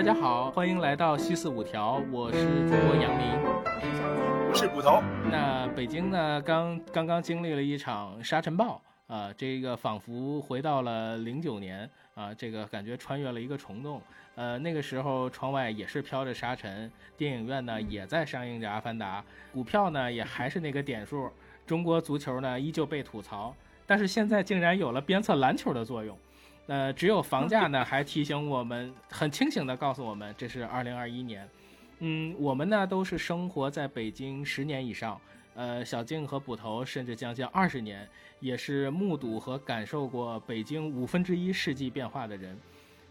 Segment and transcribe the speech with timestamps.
[0.00, 3.38] 大家好，欢迎来到西四五条，我是主播杨明，
[4.48, 5.02] 我是捕头。
[5.30, 14.00] 那北京呢，刚刚刚经历了一场沙尘暴啊，这个仿佛回到了零九年啊，这个感觉穿越了一个虫洞。
[14.36, 19.20] 呃，那个时候窗外也是飘着沙尘，电影院呢也在上映着《阿凡达》，
[19.52, 21.30] 股票呢也还是那个点数，
[21.66, 23.54] 中国足球呢依旧被吐槽，
[23.86, 26.16] 但是现在竟然有了鞭策篮球的作用。
[26.70, 31.48] 呃，只有房价呢，还提醒我们很清醒的告诉我们，这是二零二一年。
[31.98, 35.20] 嗯，我们呢都是生活在北京十年以上，
[35.56, 42.56] 呃，小静和捕头甚至将近二十年，也是目睹和感受过北京五分之一世纪变化的人。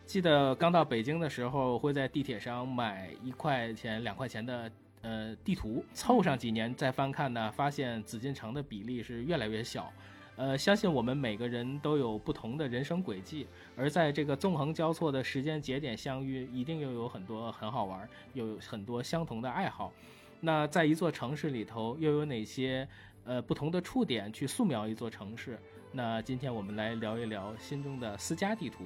[0.05, 4.71] 记得刚到北京的时候，会在地铁上买一块钱、两块钱的
[5.01, 9.91] 呃地图，凑上几年再翻看呢，发现紫禁城的比例是越来越小。
[10.39, 13.45] 呃，相信我们每个人都有不同的人生轨迹，
[13.75, 19.91] 而在这个纵横交错的时间节点相遇，一定又有很多很好玩，又有很多相同的爱好。
[20.39, 22.87] 那在一座城市里头，又有哪些
[23.25, 25.59] 呃不同的触点去素描一座城市？
[25.91, 28.85] 那今天我们来聊一聊心中的私家地图。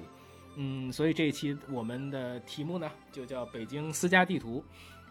[0.56, 4.64] 嗯，所以这一期我们的题目呢，就叫北京私家地图。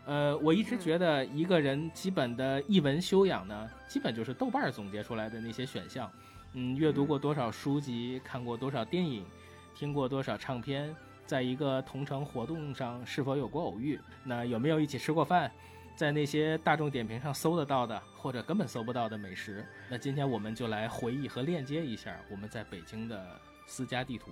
[0.06, 6.12] 呃，我一直觉得一个人基本的译文修养呢，基本就是豆瓣总结出来的那些选项。
[6.54, 9.26] 嗯，阅读过多少书籍，看过多少电影，
[9.74, 14.00] 听过多少唱片，在一个同城活动上是否有过偶遇？
[14.24, 15.52] 那有没有一起吃过饭？
[15.96, 19.66] 在那些大众点评上搜得到的，或者根本搜不到的美食？
[19.90, 24.32] 那今天我们就来回忆和链接一下我们在北京的私家地图。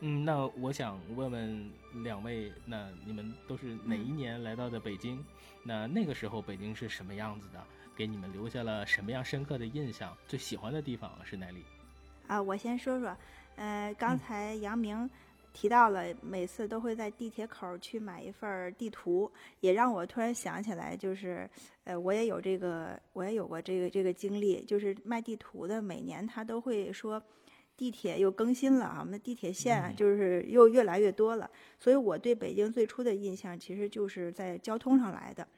[0.00, 1.70] 嗯，那我想问问
[2.02, 5.24] 两位，那你们都是哪一年来到的北京？
[5.62, 7.62] 那那个时候北京是什么样子的？
[7.96, 10.14] 给你们留下了什么样深刻的印象？
[10.28, 11.64] 最喜欢的地方是哪里？
[12.26, 13.16] 啊，我先说说。
[13.56, 15.08] 呃，刚才杨明
[15.54, 21.48] 提到了，每次都会在地铁口去买一份地图，也让我突然想起来，就是
[21.84, 27.22] 呃，我也有这个，我也有过这个这个经历，就是卖地图的，每年他都会说
[27.78, 35.48] 地铁又更新了啊，我们的地铁线就是又越来越多了，所以我对北京最初的印象其实就是在交通上来的。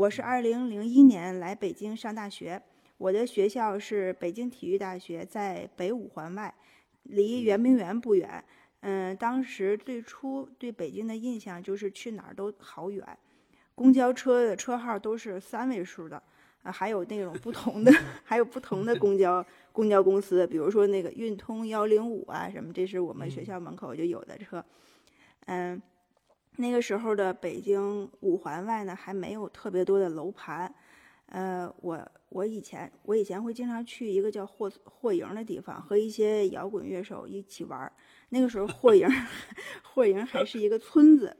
[0.00, 2.62] 我是二零零一年来北京上大学，
[2.96, 6.54] 我的学校是北京体育大学，在北五环外，
[7.02, 8.42] 离圆明园不远。
[8.80, 13.06] 嗯，当时最初对北京的印象就是去哪儿都好远，
[13.74, 16.22] 公交车的车号都是三位数的，
[16.62, 17.92] 啊，还有那种不同的，
[18.24, 24.64] 还有不同的公交公交公司，比如说那个运通幺零五啊什么，这是我们学校门口就有的车，
[25.44, 25.82] 嗯。
[26.56, 30.72] 那个时候的北京五环外呢，还没有特别多的楼盘。
[31.26, 37.90] 呃，我我以前我以前会经常去一个叫霍霍营的地方，和一些摇滚乐手一起玩。
[38.30, 39.08] 那个时候霍营
[39.82, 41.36] 霍营还是一个村子。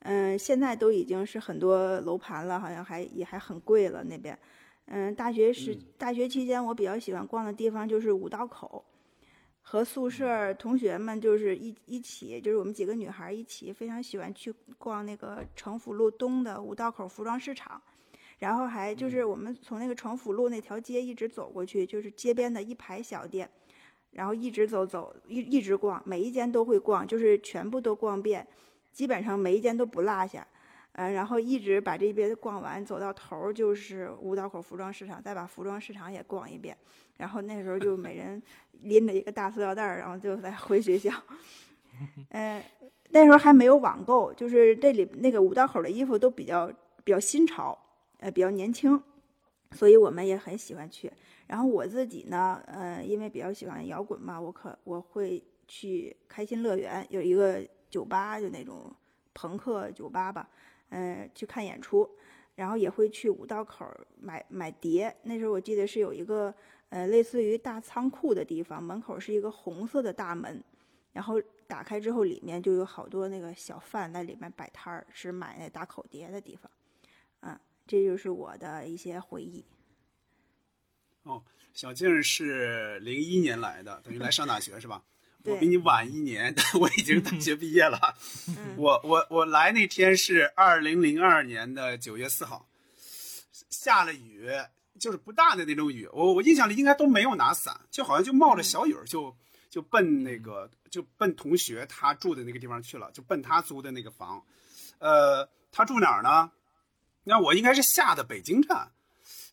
[0.00, 4.38] 嗯，现在都已经是很多楼盘了，好像还也还很贵了那边。
[4.84, 8.84] 嗯，大学时大学期间，我比较喜欢逛的地方就是五道口。
[9.68, 17.82] 和宿舍同学们就是一一起，就是我们几个女孩一起，非常喜欢去逛那个城府路东的五道口服装市场，
[18.38, 23.50] 然后还就是我们从那个城府路那条街一直走过去，就是街边的一排小店，
[24.12, 28.46] 然后一直走走一一直逛，每一间都会逛，就是全部都逛遍，
[28.92, 30.46] 基本上每一间都不落下。
[30.92, 36.74] 嗯，然后一直把这边逛完，走到头儿就是五道口服装市场，再把服装市场也逛一遍。
[37.16, 38.42] 然后那时候就每人
[38.82, 41.10] 拎着一个大塑料袋儿，然后就再回学校。
[42.30, 42.62] 嗯，
[43.10, 46.70] 那时候还没有网购，就是这里那个五道口的衣服都比较
[47.04, 47.78] 比较新潮，
[48.18, 49.02] 呃，比较年轻，
[49.72, 51.10] 所以我们也很喜欢去。
[51.46, 58.92] 然后我自己呢，呃，因为比较喜欢摇滚嘛，我可我会去开心乐园，有一个酒吧，就那种
[59.32, 60.48] 朋克酒吧吧。
[60.90, 62.08] 嗯，去看演出，
[62.54, 63.84] 然后也会去五道口
[64.20, 65.14] 买买碟。
[65.22, 66.54] 那时候我记得是有一个
[66.90, 70.62] 呃类似于大仓库的地方，门口是一个红色的大门，
[71.12, 76.70] 然后打开之后里面就有好多那个小贩在里面摆摊儿，是买那打口碟的地方。
[77.40, 79.64] 嗯，这就是我的一些回忆。
[81.24, 81.42] 哦，
[81.72, 85.02] 小静是零一年来的，等于来上大学是吧？
[85.44, 88.16] 我比你晚一年， 但我已经大学毕业了。
[88.76, 92.68] 我我我来那天是二零零二年的九月四号，
[93.70, 94.50] 下了雨，
[94.98, 96.08] 就是不大的那种雨。
[96.12, 99.36] 我我印象里应该都没有拿伞，就好像就冒着小雨就
[99.68, 104.42] 就奔那个就奔同学他住的那个地方去了，就奔他租的那个房。
[104.98, 106.50] 呃，他住哪儿呢？
[107.24, 108.92] 那我应该是下的北京站。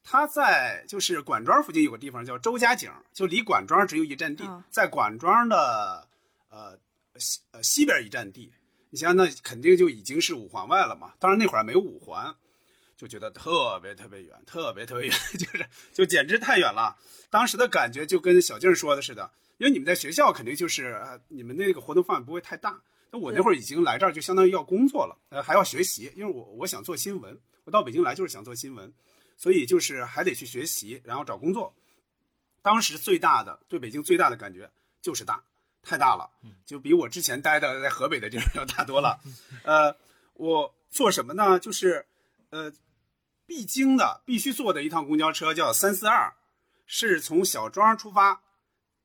[0.05, 6.07] 他在就是管庄附近有个地方叫周家井，就离管庄只有一站地，在管庄的
[6.49, 6.77] 呃
[7.17, 8.51] 西呃西边一站地，
[8.89, 11.13] 你想那肯定就已经是五环外了嘛。
[11.19, 12.35] 当然那会儿没有五环，
[13.03, 16.95] 就觉得特别特别远，特别特别远， 就是就简直太远了。
[17.29, 20.97] 当时的感觉就跟小静说的似的，因为你们在学校肯定就是
[21.27, 22.81] 你们那个活动范围不会太大。
[23.11, 28.91] 那我那会儿已经来这儿，就相当于要工作了，呃，还要学习，因为我我想做新闻，我到北京来就是想做新闻，
[29.35, 31.75] 所以就是还得去学习，然后找工作。
[32.61, 34.71] 当时最大的对北京最大的感觉
[35.01, 35.43] 就是大，
[35.81, 36.31] 太大了，
[36.65, 39.19] 就比我之前待的在河北的地方要大多了。
[39.63, 39.93] 呃，
[40.35, 41.59] 我做什么呢？
[41.59, 42.05] 就是
[42.49, 42.71] 呃，
[43.45, 46.33] 必经的必须坐的一趟公交车叫三四二，
[46.85, 48.41] 是从小庄出发，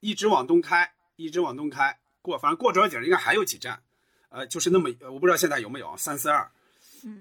[0.00, 3.82] 一直往东开，一直往东开，过反正过庄井应该还有几站。
[4.30, 6.50] 呃，就是那么，我不知道现在有没有三四二，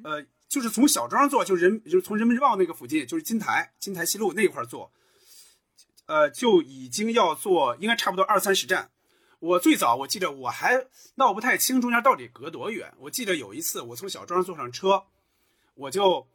[0.04, 4.92] 呃，就是从小庄坐，就人就是从人民日报那个附近，就是金台金台西路那块坐，
[6.06, 8.92] 呃，就已经要坐，应该差不多二三十站。
[9.40, 12.94] 我最早我记得我还闹不太清中间到底隔多远。
[12.98, 15.06] 我记得有一次我从小庄坐上车，
[15.76, 16.28] 我就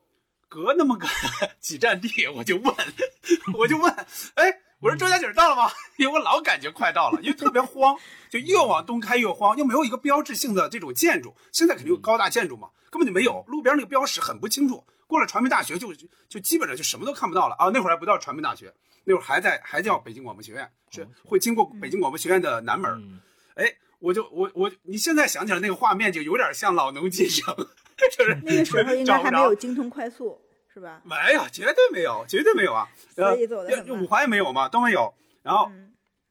[0.52, 1.08] 隔那么个
[1.60, 2.75] 几站地，我就问，
[3.56, 3.90] 我就问，
[4.34, 4.60] 哎。
[4.82, 5.70] 我说周家井到了吗？
[5.96, 7.96] 因为我老感觉快到了，因为特别慌，
[8.28, 11.37] 就越往东开越慌，又没有一个标志性的这种建筑。
[11.52, 14.84] 现在肯定有高大建筑嘛，根本就没有，路边那个标识很不清楚。
[15.06, 15.94] 过了传媒大学就
[16.28, 17.70] 就基本上就什么都看不到了啊！
[17.72, 23.20] 那会儿还不叫传媒大学，那会儿还在还叫北京广播学院，是会经过北京广播学院的南门。
[23.54, 27.54] 哎，我就我我你现在想起来那个画面就有点像老农进城，
[28.16, 30.40] 就是那个时候应该还没有精通快速。
[30.74, 31.02] 是吧？
[31.04, 32.88] 没有，绝对没有，绝对没有啊！
[33.14, 35.12] 所以走的五环也没有嘛，都没有。
[35.42, 35.70] 然后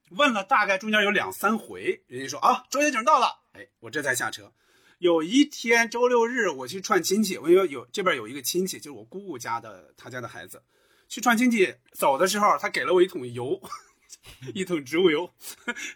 [0.09, 4.51] 问了大概中间有两三回，人家说啊，周家井到了，哎，我这才下车。
[4.97, 10.63] 有一天周六日我去串亲戚，我因为有这边有一个亲戚，就是我姑姑家的他家的孩子，
[11.07, 13.61] 去串亲戚，走的时候他给了我一桶油，
[14.55, 15.31] 一桶植物油，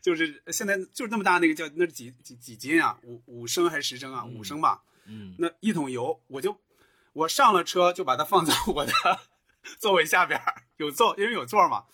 [0.04, 3.00] 就是现在就是那么大那个叫那几几几斤啊？
[3.02, 4.24] 五五升还是十升啊？
[4.24, 4.84] 五升吧。
[4.84, 4.95] 嗯，
[5.38, 6.58] 那一桶油我就。
[7.14, 8.92] 我上了车就把它放在我的
[9.80, 10.38] 座位下边
[10.76, 11.86] 有座，因为有座嘛。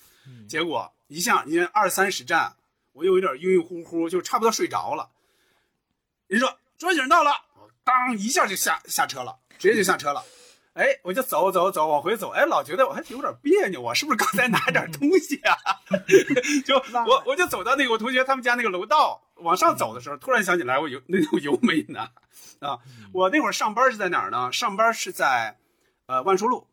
[0.49, 2.55] 结果一下，因为二三十站，
[2.93, 5.11] 我又有点晕晕乎乎，就差不多睡着了。
[6.25, 7.31] 人说卓景到了，
[7.83, 10.25] 当一下就下下车了，直接就下车了。
[10.73, 12.29] 哎，我就走走走，往回走。
[12.29, 15.55] 哎，老觉得我还有点别扭啊，是不是刚才拿点东西啊？
[16.65, 16.75] 就
[17.05, 22.09] 我我就走到那个我同学他们家那个楼道，往上走的时候，突然想起来我油那桶油没拿
[22.59, 22.79] 啊。
[23.13, 24.49] 我那会儿上班是在哪儿呢？
[24.53, 25.57] 上班是在
[26.05, 26.67] 呃万寿路。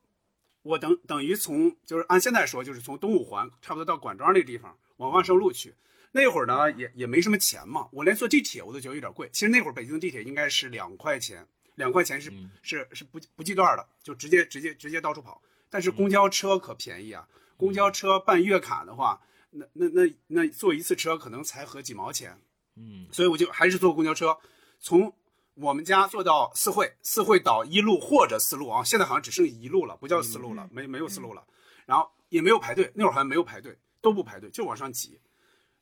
[0.62, 5.74] 我等等于从就是按现在说，就是从东五环差不多到管庄那个地方往万寿路去。
[6.12, 9.28] 那会儿呢也也没什么钱嘛，我连坐地铁我都觉得有点贵。
[9.32, 11.46] 其实那会儿北京的地铁应该是两块钱。
[11.78, 12.30] 两块钱是
[12.60, 15.40] 是是不不计段的，就直接直接直接到处跑。
[15.70, 17.26] 但是公交车可便宜啊！
[17.56, 19.20] 公交车办月卡的话，
[19.50, 22.38] 那那那那坐一次车可能才合几毛钱。
[22.74, 24.36] 嗯，所以我就还是坐公交车，
[24.80, 25.12] 从
[25.54, 28.82] 我们家坐到四惠，四惠倒一路或者四路啊。
[28.82, 31.44] 现在好像只剩一路了，不叫四路了，没没有四路了。
[31.86, 35.20] 然后也没有排队，那会儿好像没有排队，都不排队，就往上挤。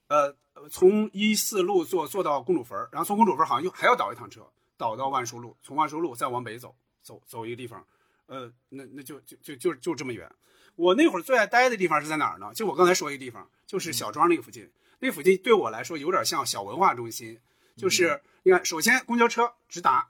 [0.09, 0.37] 呃，
[0.71, 4.47] 从一四路坐坐到公主坟，然后从公主坟好像又还要倒一趟车。
[4.77, 7.87] 倒到万寿路，从万寿路再往北走，走走一个地方，
[8.27, 10.31] 呃，那那就就就就就这么远。
[10.75, 12.53] 我那会儿最爱待的地方是在哪儿呢？
[12.55, 14.71] 就我刚才说一个地方，就是小庄那个附近。
[14.99, 17.39] 那附近对我来说有点像小文化中心，
[17.77, 20.09] 就是你看，首先公交车直达，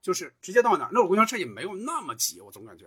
[0.00, 0.90] 就是直接到哪儿。
[0.92, 2.86] 那会儿公交车也没有那么挤，我总感觉。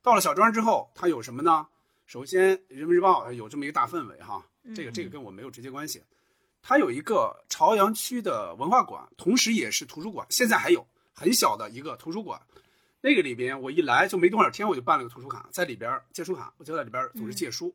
[0.00, 1.66] 到了小庄之后，它有什么呢？
[2.06, 6.02] 首先，《人民日报》有这么一个大氛围哈，这个这个跟我没有直接关系。
[6.62, 10.26] 它有一个朝阳区的文化馆，同时也是图书馆。
[10.30, 12.40] 现在还有很小的一个图书馆，
[13.00, 17.74] 那个里边我一来就没多少天，我就办了个图书卡，在里边借书卡，我就在里边总是借书。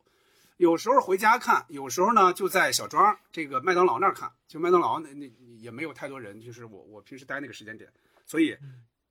[0.56, 4.32] 有时候回家看，有时候呢就在小庄这个麦当劳那儿看。
[4.48, 5.30] 就麦当劳那那
[5.60, 7.92] 也没有太多人，就是我我平时待那个时间点，
[8.26, 8.58] 所以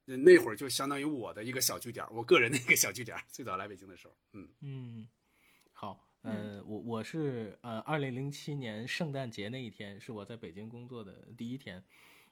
[0.07, 3.17] 那会儿就相当于我的一个小据点，我个人的一个小据点。
[3.31, 5.07] 最早来北京的时候，嗯嗯，
[6.27, 11.83] 呃，我我是呃，二零零七年圣诞节那一天是我在北京工作的第一天，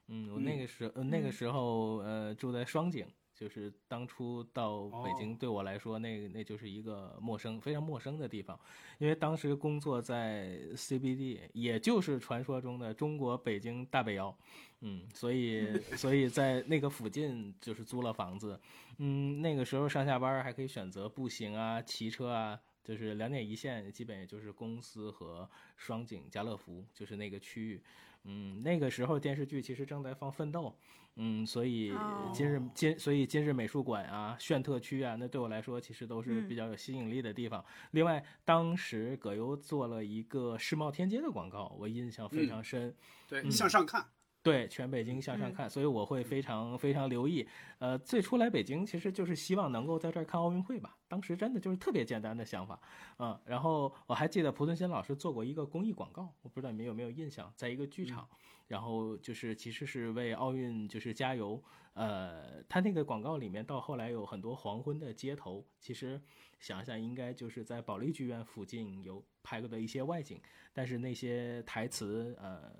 [0.09, 8.59] 嗯，我那个时呃那个时候呃住在双井，就是当初到北京对我来说，那那就是一个陌生非常陌生的地方，
[8.99, 14.37] 因为当时工作在 CBD，也就是传说中的中国北京大北窑，
[14.81, 18.61] 嗯，所以所以在那个附近就是租了房子，
[18.99, 22.61] 嗯，那个时候上下班还可以选择步行啊、骑车啊。
[22.85, 27.83] 就是两点一线，基本也就是公司和双井、家乐福，就是那个区域。
[28.25, 30.67] 嗯，那个时候电视剧其实正在放《奋斗》，
[31.17, 31.93] 嗯，所以
[32.33, 37.63] 今日今所以今日美术馆啊、炫特区啊，那对我来说其实都是比较有吸引力的地方。
[37.91, 42.95] 另外，当时葛优做了一个世贸天阶的广告，我印象非常深。
[43.29, 44.07] 对，向上看。
[44.45, 47.49] 对，全北京向上看，所以我会非常非常留意。
[47.79, 52.79] 呃，最初来北京其实就是希望能够在这儿看奥运会吧，当时真的就是特别简单的想法，
[53.19, 53.41] 嗯。
[53.47, 58.29] 然后我还记得濮存昕老师做过一个公益广告，我不知道你们有没有印象，在一个剧场，
[58.69, 61.65] 然后就是其实是为奥运就是加油。
[61.95, 66.21] 呃，他那个广告里面到后来有很多黄昏的街头，其实
[66.61, 70.39] 想想应该就是在保利剧院附近有拍过的一些外景，
[70.75, 72.71] 但是那些台词，呃。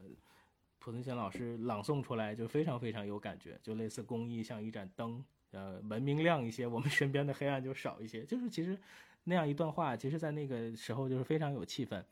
[0.85, 8.23] 濮存昕老师朗诵出来就非常非常有感觉，就类似公益像一盏灯，呃，文明亮一些，我们身边的黑暗就少一些。
[8.25, 8.79] 就是其实
[9.25, 12.05] 那样一段话，其实在那个时候就是非常有气氛。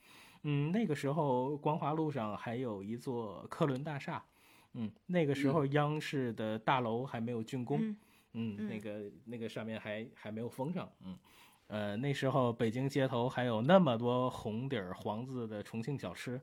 [0.44, 4.24] 嗯，那个时候光华路上还有一座科伦大厦，
[4.72, 7.94] 嗯，那个时候央视的大楼还没有竣工，
[8.32, 11.18] 嗯，那个那个上面还还没有封上，嗯，
[11.66, 16.40] 呃，那时候北京街头还有那么多红底儿黄字的重庆小吃。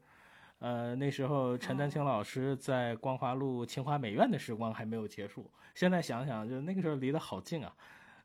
[0.60, 5.50] 呃，那时候陈丹青老师在光华路清华美院的时光还没有结束。
[5.74, 7.74] 现在想想，就那个时候离得好近啊。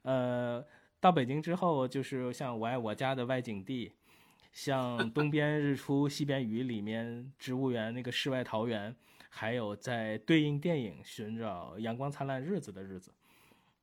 [0.03, 0.65] 呃，
[0.99, 3.93] 到北京之后，就是像我爱我家的外景地，
[4.53, 8.95] 像东边日出西边雨里面植物园那个世外桃源，
[9.29, 13.13] 还有在对应电影寻找阳光灿烂日子的日子。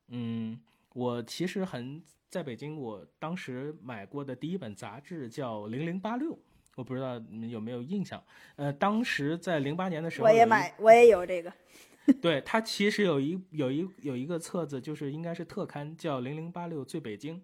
[0.08, 0.60] 嗯，
[0.92, 6.34] 我其实很在北京，我当时买过的第一本杂志叫《零零八六》。
[6.74, 8.22] 我不知道你们有没有印象，
[8.56, 11.52] 呃，当时在零八年的时候，我也买，我也有这个。
[12.20, 17.36] 对，它其实有一有一有一个册子，就是应该是特刊，叫《零零八六最北京》，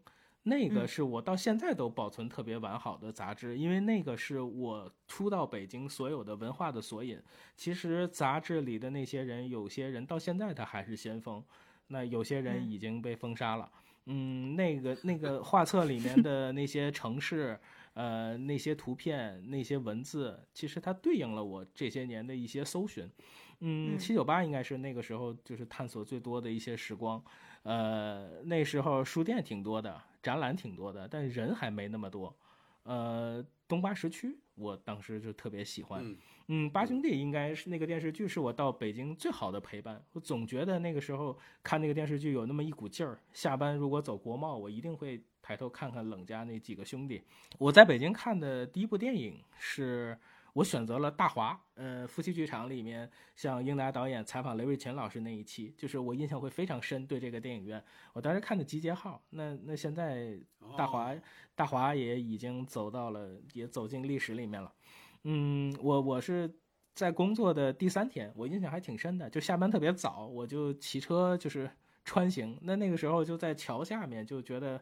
[0.45, 7.21] 那个是我到现在都保存特别完好的杂志，因为那个是我初到北京所有的文化的索引。
[7.55, 11.45] 其实杂志里的那些人，有些人到现在他还是先锋，
[11.87, 13.71] 那有些人已经被封杀了。
[14.07, 17.61] 嗯，那个那个画册里面的那些城市。
[17.95, 23.11] 呃，那些图片、那些文字，其实它对应了我这些年的一些搜寻。
[23.61, 27.23] 嗯，七九八应该是那个时候就是探索最多的一些时光。
[27.65, 32.35] 呃，那时候书店挺多的，展览挺多的，但人还没那么多。
[32.85, 36.03] 呃，东八时区，我当时就特别喜欢。
[36.05, 36.17] 嗯，
[36.73, 40.03] 八兄弟应该是那个电视剧，是我到北京最好的陪伴。
[40.13, 43.19] 我总觉得那个时候看那个电视剧有那么一股劲儿。
[43.33, 47.23] 下班如果走国贸，我一定会抬头看看冷家那几个兄弟。
[47.59, 50.19] 我在北京看的第一部电影是。
[50.55, 57.07] 我选择了大华，呃，夫妻剧场里面，像英达导演采访雷瑞琴老师那一期，就是我印象会非常深。
[57.07, 57.81] 对这个电影院，
[58.13, 60.37] 我当时看的集结号，那那现在
[60.77, 61.15] 大华
[61.55, 64.73] 大华也已经走到了，也走进历史里面了。
[65.25, 66.53] 嗯，我我是
[66.95, 71.71] 在工作的第三天，我印象还挺深的，就下班特别早，我就骑车就是
[72.05, 74.81] 穿行，那那个时候就在桥下面，就觉得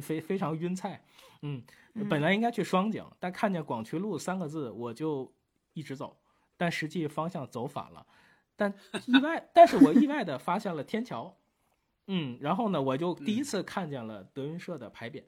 [0.00, 1.02] 非非常晕菜，
[1.42, 1.62] 嗯。
[2.10, 5.32] 本来应该去双井，但看见“广渠路”三个字，我就
[5.74, 6.18] 一直走，
[6.56, 8.04] 但实际方向走反了。
[8.56, 8.74] 但
[9.06, 11.38] 意外，但是我意外的发现了天桥，
[12.08, 15.22] 嗯，然后呢，我就第一次看见了德云社的牌匾，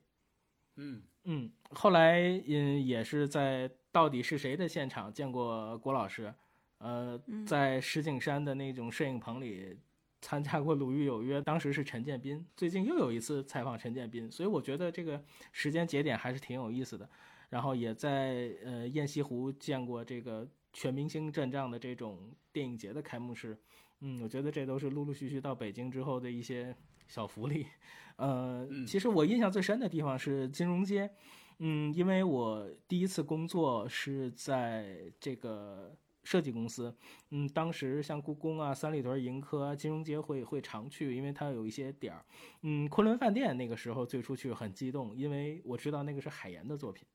[0.75, 1.53] 嗯嗯。
[1.71, 6.31] 后来嗯也是在《到底是谁》的现场见过郭老师，
[6.77, 9.79] 呃，在石景山的那种摄影棚里。
[10.23, 12.45] 参加过《鲁豫有约》，当时是陈建斌。
[12.57, 15.23] 最近又有一次采访陈建斌，所以我觉得这个
[15.53, 17.09] 时间节点还是挺有意思的。
[17.49, 22.19] 然后也在呃雁西湖见过这个全明星阵仗的这种
[22.53, 23.57] 电影节的开幕式。
[24.01, 26.75] 嗯，我觉得这都是陆陆续续到北京之后的一些
[27.07, 27.67] 小福利。
[28.17, 31.09] 呃，其实我印象最深的地方是金融街。
[31.59, 35.97] 嗯，因为我第一次工作是在这个。
[36.27, 36.93] 设计公司，
[37.31, 42.27] 嗯，当时像故宫啊、三里屯、盈科、金融街会会常去，因为它有一些点儿。
[42.63, 47.07] 嗯，昆仑饭店那个时候最初去很激动，因为我知道那个是海岩的作品。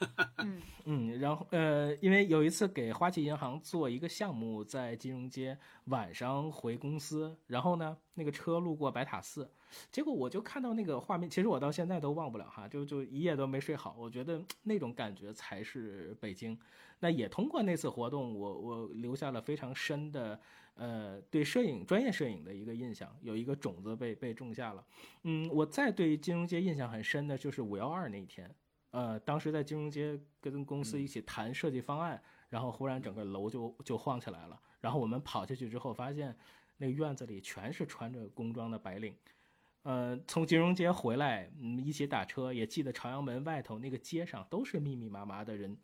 [0.38, 9.50] 嗯嗯，然后呃，因为有一次给花旗银行做一个项目，在金融街晚上回公司，然后呢，那个车路过白塔寺，
[9.92, 13.94] 结果我就看到那个画面，其实我到现在都忘不了哈， 就就一夜都没睡好。
[13.98, 16.58] 我觉得那种感觉才是北京。
[17.02, 20.38] 那也通过那次活动，我我留下了非常深的
[20.74, 24.84] 呃对摄影专业摄影的一个印象，有一个种子被被种下了。
[25.22, 28.54] 嗯，我再对金融街印象很深的就是五幺二那一天。
[28.90, 34.60] 呃，当时在金融街跟公司一起谈设计方案，然后忽然整个楼就就晃起来了。
[34.80, 36.36] 然后我们跑下去之后，发现
[36.76, 39.14] 那个院子里全是穿着工装的白领。
[39.82, 45.76] 呃，从金融街回来，嗯，一起打车，也记得朝阳门外头那个街上都是密密麻麻的人。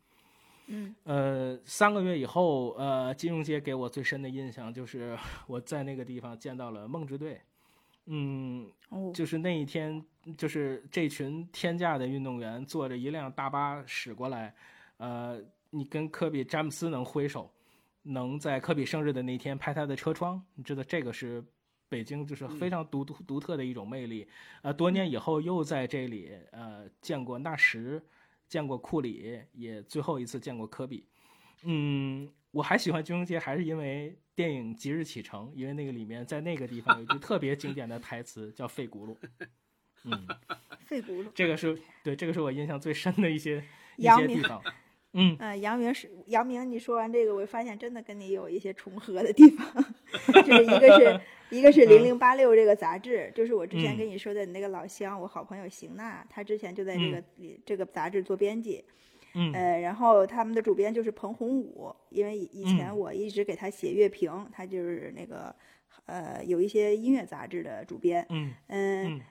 [0.67, 7.41] 嗯，呃，三个月以后，呃，金融街给我最深的印象就是我在那个地方见到了梦之队。
[8.09, 8.71] 嗯，
[9.13, 10.03] 就是那一天，
[10.37, 14.55] 就是这群天价的运动员坐着一辆大巴驶过来，
[14.95, 17.51] 呃，你跟科比詹姆斯能挥手，
[18.03, 21.43] 能在科比生日的那天拍他的车窗，你知道这个是
[21.89, 24.25] 北京就是非常独独独特的一种魅力。
[24.61, 28.01] 呃，多年以后又在这里呃见过纳什，
[28.47, 31.05] 见过库里，也最后一次见过科比。
[31.63, 39.15] 嗯，我还喜欢金融街，还是因为电影《即日启程》，因为那个里面在那个地方有一句 特别经典的台词叫“废轱辘
[40.05, 40.27] ”。嗯，
[40.85, 43.57] 废轱辘，这个是对，这个是我印象最深的一些
[43.97, 44.61] 一杨明些地方。
[45.13, 49.83] 嗯，嗯，杨明是杨明，你说完这个，我发现真的跟你有一些重合的地方，
[50.45, 58.85] 就是一个是一个是零零八六这个杂志，就是我之前嗯跟你说的你那个老乡，我好朋友邢娜，她之前就在这个里这个杂志做编辑，
[59.33, 59.53] 嗯。
[59.53, 62.97] 呃，然后他们的主编就是彭洪武，因为以以前嗯。
[62.97, 65.55] 我一直给他写乐评，他就是那个
[66.05, 68.25] 呃有一些音乐杂志的主编，
[68.67, 69.21] 嗯。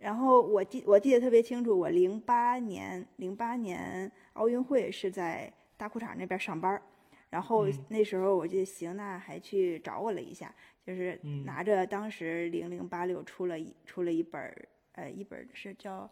[0.00, 6.80] 然后我记我记得特别清楚，我零八年零八年奥运会是在大裤衩那边上班，
[7.30, 7.84] 然后嗯。
[7.88, 10.54] 那时候我记得邢娜还去找我了一下，
[10.86, 11.44] 就是嗯。
[11.44, 16.10] 拿着当时零零八六出了一出了一本儿呃一本是叫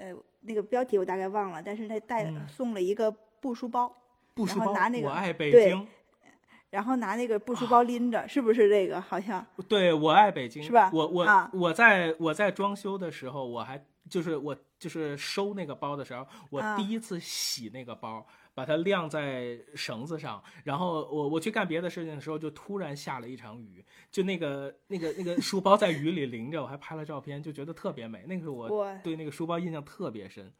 [0.00, 2.48] 呃那个标题我大概忘了，但是他带嗯。
[2.48, 3.92] 送了一个布书包，然
[4.34, 5.86] 布书包，后拿那个我爱北对京，
[6.70, 9.00] 然后拿那个布书包拎着，是不是这个？
[9.00, 9.44] 好像。
[9.68, 28.24] 对我爱北京是吧我我、啊我在我在装修的时候，我还就是我就是收那个包的时候，我啊第一次洗那个包，把它晾在绳子上，然后我我去干别的事情的时候，就突然下了一场雨，就那个那个那个书包在雨里淋着，我还拍了照片，就觉得特别美。
[28.26, 30.52] 那个是我我对那个书包印象特别深。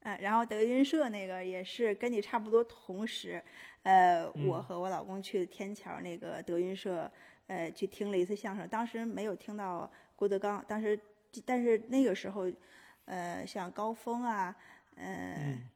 [0.00, 3.42] 嗯，然后德云社那个也是跟你差不多同时，
[3.82, 7.10] 呃，我嗯和我老公去天桥那个德云社，
[7.48, 8.66] 呃，去听了一次相声。
[8.68, 10.98] 当时没有听到郭德纲，当时
[11.44, 12.50] 但是那个时候，
[13.06, 14.54] 呃，像高峰啊，
[14.94, 15.68] 呃，嗯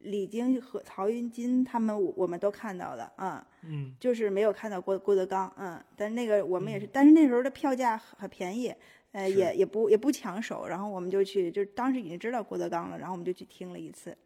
[0.00, 8.74] 李菁和曹云金他们我我们都看到了，啊、嗯就是没有看到郭郭德纲，嗯，但那个我们也是，但是那时候的票价很很便宜，
[9.12, 14.16] 呃，也也不也不抢手，然后我们就去，就当时已经知道郭德纲了，然后我们就去听了一次。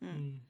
[0.00, 0.40] 嗯，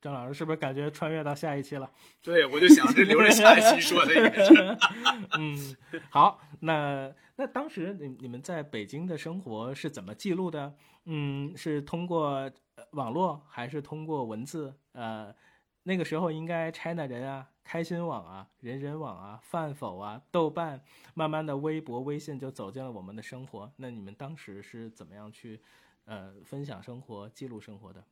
[0.00, 1.90] 张老师是不是感觉穿越到下一期了？
[2.22, 4.76] 对，我就想这留着下一期说的也是。
[5.38, 5.76] 嗯，
[6.08, 10.74] 好，那那当时你你们在北京的生活是怎么记录的？
[11.06, 12.52] 嗯，是通过呃
[12.94, 14.74] 网络还是通过文字？
[14.92, 15.34] 呃，
[15.82, 20.80] 那个时候应该 China 人啊、开心网啊、人人网啊、饭否啊、豆瓣，
[21.14, 23.70] 慢慢的微博、微信就走进了我们的生活。
[23.76, 25.60] 那你们当时是怎么样去
[26.04, 28.04] 呃分享生活、记录生活的？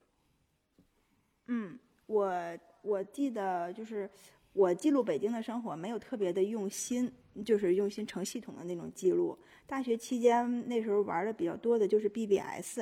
[1.46, 2.32] 嗯，我
[2.82, 4.08] 我记得就是
[4.52, 7.12] 我记录北京的生活没有特别的用心，
[7.44, 9.38] 就是用心成系统的那种记录。
[9.66, 12.80] 大学期间那时候玩的比较多的就是 BBS，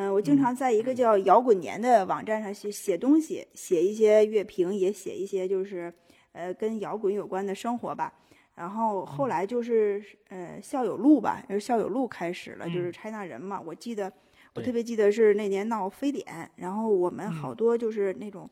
[0.00, 5.92] 嗯、我经常在一个叫摇滚年的网站上写写东西，写一些乐评，也写一些就是
[6.30, 8.12] 呃跟摇滚有关的生活吧。
[8.54, 13.60] 然后后来就是呃校友录吧，就是校友录开始了，就是嗯 China 人嘛。
[13.60, 14.12] 我记得
[14.54, 18.48] 我特别记得是那年闹非典，然后我们好嗯多就是那种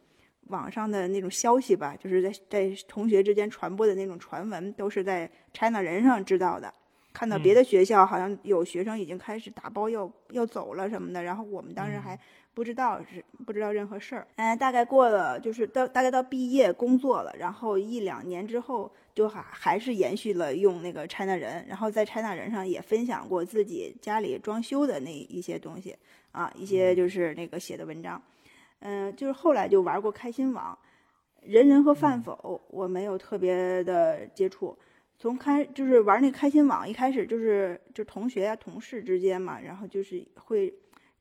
[0.48, 6.74] 网上的那种消息吧，就是在在同学之间传播的那种传闻，都是在 China 人上知道的。
[7.16, 12.20] 看到别嗯的学校好像有学生已经开始打包要要走了什么的，然后我们当时嗯还
[12.52, 14.26] 不知道是不知道任何事儿。
[14.37, 25.96] 嗯，大概过了就是到大概到毕业工作了，然后一两年之后就还还是延续了用那个 China 人，然后在 China 人上也分享过自己家里装修的那一些东西
[26.33, 28.20] 啊，一些就是那个写的文章。
[28.81, 30.79] 嗯，就是后来就玩过开心网，
[31.40, 34.76] 人人和饭否我没有特别的接触。
[35.18, 40.72] 从开就是玩那开心网，一开始就是就同学啊、同事之间嘛，然后就是会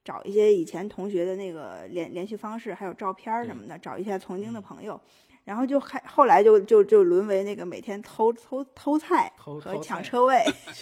[0.03, 4.99] 找一些以前同学的那个联联系方式，还有照片儿什么的，找一下曾经的朋友，
[5.45, 10.43] 然后就开后来就就就沦为那个每天偷偷偷菜和抢车位，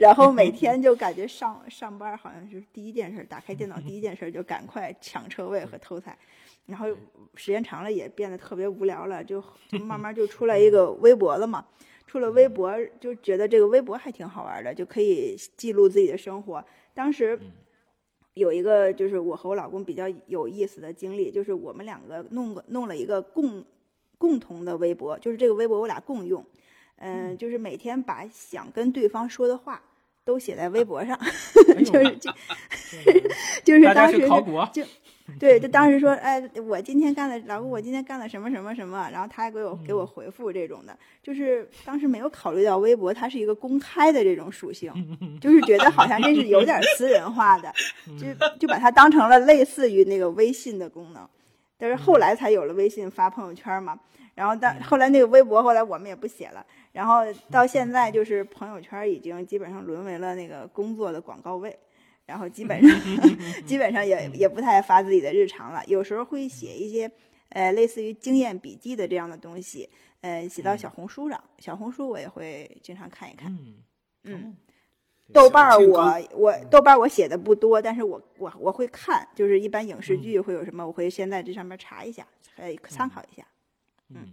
[0.00, 6.18] 然后每 天就感觉上上班好像是第一件事，打开电脑第一件事就赶快抢车位和偷菜，
[6.66, 6.88] 然后
[7.36, 11.64] 时间长了也变得特别无聊了，就 就慢慢就出来一个微博了嘛。
[12.16, 16.64] 出了微博就觉得这个微博还挺好玩的，就可以记录自己的生活。
[16.94, 17.38] 当时
[18.32, 23.62] 有一个就是我和我老公比较有意思的经历，就是我们两个弄个弄了一个共
[24.16, 26.42] 共同的微博，就是这个微博我俩共用，
[26.96, 29.82] 嗯、就是每天把想跟对方说的话
[30.24, 31.20] 都写在微博上，
[31.84, 32.32] 就是就
[33.62, 34.72] 就是当时是是考古啊，
[35.40, 44.92] 对，就当时说，哎，我今天干了，老公，我今天干了什么什么什么，然后他还给我给我回复这种的，就是当时没有考虑到微博它是一个公开的这种属性，
[45.40, 47.72] 就是觉得好像这是有点私人化的，
[48.18, 48.26] 就
[48.58, 51.28] 就把它当成了类似于那个微信的功能，
[51.76, 53.98] 但是后来才有了微信发朋友圈嘛。
[54.36, 56.62] 然后但后来那个微博，后来我们也不写了。
[56.92, 61.74] 然后到现在就是朋友圈已经基本上沦为了那个工作的广告位，
[62.26, 63.00] 然后基本上
[63.64, 65.82] 基本上也也不太发自己的日常了。
[65.86, 67.10] 有时候会写一些
[67.50, 69.88] 呃类似于经验笔记的这样的东西，
[70.20, 71.42] 呃写到小红书上。
[71.58, 73.56] 小红书我也会经常看一看。
[74.24, 74.56] 嗯。
[75.32, 83.44] 豆瓣儿我我豆瓣儿我写的不多，但是我我我会看，就是一般影视剧会有什么，我会先在这上面查一下，可以参考一下。
[84.10, 84.32] 嗯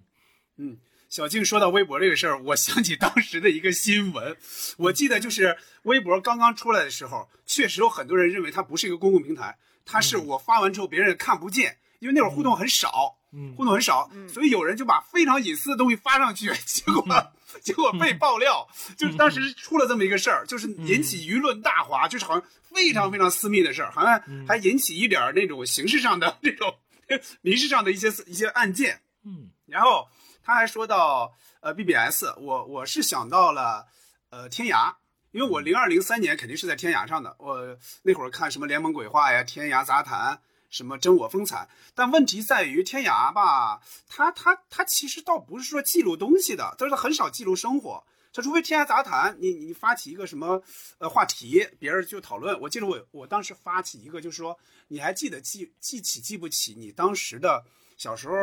[0.58, 0.78] 嗯，
[1.14, 4.36] 小静说到微博这个事儿，我想起当时的一个新闻，
[4.78, 13.16] 我记得就是微博刚刚出来的时候，确实有很多人认为它不是一个公共平台，它是我发完之后别人看不见，因为那会儿互动很少，
[13.56, 17.06] 互动很少，所以有人就把非常隐私的东西发上去，结果。
[17.62, 26.74] 结果被爆料，就是当时出了这么一个事儿，就是引起舆论大哗，就是好像非常非常私密的事儿，好像还引起一点那种形式上的这种
[27.42, 29.02] 民事上的一些一些案件。
[29.24, 30.08] 嗯，然后
[30.44, 33.86] 他还说到呃 BBS，我我是想到了
[34.30, 34.94] 呃天涯，
[35.32, 40.42] 因为我零二零三年肯定是在天涯上的，我那会儿看什么联盟鬼话呀、天涯杂谈。
[40.70, 41.70] 什么真我风采？
[41.94, 48.04] 但问题在于天涯吧，它它它其实倒不是说记录东西的，但是它很少记录生活。
[48.34, 50.60] 它除非天涯杂谈，你你发起一个什么
[50.98, 52.60] 呃话题，别人就讨论。
[52.60, 57.64] 我记得我我当时发起一个，就是说你还记得记记起记不起你当时的
[57.96, 58.36] 小时候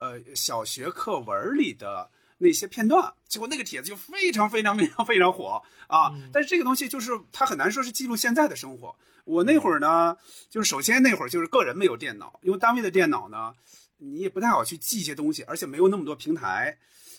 [0.00, 3.14] 呃小学课文里的那些片段？
[3.28, 6.12] 结果那个帖子就非常非常非常非常火啊！
[6.32, 8.96] 但是这个东西就是它很难说是记录现在的生活。
[9.24, 10.16] 我那会儿呢，
[10.48, 13.54] 就是首先那会儿就是个人没有电脑，因为单位的电脑呢，
[13.98, 16.78] 你也不太好去记一些东西，而且没有那么多平台，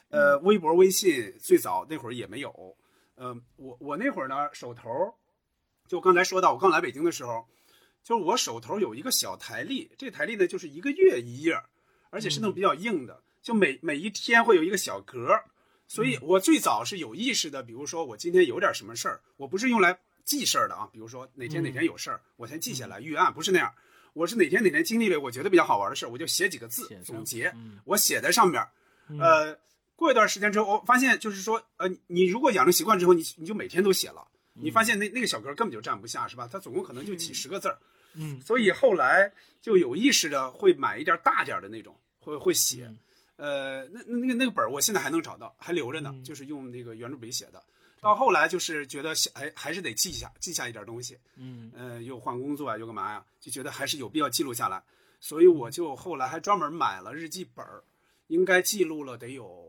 [0.10, 2.76] 呃，微博、微信最早那会儿也没有，
[3.18, 4.90] 嗯，我我那会儿呢手头，
[5.88, 7.46] 就刚才说到我刚来北京的时候，
[8.04, 11.62] 就是我手头有一个小台历，这台历呢就是一个月一页，
[12.12, 15.42] 而且是那种比较硬的，就每每一天会有一个小格，
[15.88, 19.98] 所以我最早是有意识的，比如说我今天有点什么事儿，我不是用来。
[20.24, 23.74] 记事儿的啊，比如说哪天哪天有事儿，我先记下来预案，不是那样。
[24.14, 27.52] 我是哪天哪天经历了我觉得比较好玩的事儿，我就写几个字总结，
[27.86, 28.64] 我写在上面。
[29.20, 29.58] 呃，
[29.96, 36.48] 过一段时间之后，我发现就是说，呃，你如果养成习惯之后，你你就每天都写了，你发现那那个小格根本就站不下，是吧？
[36.50, 37.80] 它总共可能就几十个字儿。
[38.14, 42.90] 嗯，所以后来就有意识的会买一点大点的那种，会会写。
[43.36, 47.62] 呃，那那那个那个本儿，我现在还能找到，还留着呢，就是用那个圆珠笔写的。
[48.00, 51.18] 到后来就是觉得，哎，还是得记下，记下一点东西。
[51.36, 53.26] 嗯，呃，又换工作啊，又干嘛呀？
[53.40, 54.82] 就觉得还是有必要记录下来。
[55.20, 57.84] 所以我就后来还专门买了日记本儿，
[58.28, 59.64] 应该记录了得有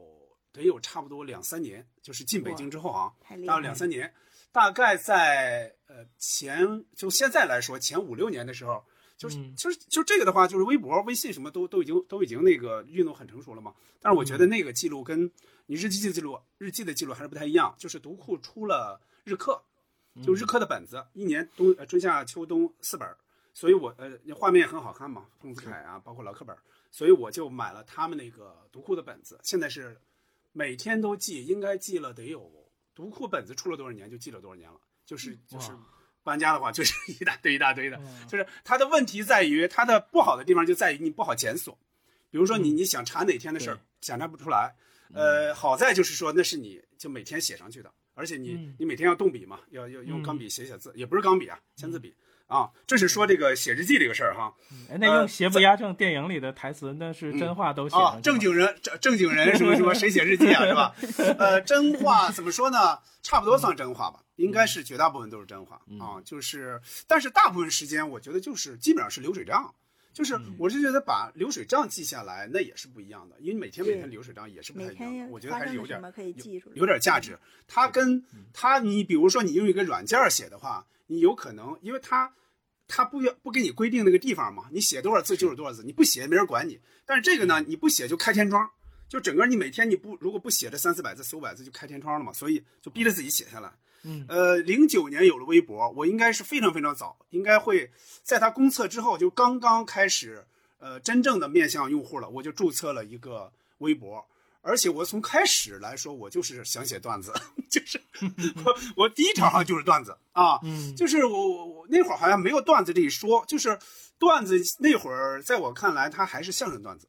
[0.52, 1.86] 得有差不多两三年。
[2.00, 3.12] 就是进北京之后啊，
[3.46, 4.12] 大概两三年，
[4.50, 8.84] 大概在呃前就现在来说前五六年的时候，
[9.22, 13.72] 就是就是就这个的话，就是微博、微信什么都都已经都已经那个运动很成熟了嘛。
[14.00, 15.30] 但是我觉得那个记录跟
[15.66, 17.72] 你日记的记录，日记的记录还是不太一样。
[17.78, 19.62] 就是读库出了日课，
[20.24, 23.08] 就日课的本子，一年冬、春夏秋冬四本
[23.54, 26.56] 所以我呃画面很好看嘛，丰子恺啊，包括老课本
[26.90, 29.38] 所以我就买了他们那个读库的本子。
[29.44, 29.96] 现在是
[30.50, 32.50] 每天都记，应该记了得有
[32.92, 34.80] 读库本子出了多少年就记了多少年了。
[35.04, 35.70] 就是就是
[36.22, 38.00] 搬家的话，就是 一大堆一大堆的。
[38.28, 41.76] 就是它的问题在于它的不好的地方就在于你不好检索，
[42.30, 44.74] 比如说你你想查哪天的事儿，检查不出来。
[45.14, 52.14] 呃，好在就是说，那是你就每天写上去的，而且你你每天要动笔嘛，要要用钢笔写写字，也不是钢笔啊，签字笔
[52.52, 52.70] 啊。
[52.86, 54.52] 这是说这个写日记这个事儿哈。
[54.90, 58.18] 哎，那用邪不压正电影里的台词，那是真话都写啊。
[58.22, 60.94] 正经人正正经人什么什么谁写日记啊，是吧？
[61.38, 62.98] 呃， 真话怎么说呢？
[63.22, 66.20] 差不多算真话吧，应该是绝大部分都是真话啊。
[66.24, 69.72] 就是，但是大部分时间我觉得就是基本上是流水账。
[70.12, 75.30] 就是我是觉得把流水账记下来，那也是不一样的，因为每天每天流水账也是不太一样。
[75.30, 75.98] 我觉得还是有点
[76.74, 77.38] 有点价值。
[77.66, 82.30] 它跟它，你比如说你用一个软件写的话，你有可能，因为它
[82.94, 86.78] 它不要不给你规定那个地方嘛，你写多少字就是多少字，你不写没人管你。
[87.06, 88.68] 但是这个呢，你不写就开天窗，
[89.08, 93.72] 就整个你每天你不如果不写这三四百字四五百字就开天窗了嘛，所以就逼着自己写下来。
[94.02, 97.90] 嗯，呃，零九年有了微博，我应该是非常非常早，应该会
[98.22, 100.44] 在它公测之后就刚刚开始，
[100.78, 104.22] 呃，真正的面向用户了，我就注册了一个微博，
[104.62, 107.32] 而且我从开始来说，我就是想写段子，
[107.68, 108.00] 就是
[108.64, 113.78] 我我第一条好像就是段子啊，嗯，就是我我我那会儿好像没有段子这一说，就是
[114.18, 117.06] 段子那会儿在我看来它还是相声段子，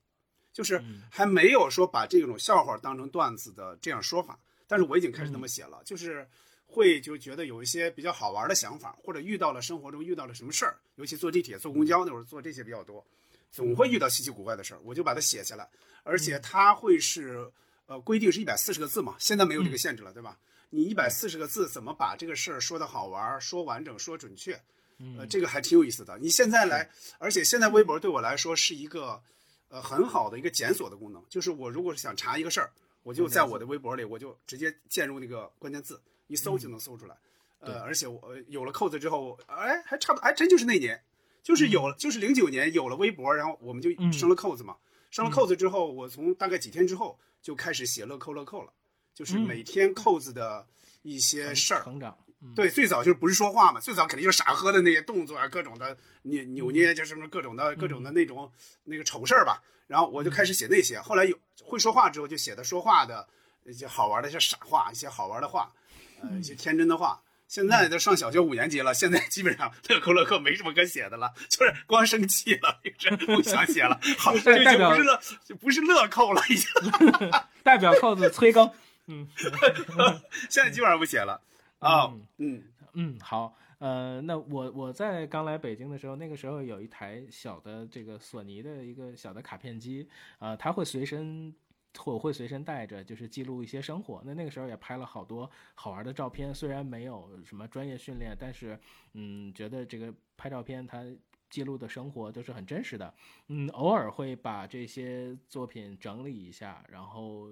[0.51, 4.37] 就是还没有说把这种笑话当成段子的这样说法，
[4.67, 6.27] 但是我已经开始那么写了，就是。
[6.65, 13.05] 会就觉得有一些比较好玩的想法，或者遇到了生活中遇到了什么事儿，尤其坐地铁、坐公交那会儿坐这些比较多，
[13.53, 15.69] 总会遇到稀奇古怪的事儿，我就把它写下来，
[16.03, 17.49] 而且它会是
[17.85, 20.39] 呃规定是一百四十个字嘛，现在没有这个限制了，对吧？
[20.71, 24.59] 你一百四十个字怎么把这个事儿说的好玩、说完整、说准确？
[25.19, 26.17] 呃，这个还挺有意思的。
[26.17, 26.89] 你现在来，
[27.19, 29.21] 而且现在微博对我来说是一个
[29.67, 32.71] 呃很好的一个检索的功能，就是我如果是想查一个事儿，
[33.03, 37.15] 我就在我的微博里，我就直接键入那个关键字，一搜就能搜出来。
[37.59, 41.01] 呃，而且我有了扣子之后，哎，还差不多，还真就是那年，
[41.43, 44.77] 就是有了，就是零九年有了微博，然后我们就生了扣子嘛。
[45.11, 48.73] 生了扣子之后，我从大概几天之后就开始写乐扣乐扣了。
[49.13, 50.65] 就是每天扣子的
[51.03, 52.17] 一些事儿，成长。
[52.55, 58.51] 对，最早就是不是说话嘛，最早肯定就是傻呵的那些动作啊，各种的扭扭捏，就是什么各种的各种的那种
[58.85, 59.61] 那个丑事儿吧。
[59.85, 63.27] 然后我就开始写那些，后来有会说话之后，就写的说话的
[63.65, 65.71] 一些好玩的一些傻话，一些好玩的话，
[66.21, 67.21] 呃，一些天真的话。
[67.53, 75.21] 现在都上小学五年级了，现在基本上乐扣乐扣没什么可写的了，就是光生气了，就是不想写了， 好这就不是乐，
[75.61, 76.67] 不是乐扣了，已经
[77.61, 78.67] 代表扣子催更。
[79.05, 79.27] 嗯，
[80.49, 81.39] 现在基本上不写了
[81.77, 82.11] 啊。
[82.39, 82.63] 嗯
[82.93, 91.53] 嗯，好，呃，那我我在刚来北京的时候，那个时候有一台小的这个索尼的一个小的卡片机呃，它会随身
[92.05, 94.21] 我会随身带着，就是记录一些生活。
[94.25, 98.79] 那那个时候也拍了好多好玩的照片，虽然没有什么专业训练，但是
[99.13, 101.03] 嗯，觉得这个拍照片它。
[101.53, 103.13] 记录的生活都是很真实的，
[103.49, 107.47] 嗯，偶尔会把这些作品整理一下，然后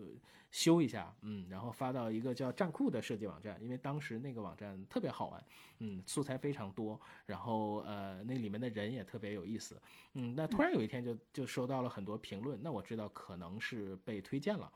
[0.50, 5.46] 修一下，嗯，然后发到一个叫站酷的设计网站，因为当时那个网站特别好玩，
[5.78, 9.80] 嗯，素材非常多，然后呃，那里面的人也特别有意思，
[10.14, 14.72] 嗯，那突然有一天就就收到了很多评论，那我知道可能是被推荐了。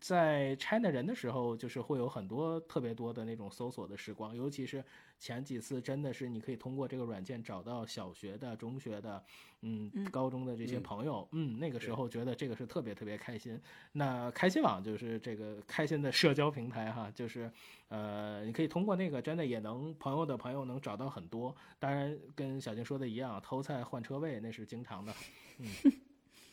[0.00, 4.82] 在 China 人的时候，就是会有很多特别多的那种搜索的时光，尤其是
[5.18, 9.22] 前几次，真的是你可以通过这个软件找到小学的、中学的，
[9.60, 13.60] 嗯，高中的这些朋友，嗯，那个时候觉得这个是特别特别开心。
[13.92, 17.52] 那开心网就是这个开心的社交平台哈，就是
[17.88, 21.54] 呃，你可以通过那个，真的也能朋友的朋友能找到很多。
[21.78, 25.12] 当然，跟小静说的一样，偷菜换车位那是经常的，
[25.58, 25.66] 嗯。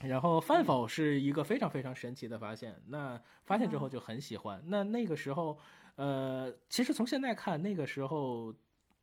[0.08, 4.62] 然后饭否是一个非常非常神奇的发现，那发现之后就很喜欢。
[4.66, 5.58] 那那个时候，
[5.96, 8.54] 呃，其实从现在看，那个时候，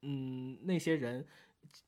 [0.03, 1.27] 嗯，那些人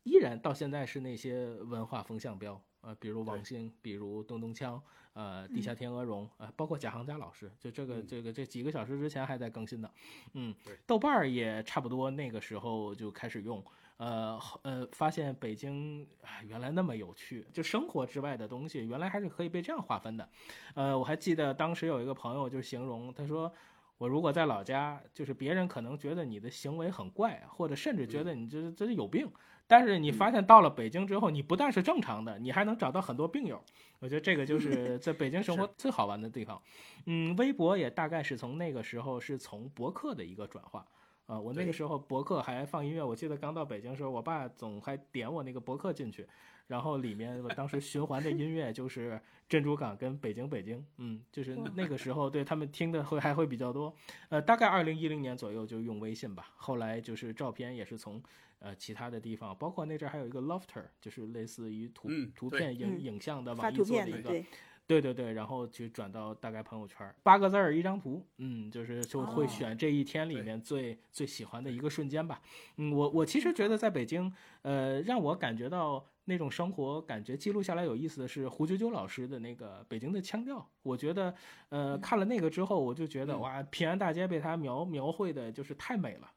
[0.03, 4.81] 依然到现在是那些文化风向标，呃，比如王兴，比如咚咚锵，
[5.12, 9.90] 呃，地下天鹅绒，呃，包括贾行家老师，就这个这个这几个小时之前还在更新的，
[10.35, 10.55] 嗯，
[10.87, 13.62] 豆瓣儿也差不多那个时候就开始用。
[14.03, 16.05] 呃呃，发现北京
[16.49, 20.29] 原来那么有趣，就生活之外的东西，原来还是可以被这样划分的。
[20.75, 23.53] 呃，我还记得当时有一个朋友就形容，他说
[23.99, 29.31] 我如果在老家，就是别人可能觉得你的行为很怪，或者甚至觉得你这这是有病，
[29.69, 33.62] 但是你发现到了北京之后，你不但是正常的，你还能找到很多病友。
[34.01, 36.61] 我觉得这个就 是在北京生活最好玩的地方。
[37.07, 40.85] 嗯，微博也大概是从那个时候是从博客的一个转化。
[41.33, 46.27] 啊，我那个时候博客还放音乐，我记得刚到北京的时候，我爸总还点我那个博客进去，
[46.66, 49.18] 然后里面我当时循环的音乐就是
[49.49, 53.95] 珍珠港跟北京北京，嗯，就是那个时候对他们听的会还会比较多，
[54.29, 58.23] 呃，大概二零一零年左右就用微信吧，后来就是照片也是从
[58.59, 64.45] 呃其他的地方，包括那阵还有一个 Lofter，就是类似于图图片影影像的网易做的一个。
[64.87, 72.42] 对对对，然后就转到大概朋友圈，八个字儿一张图，嗯，就是就会选这一天里面最最喜欢的一个瞬间吧。
[72.77, 74.31] 嗯，我我其实觉得在北京，
[74.62, 80.68] 呃，让我感觉到那种生活感觉记录下来有意思的是胡九九老师的那个北京的腔调。
[80.83, 81.35] 我觉得，
[81.71, 86.31] 呃，看了那个之后，我就觉得哇，平安大街被他描描绘的就是太美了。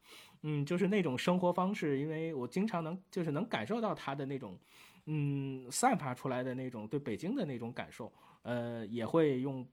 [0.44, 4.58] 嗯，就是那种生活方式，因为我经常能就是能感受到他的那种，
[5.08, 8.14] 嗯，散发出来的那种对北京的那种感受。
[8.46, 9.68] 呃，也会用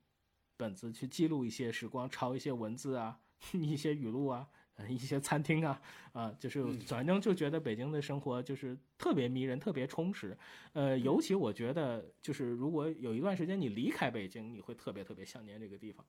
[0.56, 3.20] 本子去记录一些时光，抄一些文字啊，
[3.52, 4.48] 一些语录啊，
[4.88, 5.78] 一些餐厅啊，
[6.12, 10.34] 啊，就是反正就觉得北京的生活就是特别迷人，特别充实。
[10.72, 16.06] 呃，尤其我觉得，就是如果有一段时间你离开北京，你会特别特别想念这个地方。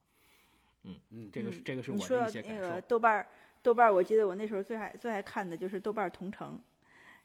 [0.84, 2.62] 嗯嗯，这个是这个是我的一些感受。
[2.62, 3.28] 那个豆瓣儿，
[3.62, 6.58] 豆瓣儿，我记得我那时候最爱最爱看的就是豆瓣儿同城。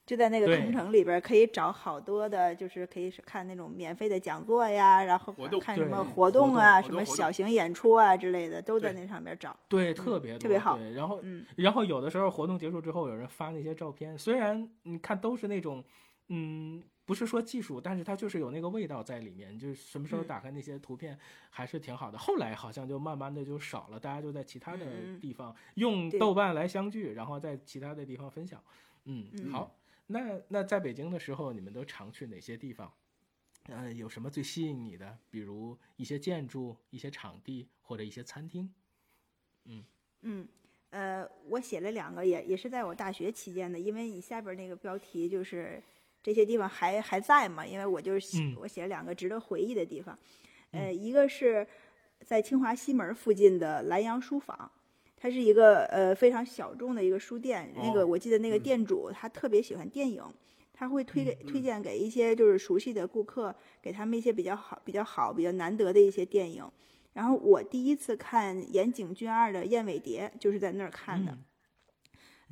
[0.09, 9.55] 就在那个同城里边，可以找好多的，就是可以看那种免费的讲座呀，然后看什么活动啊，什么小型演出啊之类的，都在那上面找。
[9.69, 10.79] 对，特别特别好。
[10.95, 15.85] 然后，嗯然后有的时候活动结束之后，有人发那些照片，虽然你看都是那种，
[16.29, 19.59] 嗯，不是说技术，但是它就是有那个味道在里面。
[19.59, 21.19] 就是什么时候打开那些图片，
[21.51, 22.17] 还是挺好的。
[22.17, 24.87] 后来好像就慢慢的就少了，大家就在其他的
[25.21, 28.59] 地方用豆瓣来相聚，然后在其他的地方分享。
[29.05, 29.71] 嗯，好。
[30.11, 32.93] 那那在北京的时候，你们都常去哪些地方？
[33.65, 35.19] 呃，有什么最吸引你的？
[35.31, 38.73] 比如一些建筑、一些场地或者一些餐厅？
[39.67, 39.85] 嗯
[40.23, 40.49] 嗯，
[40.89, 45.83] 呃，我写了两个，也也是在我大学期间的，因为你下边那个标题就是
[46.23, 50.19] 这些地方还还在嘛，因为我就是我写了两个值得回忆的地方，
[50.71, 51.69] 呃，一个是
[52.25, 54.73] 在清华西门附近的蓝洋书坊，
[55.19, 60.23] 它是一个呃非常小众的一个书店，那个我记得那个店主他特别喜欢电影。
[60.81, 63.53] 他会推给推荐给一些就是熟悉的顾客，
[63.83, 66.65] 给他们一些比较好、比较好、比较难得的一些电影。
[67.15, 71.37] 然后我第一次看岩井俊二的《燕尾蝶》，就是在那儿看的。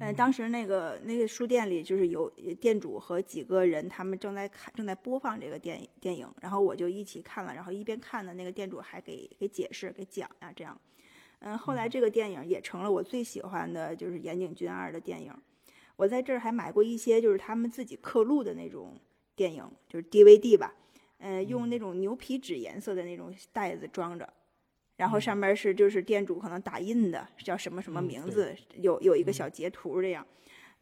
[0.00, 2.28] 嗯，当时那个那个书店里就是有
[2.60, 7.54] 店主和几个人，他们正在看正在播放这个电影电影，然后我就一起看了。
[7.54, 10.76] 然后一边看呢，那个店主还给给解释、给讲呀，这样。
[11.40, 15.32] 嗯，后来这个电影也成了我最喜欢的就是岩井俊二的电影。
[15.96, 18.98] 我在这儿还买过一些，就是他们自己刻录的那种
[19.34, 20.74] 电影，就是 DVD 吧，
[21.18, 24.28] 嗯，用那种牛皮纸颜色的那种袋子装着，
[24.96, 30.26] 然后上面是就是店主可能打印的，叫什么什么名字，有有一个小截图这样，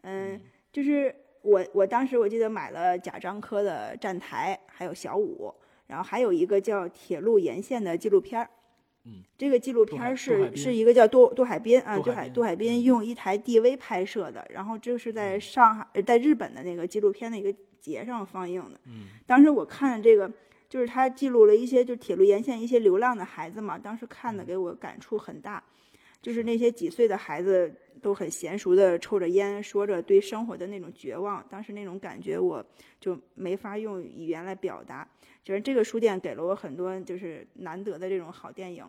[0.02, 0.40] 嗯，
[0.72, 5.54] 就是我我当时我记得买了贾樟柯的《站台》，还有小五，
[5.86, 8.50] 然后还有一个叫《铁路沿线》的纪录片儿。
[9.06, 18.80] 嗯，这个纪录片是是一个叫杜杜海滨啊，杜海杜海滨用一台 DV 拍摄的，然后这是在上海在日本的那个纪录片的一个节上放映的。
[18.86, 20.30] 嗯，当时我看这个，
[20.70, 25.62] 就是他记录了一些就铁路沿线一些流浪的孩子嘛，当时看的给我感触很大，
[26.24, 32.64] 就是那些几岁的孩子都很娴熟的抽着烟，说着对生活的那种绝望，当时那种感觉我
[32.98, 35.06] 就没法用语言来表达。
[35.42, 38.82] 就是这个书店给了我很多就是难得的这种好电影，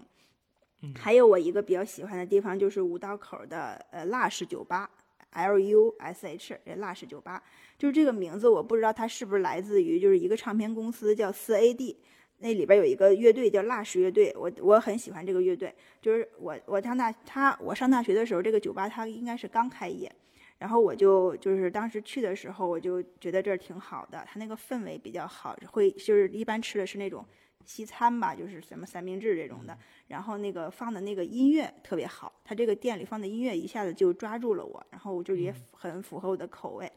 [0.95, 4.89] 还有我一个比较喜欢的地方就是五道口的呃 Lush 酒吧
[5.31, 7.43] ，L U S H 这 Lush 酒吧，
[7.77, 11.97] 就是这个名字我不知道它是不是来自于就是一个唱片公司叫四 A D，
[12.39, 20.11] 那里边有一个乐队叫 Lush 乐队，我我很喜欢这个乐队，就是我我上大他我上大学的时候这个酒吧它应该是刚开业。
[20.57, 27.25] 然后我就就是当时去的时候，我就觉得这儿挺好的，它那个氛围比较好，会就是一般吃的是那种
[27.65, 29.77] 西餐吧，就是什么三明治这种的。
[30.07, 36.85] 然后那个放的那个音乐特别好，他这个店里放的音乐一下子就抓住了我，然后我就也很符合我的口味。
[36.85, 36.91] 嗯，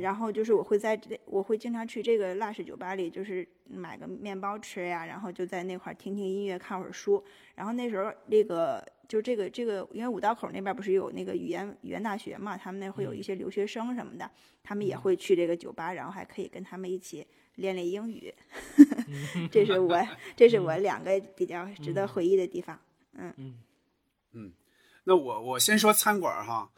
[0.00, 7.22] 然后就是我会在这，我会经常去这个辣式酒吧里，就是买个面包吃呀，然后就在那块儿听听音乐，看会儿书。
[7.54, 14.28] 然后那时候那个就这个这个，因为五道口那边不是有那个语言语言大学嘛，他们那会有一些留学生什么的，
[14.64, 18.34] 他们也会去这个酒吧，然后还可以跟他们一起练练英语。
[19.52, 19.96] 这是我
[20.34, 22.76] 这是我两个比较值得回忆的地方。
[23.14, 23.54] 嗯嗯
[24.32, 24.52] 嗯，
[25.04, 26.68] 那我我先说餐馆哈。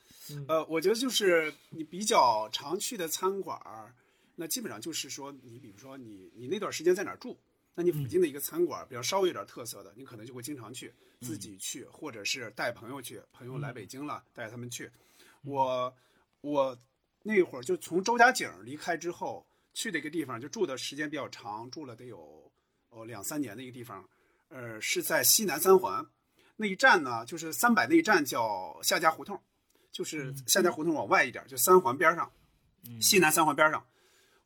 [0.46, 3.94] 呃，我觉得就是你比较常去的餐馆儿，
[4.36, 7.36] 那基本上就是说，你比如说你你那段时间在哪儿住，
[7.74, 14.90] 那你附近的一个餐馆，比较稍微有点特色的，你可能就会经常去，自己去，或者是带朋友去，朋友来北京了，带他们去。
[15.42, 15.92] 我
[16.40, 16.78] 我
[17.22, 22.50] 那会儿就从周家井离开之后，去的一个地方，就住的时间比较长，住了得有
[22.90, 24.08] 哦两三年的一个地方，
[24.48, 26.06] 呃，是在西南三环。
[26.56, 29.42] 那一站呢，就是三百那一站叫夏家胡同。
[29.92, 32.32] 就是夏家胡同往外一点，就三环边上，
[33.00, 33.86] 西南三环边上，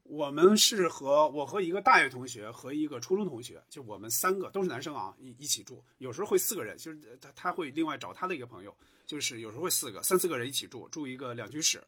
[0.03, 11.83] 我们是和我和一个大学同学和一个初中同学，就我们三个都是男生啊，一一起住，有时候会四个人，就是他他会另外找他的一个朋友，就是有时候会四个三四个人一起住，住一个两居室。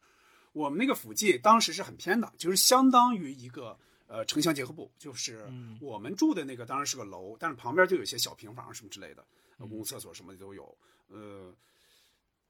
[0.53, 5.47] 我们那个附近当时是很偏的，就是相当于一个呃城乡结合部，就是
[5.81, 9.23] 我们住的那个当然是个楼，但是旁边就有一些小平房什么之类的，
[9.57, 10.77] 公共厕所什么的都有，
[11.09, 11.53] 呃。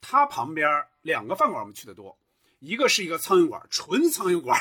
[0.01, 0.69] 他旁边
[1.01, 2.17] 两个饭馆我们去的多，
[2.59, 4.59] 一个是一个苍蝇馆，纯苍蝇馆，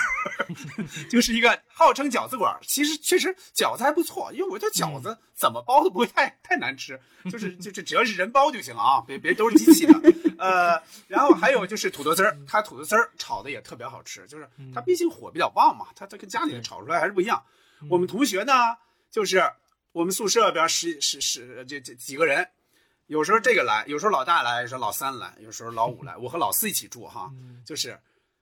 [1.11, 2.59] 就是一个号称饺子馆。
[2.63, 9.95] 其实确实饺子还不错，因为我觉得饺子怎么包都不会太太难吃，就是就就只要是人包就行啊，别别都是机器的。
[10.39, 17.43] 呃，然后还有就是土豆丝儿，它土豆丝儿炒的也特别好吃，就是它毕竟火比较旺嘛，它它跟家里的炒出来还是不一样。
[17.91, 18.53] 我们同学呢，
[19.11, 19.43] 就是
[19.91, 22.49] 我们宿舍边十十十这这几个人。
[23.09, 26.15] 有时候这个来，有时候老大来，有时候老三来，有时候老五来。
[26.19, 27.33] 我和老四一起住哈，
[27.65, 27.99] 就是，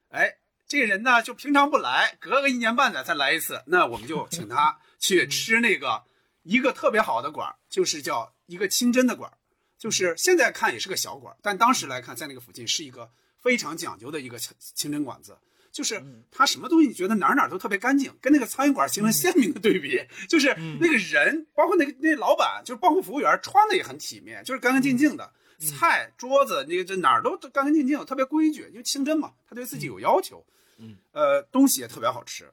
[0.09, 3.63] 哎，这个人呢就平常不来，隔个一年半载才来一次。
[3.67, 6.03] 那我们就请他 去吃那个
[6.43, 9.33] 一个特别好的馆，就是叫一个清真的馆，
[9.79, 13.09] 就是现在看也是个小馆，但当时来看在那个附近是一个
[13.41, 15.39] 非常讲究的一个清清真馆子。
[15.77, 16.03] 就是
[16.33, 20.01] 他什么东西，你觉得哪哪都特别干净，跟那个苍蝇馆形成鲜明的对比。
[20.27, 25.31] 就是那个人，包括那个那老板，就是包括服务员，穿的也很体面，就是干干净净的。
[25.59, 30.43] 菜桌子那个这哪儿都干干净净，特别规矩，因为清真嘛，他对自己有要求。
[30.79, 32.51] 嗯，呃，东西也特别好吃。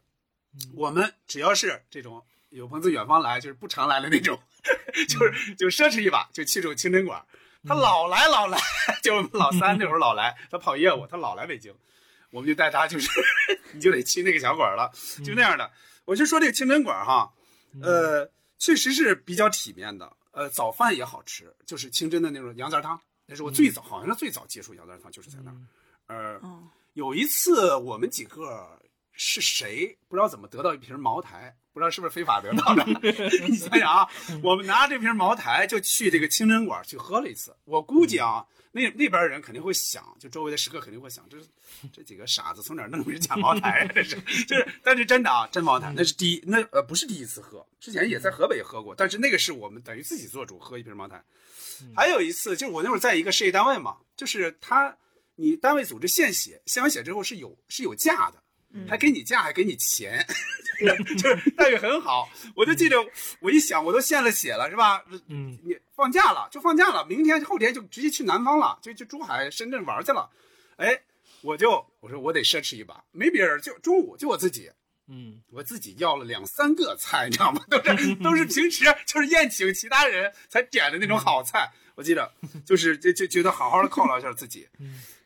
[0.76, 4.38] 我们只要是这种有朋自远方来，就是不常来的那种，
[5.08, 7.26] 就是就奢侈一把，就去这种清真馆。
[7.66, 8.60] 他老来老来，
[9.02, 11.74] 就我们老三那会儿老来，他跑业务，他老来北京，
[12.34, 13.10] 我们就带他，就 是
[13.74, 14.92] 你就得去那个小馆了，
[15.24, 15.72] 就那样的。
[16.04, 17.32] 我就说这个清真馆哈，
[17.82, 25.58] 呃，确实是比较体面的，呃，早饭也好吃，就是清真的那种羊杂汤，那是我最早好像是最早接触羊杂汤就是在那儿。
[26.08, 26.42] 呃，
[26.94, 28.68] 有一次我们几个
[29.12, 31.56] 是谁不知道怎么得到一瓶茅台。
[31.74, 32.86] 不知道是不是非法得到的？
[33.50, 34.08] 你想想啊，
[34.44, 37.56] 我们拿这瓶茅台就去这个清真馆去喝了一次。
[37.66, 41.38] 我估计啊，那那边人肯定会想，就周围的食客肯定会想，这
[41.92, 43.90] 这几个傻子从哪弄瓶假茅台？
[43.94, 44.16] 这是
[44.46, 51.24] 就是，但是真的啊，真茅台那是第一，那呃不是第一次喝，之前也在河北喝过，但是那个是我们等于自己做主喝一瓶茅台。
[51.96, 54.96] 还有一次，就是我那会儿在一个事业单位嘛，就是他
[55.36, 58.43] 你单位组织献血，献完血之后是有是有价的。
[58.88, 60.26] 还给你假，还给你钱，
[61.18, 62.30] 就是待遇很好。
[62.56, 62.98] 我就记得，
[63.40, 65.04] 我一想，我都献了血了，是吧？
[65.28, 70.30] 嗯，你放假了就放假了，明天后天就直接去南方了，就去珠海、深圳玩去了。
[70.78, 71.00] 哎，
[71.42, 74.72] 我就我说我得奢侈一把，没别人，就中午就我自己。
[75.08, 77.62] 嗯，我自己要了两三个菜，你知道吗？
[77.70, 81.70] 都是都是平时就是宴请其他人才点的那种好菜。
[81.96, 82.32] 我记得
[82.66, 84.68] 就是就就觉得好好的犒劳一下自己。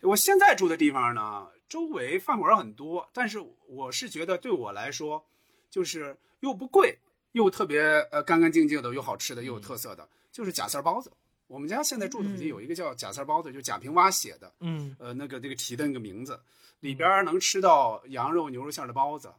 [0.02, 1.48] 我现在住的地方呢？
[1.68, 5.26] 周围饭馆很多，但是我是觉得对我来说，
[5.70, 6.98] 就是又不贵，
[7.34, 11.12] 又特别呃干干净净的，又好吃的，又有特色的，就是贾三包子。
[11.48, 16.40] 我们家现在住的附近有一个叫贾三包子，就贾平凹写的，嗯，呃，那个那个提的那个名字，
[16.80, 19.34] 里边能吃到羊肉、牛肉馅的包子，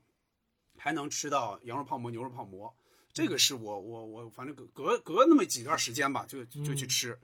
[0.77, 2.75] 还能吃到羊肉泡馍、牛肉泡馍。
[3.13, 7.19] 这个是我我我反正隔隔隔那么几段时间吧，就就去吃。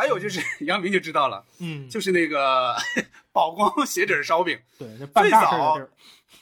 [0.00, 2.74] 还有就是 杨明就知道了，嗯，就是那个
[3.32, 5.78] 宝光鞋底烧饼，对，最早，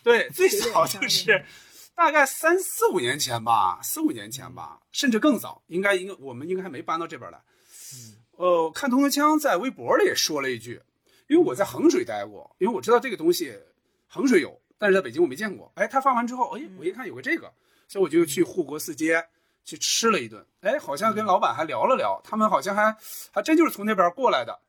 [0.04, 1.44] 对，最早就是
[1.92, 7.40] 大概三四五年前吧，四五年前吧，甚至更早，应该应该我们应该还没搬到这边来。
[8.36, 10.80] 呃，看通通枪在微博里也说了一句，
[11.26, 13.52] 因为我在衡水待过，因为我知道这个东西
[14.06, 15.72] 衡水有，但是在北京我没见过。
[15.74, 17.52] 哎，他发完之后，哎，我一看有个这个，
[17.88, 19.26] 所以我就去护国寺街。
[19.68, 22.96] 去吃了一顿，哎，好像跟老板还聊了聊，他们好像还
[23.30, 24.60] 还真就是从那边过来的，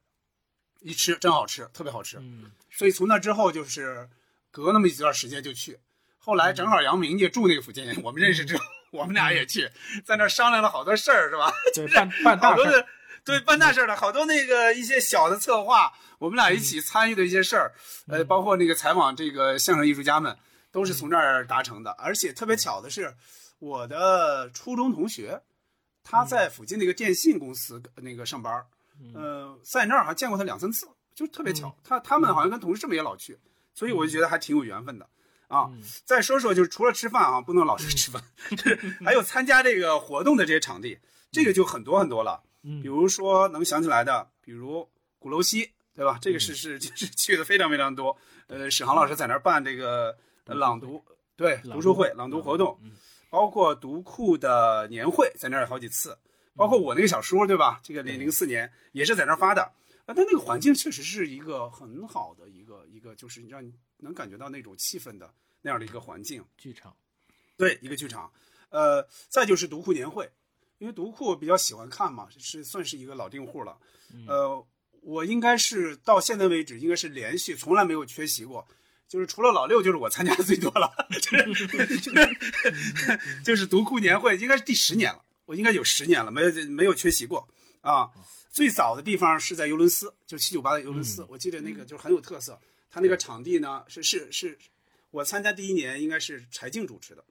[0.82, 2.18] 一吃真好吃，特别好吃。
[2.18, 4.10] 嗯，所以从那之后就是
[4.52, 5.80] 隔那么一段时间就去，
[6.18, 9.72] 后来正好杨明也住那个附近，我们认识之后，我们俩也去，
[10.04, 11.50] 在那商量了好多事儿，是吧？
[11.74, 12.10] 就是办？
[12.22, 12.86] 办大事儿，
[13.24, 17.72] 对，办大事儿的好多那个一些小的策划，我们俩一起参与的一些事儿，
[18.10, 20.38] 呃，包括那个采访这个相声艺术家们，
[20.74, 23.16] 都是从这儿达成的，而且特别巧的是。
[23.60, 25.42] 我的初中同学，
[26.04, 28.66] 他在附近的一个电信公司那个上班
[29.14, 31.74] 呃，在那儿还见过他两三次，就特别巧。
[31.84, 33.38] 他他们好像跟同事们也老去，
[33.74, 35.08] 所以我就觉得还挺有缘分的
[35.48, 35.70] 啊。
[36.06, 38.22] 再说说，就是除了吃饭啊，不能老是吃饭，
[39.06, 41.00] 还有参加这个活动的这些场地，
[41.32, 42.44] 这个就很多很多了。
[42.62, 46.18] 比如说能想起来的，比如鼓楼西，对吧？
[46.22, 48.18] 这个是是就是去的非常非常多。
[48.48, 51.02] 呃，史航老师在那儿办这个朗读，
[51.38, 52.78] 对读书会、朗读活动。
[53.30, 56.18] 包括读库的年会在那儿有好几次，
[56.56, 57.80] 包括我那个小说，对吧？
[57.84, 59.62] 这个零零四年也是在那儿发的。
[60.06, 66.44] 啊，但那个环境确实是一个很好的一个一个，就是让你能感觉到那种气氛的那样的一个环境。
[66.58, 66.96] 剧场，
[67.56, 68.32] 对，一个剧场。
[68.70, 70.32] 呃，再就是读库年会，
[70.80, 73.78] 因为读库我比较喜欢看嘛，是算是一个老订户了。
[74.28, 74.66] 呃，
[75.02, 78.68] 我应该是到现在为止，应该是连续从来没有缺席过。
[79.10, 80.90] 就是除了老六，就是我参加的最多了，
[81.20, 87.50] 就是 就是就是独库年会，应该是第十年了，我应该有十年了，没有没有缺席过
[87.82, 88.08] 啊。
[88.52, 92.60] 最早的地方是在尤伦斯，就七九八的尤伦斯，我记得那个就是很有特色。
[92.92, 94.58] 他那个场地呢，是是是，
[95.10, 97.24] 我参加第一年应该是柴静主持的，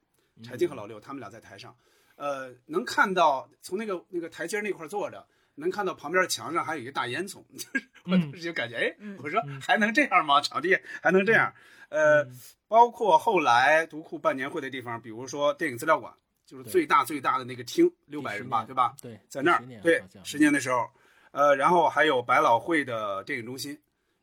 [0.42, 1.76] 柴静和老六他们俩在台上，
[2.16, 5.24] 呃，能看到从那个那个台阶那块坐着。
[5.58, 10.40] 能看到旁边墙上还有一个大烟囱， 就是我当时就感觉，哎，我说还能这样吗？
[10.40, 11.52] 场地还能这样？
[11.88, 12.26] 呃，
[12.68, 16.12] 包括后来读库办年会的地方，比如说电影资料馆，
[16.46, 18.94] 就是最大最大的那个厅，六百人吧，对吧？
[19.00, 20.88] 对，在那儿，对，十年的时候，
[21.30, 23.78] 呃，然后还有百老汇的电影中心，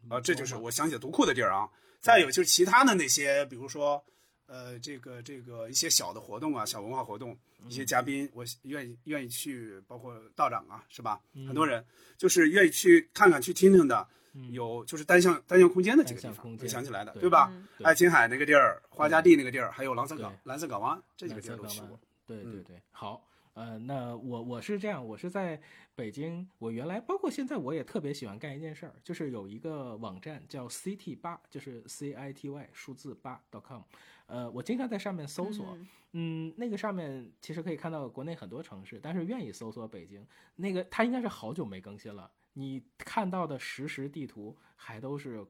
[0.10, 1.68] 啊，这就是我想起读库的地儿啊。
[2.00, 4.04] 再有就是其他的那些，比如说。
[4.48, 7.38] 呃，这个这个一些小的活动啊，小文化活动，
[7.68, 11.20] 一些嘉宾，我愿意愿意去，包括道长啊，是吧？
[11.48, 11.84] 很多人
[12.18, 14.08] 就是愿意去看看、去听听的。
[14.52, 17.50] 有就是单向单向空间的几个地方，我想起来的，对吧？
[17.84, 21.98] 爱琴海那个地儿，花家地那个地儿，还有蓝色港、蓝色港湾这几个地儿都去过。
[22.28, 23.26] 对对对，好。
[23.54, 25.58] 呃，那我我是这样，我是在
[25.96, 33.82] 北京，我原来包括现在，我也特别喜欢干一件事儿，就是有一个网站叫 CT 八，就是 C I T Y 数字八 .com，
[34.28, 35.78] 呃，我经常在上面搜索，
[36.14, 45.46] 嗯，那个上面其实可以看到国内很多城市，但是愿意搜索北京，那个它应该是好久没更新了，你看到的实时地图还都是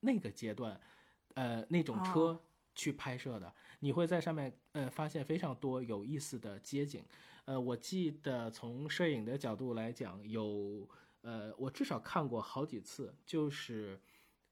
[0.00, 0.78] 那个阶段，
[1.34, 2.38] 呃，那种车
[2.74, 7.04] 去拍摄的，你会在上面呃发现非常多有意思的街景。
[7.44, 10.88] 呃，我记得从摄影的角度来讲，有
[11.22, 14.00] 呃，我至少看过好几次，就是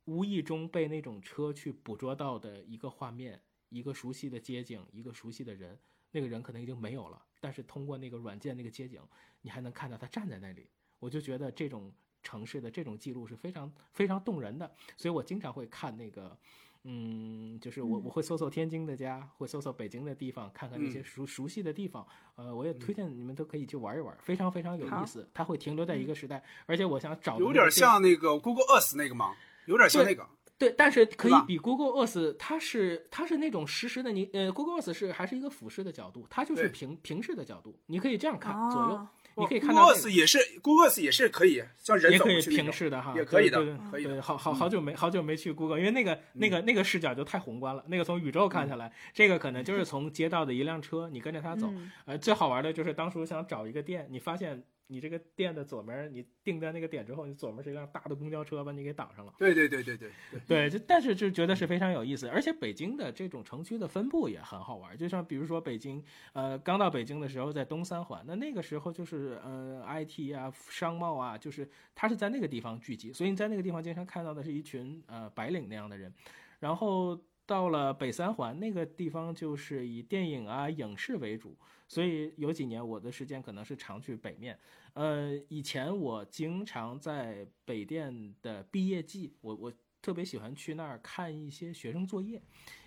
[0.06, 3.40] 无意中被那种车去捕捉到的一个画面，
[3.70, 5.78] 一个熟悉的街景，一个熟悉的人，
[6.10, 9.00] 那个人可能已经没有了，但是通过那个软件那个街景，
[9.40, 10.68] 你还能看到他站在那里，
[10.98, 11.90] 我就觉得这种
[12.22, 16.36] 城市的这种记录是非常非常动人的，所以我经常会看那个。
[16.84, 22.06] 嗯，就是我我会搜搜天津的家，会搜搜北京的地方，看看那些熟熟悉的地方。
[22.36, 25.28] 呃，我也推荐你们都可以去玩一玩，非常非常有意思。
[25.34, 29.36] 它会停留在一个时代，而且我想找有点像那个 Google Earth 那个吗？
[29.66, 30.26] 有点像那个。
[30.60, 34.12] 对，但是可以比 Google Earth，它是它是那种实时的。
[34.12, 39.06] 你呃，Google Earth 是还是一个俯视的角度，它就是平平视的角度，你可以这样看左右。
[39.36, 44.20] 你可以看到，Google 也是，Google 也是可以，像人也可以平视的哈，也可以的，可以。
[44.20, 47.82] 好好好久没好久没去 Google，因为那个那个那个视角就太宏观了。
[47.88, 51.72] 那个从宇宙看下来，这个可能就是从街道的一辆车，你跟着它走。
[52.04, 54.62] 呃，最好玩的就是当初想找一个店，你发现。
[54.90, 59.32] 你这个店的左门，你定在那个点之后，你左门是一辆大的公交车，把你给挡上了。
[59.38, 60.10] 对对对对对
[60.48, 64.98] 对，就但是就觉得是非常有意思，而且北京的这种城区的分布也很好玩。
[64.98, 76.12] 就像比如说北京，呃，刚到北京的时候在东三环，那那个时候就是呃 IT 啊、商贸啊，就是它是在那个地方聚集，所以你在那个地方经常看到的是一群呃白领那样的人。
[76.58, 81.56] 然后到了北三环那个地方，就是以电影啊、影视为主，
[81.90, 84.56] 所以有几年我的时间可能是常去北面。
[84.92, 92.40] 呃，以前我经常在北电的毕业季，我我特别喜欢去那儿看一些学生作业，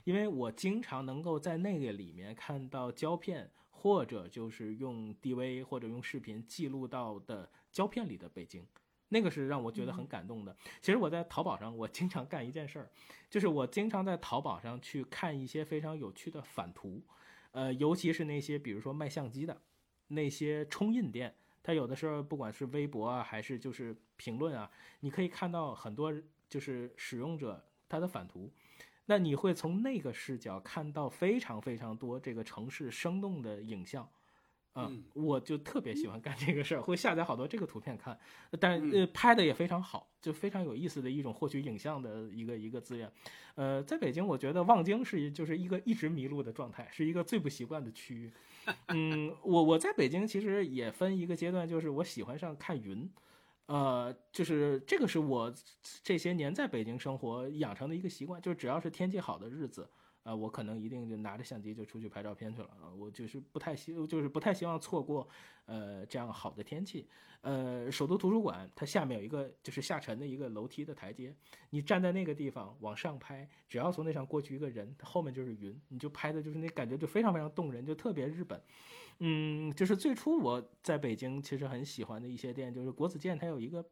[0.05, 8.65] 因为我经常能够在那个里面看到胶片，或者就是用 DV 或者用视频记录到的胶片里的北京，
[9.09, 10.55] 那个是让我觉得很感动的。
[10.81, 12.89] 其实我在淘宝上，我经常干一件事儿，
[13.29, 17.03] 就是我经常在淘宝上去看一些非常有趣的反图，
[17.53, 19.59] 呃，尤其是那些比如说卖相机的
[20.09, 21.33] 那些冲印店。
[21.65, 26.13] 他有的时候，不管是微博啊，还是就是评论啊，你可以看到很多
[26.49, 28.51] 就是使用者他的反图，
[29.05, 34.05] 那你会从那个视角看到非常非常多这个城市生动的影像。
[34.75, 38.17] 嗯，我就特别喜欢干这个事儿， 会下载好多这个图片看，
[38.59, 43.11] 但呃拍的也非常好，就非常有意思的一种获取影像的一个一个资源。
[43.55, 48.31] 呃，在北京，我觉得望京是就是一个一直迷路的状态，是一个最不习惯的区域。
[48.87, 53.07] 嗯，我我在北京其实也分一个阶段，就是我喜欢上看云，
[53.67, 55.53] 呃，就是这个是我
[56.01, 59.87] 这些年在北京生活养成的一个习惯，就是只要是天气好的日子。
[60.23, 62.87] 啊，我可能一定就拿着相机就出去拍照片去了啊！
[62.97, 65.27] 我就是不太希，就是不太希望错过，
[65.65, 67.09] 呃，这样好的天气。
[67.41, 71.35] 呃，首都图书馆它下面有一个就是下沉的一个楼梯的台阶，
[71.71, 78.61] 你站在那个地方往上拍，只要从那上过去一个人，它后面就是云，你就拍的就是那感觉就非常非常动人，就特别日本。
[79.19, 83.85] 嗯，就是最初我在北京其实很喜欢的一些店，就是国子监它有一个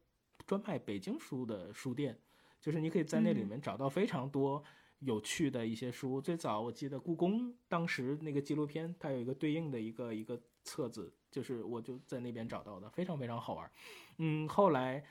[0.48, 2.18] 专卖北京书的书店，
[2.62, 4.64] 就是你可以在那里面找到非常多。
[5.02, 13.72] 有趣的一些书，最早我记得故宫当时那个纪录片，它有一个对应的一个一个册子，就是我就在那边找到的，非常非常好玩。
[14.18, 15.04] 嗯，后来，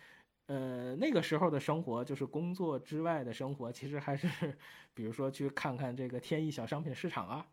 [0.47, 4.28] 呃，那个时候的生活就是工作之外的生活，其实还是
[4.95, 7.47] 比如说去看看这个天意小商品市场啊。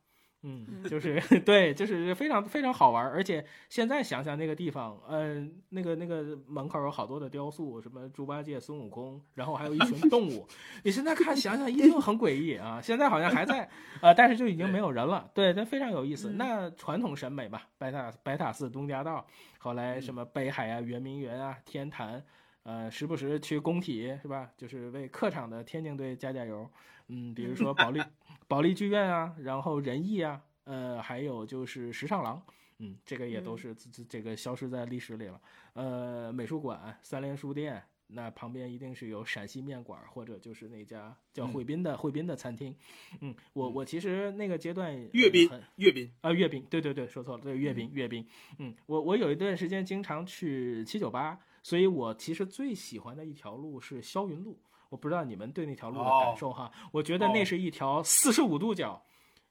[0.44, 10.48] 嗯，就是 对，就是非常非常好玩，而且现在想想那个地方，嗯，那个那个门口有好多的雕塑，什么猪八戒、孙悟空，然后还有一群动物。
[10.86, 13.68] 你现在看想想一定很诡异啊，现在好像还在，
[14.00, 15.30] 呃，但是就已经没有人了。
[15.34, 16.30] 对，那非常有意思。
[16.30, 19.26] 那传统审美吧，白塔白塔寺东夹道，
[19.58, 22.24] 后来什么北海啊、圆明园啊、天坛，
[22.64, 24.52] 呃，时不时去工体是吧？
[24.56, 26.70] 就是为客场的天津队加加油。
[27.08, 28.00] 嗯，比如说保利。
[28.48, 32.42] 保利剧院啊，然后仁义啊，呃，还有就是时尚廊，
[32.80, 35.42] 嗯，这个也都是这这个消失在历史里了。
[35.74, 42.74] 呃，美术馆、三联书店，那旁边一定是有陕西面馆，或者就是那家叫汇宾的汇宾的餐厅。
[43.20, 48.26] 嗯，我我其实那个阶段阅兵，阅兵啊，阅兵，对对对，说错了，对阅兵，阅兵。
[48.60, 54.58] 嗯，我我有一段时间经常去七九八，所以我其实最喜欢的一条路是霄云路。
[54.90, 59.02] 我不知道你们对那条路的感受哈，我觉得那是一条四十五度角，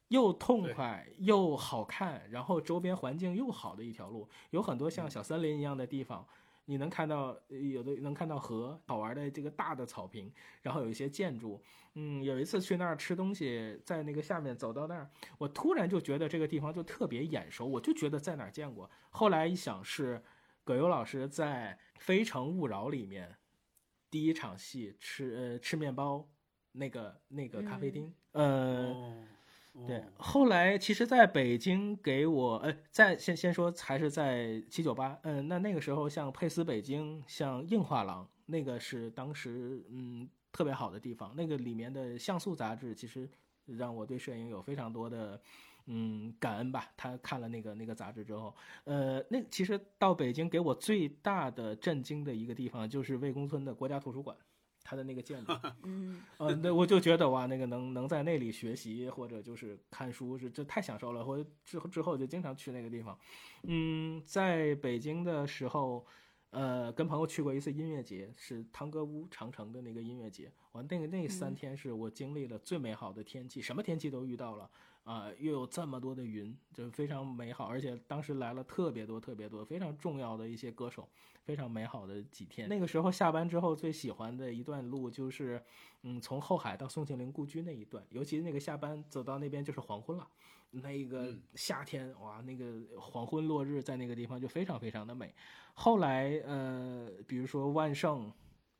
[0.09, 6.26] 又痛快又好看，然后周边环境又好的一条路，有很多像小森林一样的地方，
[6.64, 10.32] 你能看到有的能看到河，好玩的这个大的草坪，
[10.62, 11.62] 然后有一些建筑。
[11.99, 15.09] 嗯，有一次去那儿吃东西，在那个下面走到那儿，
[15.39, 18.91] 我突然就觉得这个地方就特别眼熟，我就觉得在哪儿见过。
[19.09, 20.22] 后来一想，是
[20.62, 23.34] 葛优老师在《非诚勿扰》里面
[24.11, 26.29] 第一场戏吃呃吃面包
[26.73, 29.27] 那个那个咖啡厅，呃。
[29.87, 43.29] 对，后来其实在北京给我，呃，在先先说还是在七九八，嗯，那那个时候像佩斯北京，像硬画廊，那个是当时嗯特别好的地方，那个里面的像素杂志其实
[43.67, 45.39] 让我对摄影有非常多的
[45.87, 46.93] 嗯感恩吧。
[46.97, 54.37] 他看了那个那个杂志之后，呃，那其实到北京给我最大的震惊的一个地方就是魏公村的国家图书馆。
[54.89, 61.26] 他的那个建筑， 嗯，呃，那我就觉得哇，那个能能在那里学习或者就是看书是这太享受了。
[61.26, 63.18] 我之后之后就经常去那个地方，
[63.64, 66.07] 嗯，在北京的时候，
[66.51, 70.53] 呃，跟朋友去过一次音乐节，是汤歌屋长城的那个音乐节。
[70.70, 74.70] 完那个那三天是我经历了最美好的天气，什么天气都遇到了。
[75.07, 81.09] 啊，又有这么多的云，就非常美好，而且当时来了特别多、特别多非常重要的一些歌手，
[81.45, 82.69] 非常美好的几天。
[82.69, 85.63] 那个时候下班之后最喜欢的一段路就是，
[86.03, 90.29] 嗯，从后海到宋庆龄故居那一段，尤其那个下班走到那边就是黄昏了，
[90.73, 95.33] 那个夏天哇，那个黄昏落日在那个地方就非常非常的美。
[95.73, 98.33] 后来呃，比如说万盛。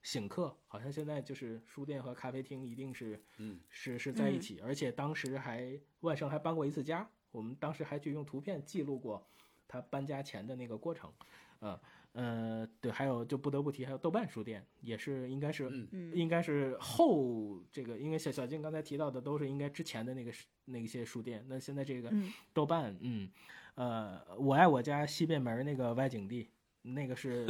[0.07, 9.27] 醒客好像现在就是书店和咖啡厅一定是，嗯，是是在一起，而且当时还万盛还搬过一次家，我们当时还去用图片记录过
[9.67, 11.13] 他搬家前的那个过程，
[11.59, 11.81] 呃
[12.13, 15.69] 呃，对，还有就不得不提，还有豆瓣书店也是应该是，
[16.15, 20.33] 应该是后这个，因为小小静刚才提到的都是应该之前的那个
[20.67, 22.13] 那些书店，那现在这个
[22.53, 23.29] 豆瓣，嗯，
[23.75, 26.49] 呃，我爱我家西便门那个外景地。
[26.95, 27.47] 那个是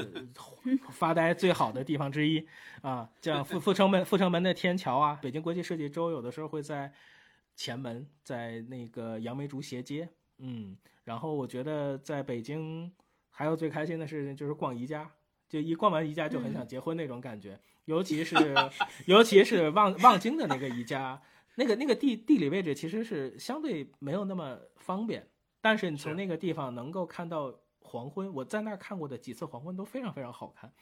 [0.90, 2.46] 发呆最好的地方之一
[2.80, 6.92] 啊，像阜阜成门、阜成门的天桥啊，北京国际设计周有的时候会在
[7.54, 10.08] 前门，在那个杨梅竹斜街，
[10.38, 12.90] 嗯，然后我觉得在北京
[13.30, 15.10] 还有最开心的事情就是逛宜家，
[15.48, 18.34] 就一逛完宜家就很想结婚那种感觉，尤其是
[19.06, 21.20] 尤其是望望京的那个宜家，
[21.56, 25.28] 那个那个地地理位置其实是相对没有那么方便，
[25.60, 27.54] 但是你从那个地方能够看到。
[27.86, 30.72] 黄昏，我在那儿看过的几次黄昏都非常非常好看，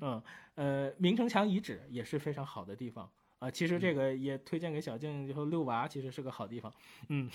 [0.00, 0.22] 嗯，
[0.56, 3.48] 呃，明城墙遗址也是非常好的地方啊。
[3.48, 6.74] 其实这个也推荐给小静，以后遛娃其实是个好地方，
[7.08, 7.30] 嗯，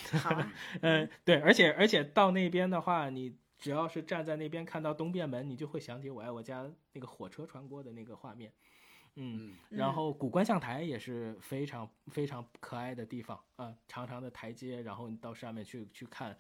[0.82, 8.51] 嗯， 对，而且而且到那边的话，你只要是站在那边看到东便门，你就会想起我爱我家那个火车穿过的那个画面，
[9.15, 16.38] 嗯，然后古观象台也是非常非常可爱的地方啊，长长的台阶，然后你到上面去去看。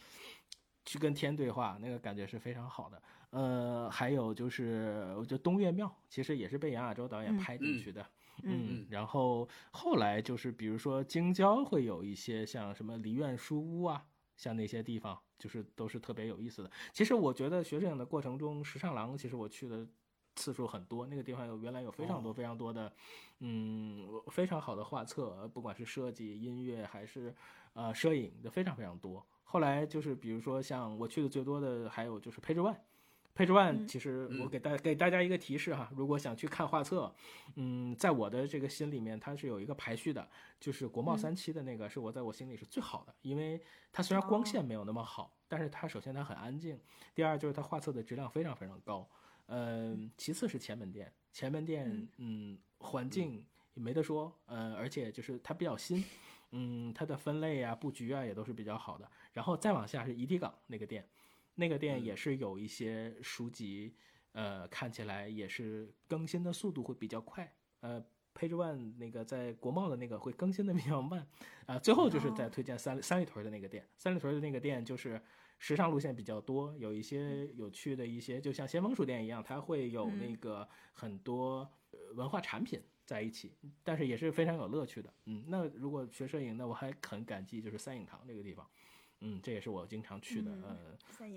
[0.85, 3.01] 去跟天对话，那个感觉是非常好的。
[3.31, 8.05] 呃，还有就是，我觉得东岳庙其实也是被杨亚洲导演拍进去的。
[8.43, 14.05] 嗯，然后后来就是，比如说京郊会有一些像什么梨苑书屋啊，
[14.35, 16.71] 像那些地方，就是都是特别有意思的。
[16.91, 19.87] 其实我觉得学摄影的过程中，时尚廊其实我去的
[20.35, 22.91] 次数很多，那个地方有原来有非常多非常多的，
[23.39, 27.33] 嗯，非常好的画册，不管是设计、音乐还是
[27.73, 29.25] 呃摄影的，非常非常多。
[29.53, 32.75] 后来就是，比如说像我去的最多的还有就是配置 One，
[33.35, 37.13] 配置 One 其实我给大给大家一个提示哈，如果想去看画册，
[37.53, 40.27] 嗯，在我的这个心里面它是有一个排序的，
[40.59, 46.79] 就是国贸三期的那个是我在我心里是最好的，因为它虽然光线没有那么好，但是它首先它很安静，
[47.13, 49.07] 第二就是它画册的质量非常非常高，
[49.45, 53.45] 嗯，其次是前门店，前门店嗯环境
[53.75, 56.03] 也没得说，嗯，而且就是它比较新。
[56.55, 59.09] 嗯，它的分类啊、布局啊也都是比较好的。
[59.33, 61.07] 然后再往下是怡地港那个店，
[61.55, 63.93] 那个店也是有一些书籍，
[64.31, 67.53] 呃，看起来也是更新的速度会比较快。
[67.81, 68.01] 呃
[68.33, 71.27] ，Page One 那个在国贸的那个会更新的比较慢。
[71.65, 75.21] 啊，最后就是在推荐三三里屯的那个店，三里屯的那个店就是
[75.59, 81.69] 时尚路线比较多，有一些有趣的一些，就像先锋书店一样，它会有那个很多
[82.15, 82.81] 文化产品。
[83.05, 83.53] 在一起，
[83.83, 85.13] 但是也是非常有乐趣的。
[85.25, 88.65] 嗯，那如果学摄影，那我还很感激就是三影堂这个地方。
[89.25, 90.51] 嗯，这也是我经常去的。
[90.61, 90.77] 呃，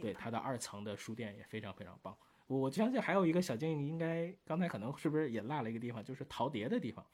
[0.00, 2.14] 对，它的二层的书店也非常非常棒。
[2.48, 7.04] 我我相信还有一个小建议应该刚才可能是不是也落了一个地方，就是淘碟的地方。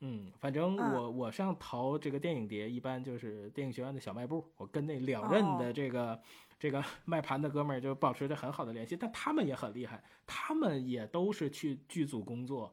[0.00, 4.44] 嗯，反正我我上淘这个电影碟，一般就是电影学院的小卖部。
[4.56, 6.20] 我跟那两任的这个
[6.58, 12.72] 这个 卖盘的哥们儿就保持着很好的联系，但他们也很厉害，他们也都是去剧组工作。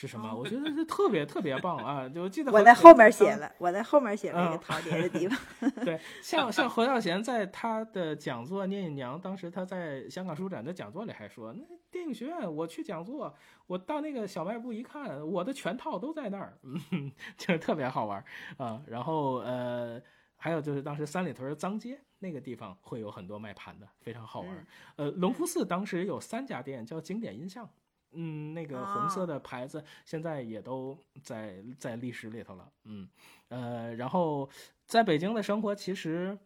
[0.00, 0.32] 是什么？
[0.32, 2.08] 我觉得是特别特别棒啊！
[2.08, 5.36] 就我记得我在后面写了，我在后面写了一个陶碟的地方。
[5.84, 13.34] 对，像像 何孝贤在他的讲座《聂隐娘》，当时他在香港书展的讲座里还说，那电影学院我去讲座，
[13.66, 18.24] 我到那个小卖部一看，我的全套都在那儿，嗯， 就特别好玩
[18.56, 18.80] 啊。
[18.86, 20.00] 然后呃，
[20.36, 24.66] 还有就是当时三里屯脏街那个地方会有很多卖盘的，非常好玩。
[24.94, 27.68] 呃，隆福寺当时有三家店，叫经典音像。
[28.12, 32.72] 嗯，那个红色的牌子现在也都在在历史里头了。
[32.84, 33.08] 嗯，
[33.48, 34.48] 呃，然后
[34.86, 36.36] 在北京的生活，其实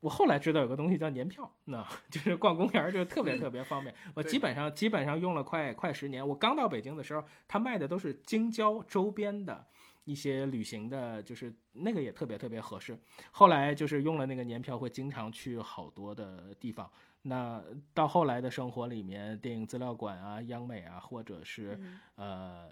[0.00, 3.94] 我后来知道有个东西叫年票，那就是逛公园就特别特别方便。
[4.14, 6.26] 我基本上基本上用了快快十年。
[6.26, 9.66] 我刚到北京的时候，他卖的都是京郊周边的
[10.04, 12.96] 一些旅行的，就是那个也特别特别合适。
[13.32, 16.88] 后来就是用了那个年票，会经常去好多的地方。
[17.28, 17.60] 那
[17.92, 21.76] 到后来的生活里面，电影资料馆啊、央美啊，或者是
[22.14, 22.68] 呃，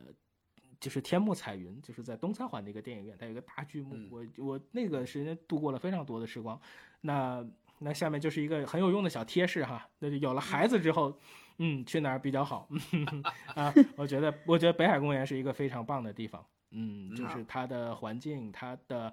[0.78, 6.60] 就是天幕彩云，就是在东三环的一个电影院，它有一个大剧目，我我那个时间度过了非常多的时光。
[7.00, 7.44] 那
[7.80, 11.18] 那下面就是一个很有用的小贴士哈，那就有了孩子之后，
[11.58, 12.68] 嗯，去哪儿比较好
[13.56, 13.74] 啊？
[13.96, 19.12] 我觉得我觉得北海公园是一个非常棒的地方，嗯，就是它的环境，它的。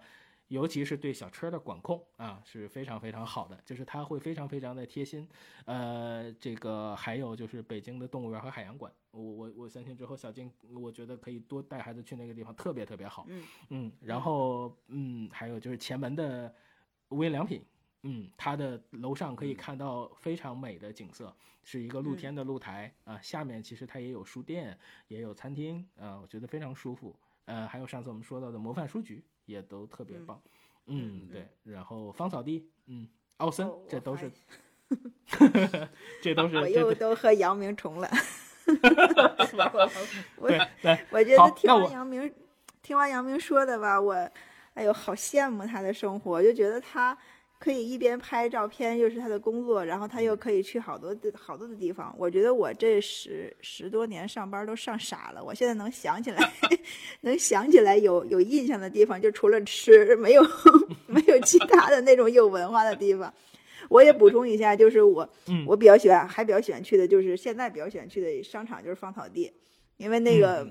[0.51, 5.25] 尤其是对小车的管控啊是非常非常好的，就是它会非常非常的贴心。
[5.63, 13.25] 呃，这个还有就是北京的动物园和海洋馆，我我我相信之后小静，我觉得可以多带孩子去那个地方，特别特别好。
[13.29, 16.53] 嗯嗯，然后嗯，还有就是前门的
[17.07, 17.63] 无印良品，
[18.03, 21.33] 嗯，它的楼上可以看到非常美的景色，
[21.63, 24.77] 是一个露天的露台啊，下面其实它也有书店，
[25.07, 27.17] 也有餐厅啊，我觉得非常舒服。
[27.45, 29.23] 呃，还有上次我们说到的模范书局。
[29.45, 30.41] 也都特别棒，
[30.87, 34.31] 嗯，对，然后芳草地，嗯，奥森， 这都是，
[36.21, 38.09] 这都是，我又都和杨明重了，
[40.37, 40.49] 我
[40.81, 42.33] 对，我觉得听完杨明，
[42.81, 44.13] 听完杨明说的吧，我，
[44.73, 47.17] 哎呦，好羡慕他的生活，就觉得他。
[47.61, 52.11] 可以一边拍照片，又是他的工作，然后他又可以去好多的好多的地方。
[52.17, 55.43] 我觉得我这十十多年上班都上傻了。
[55.43, 56.51] 我现在能想起来，
[57.21, 60.41] 能想起来有有印象的地方，就除了吃，没有
[61.05, 63.31] 没有其他的那种有文化的地方。
[63.89, 65.29] 我也补充一下，就是我
[65.67, 69.53] 我比较喜欢，还比较喜欢去的就是现在比较喜欢去的商场就是芳草地，
[69.97, 70.67] 因为那个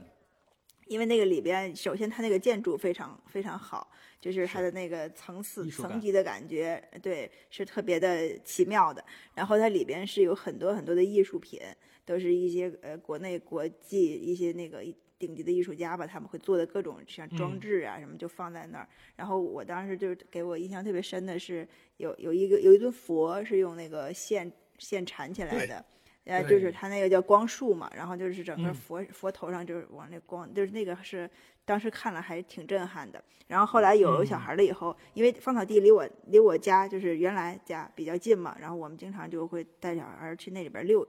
[0.91, 3.91] 因为那个里边，首先它那个建筑非常非常好。
[4.20, 9.03] 就是它的那个层次、层级的感觉，对，是特别的奇妙的。
[9.34, 11.59] 然后它里边是有很多很多的艺术品，
[12.05, 14.84] 都是一些呃国内国际一些那个
[15.18, 18.86] 顶级的艺术家吧，他们会做的各种像装置啊什么就放在那儿。
[19.16, 21.66] 然后我当时就给我印象特别深的是，
[21.97, 25.82] 有有一个有一尊佛是用那个线线缠起来的，
[26.25, 31.29] 呃，就是他那个叫光束嘛，然后就是整个佛佛头上就是往那光，就是那个是。
[31.62, 41.07] 当时看了还是挺震撼的，然后后来有小孩了以后，因为芳草地离我离我家就是原来家比较近嘛，然后我们经常就会带小孩去那里边遛，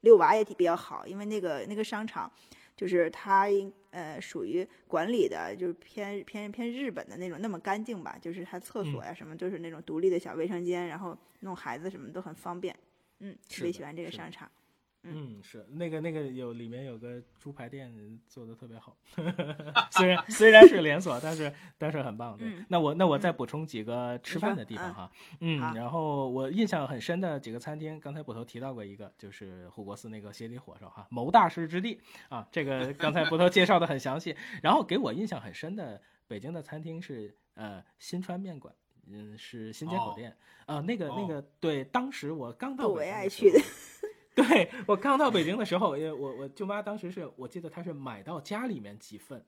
[0.00, 2.30] 遛娃也比较好，因为那个那个商场，
[2.76, 3.46] 就是它
[3.90, 12.76] 呃属于管理的，就是偏偏偏日本的那种那么干净吧，就是它厕所呀什么都是那种独立的小卫生间，然后弄孩子什么都很方便，
[13.22, 14.50] 嗯，特别喜欢这个商场。
[15.04, 17.92] 嗯，是那个那个有里面有个猪排店
[18.28, 18.96] 做的特别好，
[19.90, 22.38] 虽然虽然是连锁，但是但是很棒。
[22.38, 25.10] 对，那我那我再补充几个吃饭的地方哈。
[25.40, 32.46] 嗯，然后我印象很深的几个餐厅，刚才捕头提到过一个，就是护国寺那个鞋底火烧哈，谋大师之地啊。
[32.52, 34.36] 这个刚才捕头介绍的很详细。
[34.62, 38.72] 然后给我印象很深的北京的餐厅是呃新川面馆，
[39.08, 40.36] 嗯，是新街口店
[40.66, 40.80] 啊。
[40.80, 43.60] 那个那个对，当时我刚到，我爱去的。
[44.34, 49.44] 对我刚到北京的时候，因为我我舅妈当时是我记得她是买到家里面几份，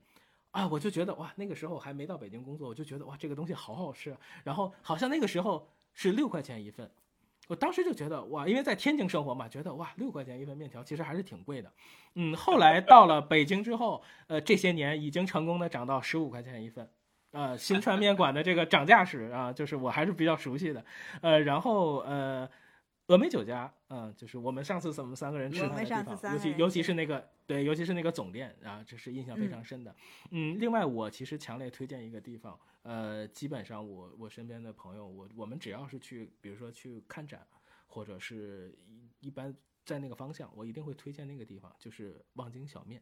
[0.51, 4.15] 啊，我就觉得哇，那个时候还没到北京工作，我就觉得哇，这个东西好好吃。
[4.43, 6.87] 然后好像那个时候是六块钱一份，
[7.47, 11.73] 我当时就觉得哇，因为在天津生活嘛，觉得哇，六块钱一份面条其实还是挺贵的。
[12.13, 16.87] 嗯，后来到了北京之后，呃，这些年已经成功的涨到十五块钱一份，
[17.35, 20.83] 呃，新川面馆的这个涨价史啊，就是我还是比较熟悉的。
[21.21, 22.49] 呃，然后呃。
[23.07, 29.95] 峨眉酒家，嗯，就是我们上次咱们三个人吃饭的地方，尤其尤其是那个，对，尤其是那个总店啊，这是印象非常深的。
[30.31, 37.45] 嗯，另外我其实强烈推荐一个地方，呃，基本上我我身边的朋友，我我们只要是去，比如说去看展，
[37.85, 39.55] 或者是一一般
[39.85, 42.99] 在那个方向，我一定会推荐那个地方，就是望京小面。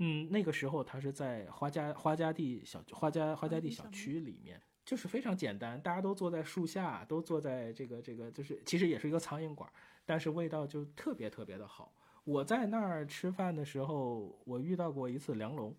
[0.00, 4.60] 嗯，那个时候他是在花家花家地小花家花家地小区里面。
[4.82, 9.70] 就是非常简单，大家都坐在树下，都坐在这个这个，就是其实也是一个苍蝇馆，
[10.04, 11.92] 但是味道就特别特别的好。
[12.24, 15.72] 我在那儿吃饭的时候，我遇到过一次梁龙，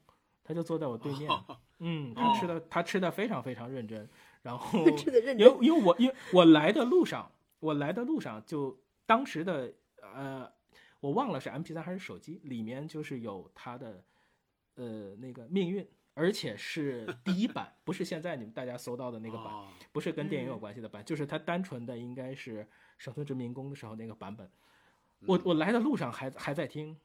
[0.44, 1.30] 他就坐在我对面，
[1.80, 4.08] 嗯，他吃的他吃的非常非常认真，
[4.44, 10.50] 然后吃的认真，因为因为我因为我来的路上，我来的路上就当时的呃，
[11.02, 14.02] 我忘了是 M P 三还是手机，里面就是有他的
[14.76, 15.88] 呃那个命运。
[16.14, 19.46] 而且是 第一版，不是现在你们大家搜到的那个版，
[19.94, 22.68] 不是跟电影有关系的版，就是它单纯的应该是
[22.98, 24.48] 生存殖民工的时候那个版本。
[25.26, 26.98] 我我来的路上还还在听，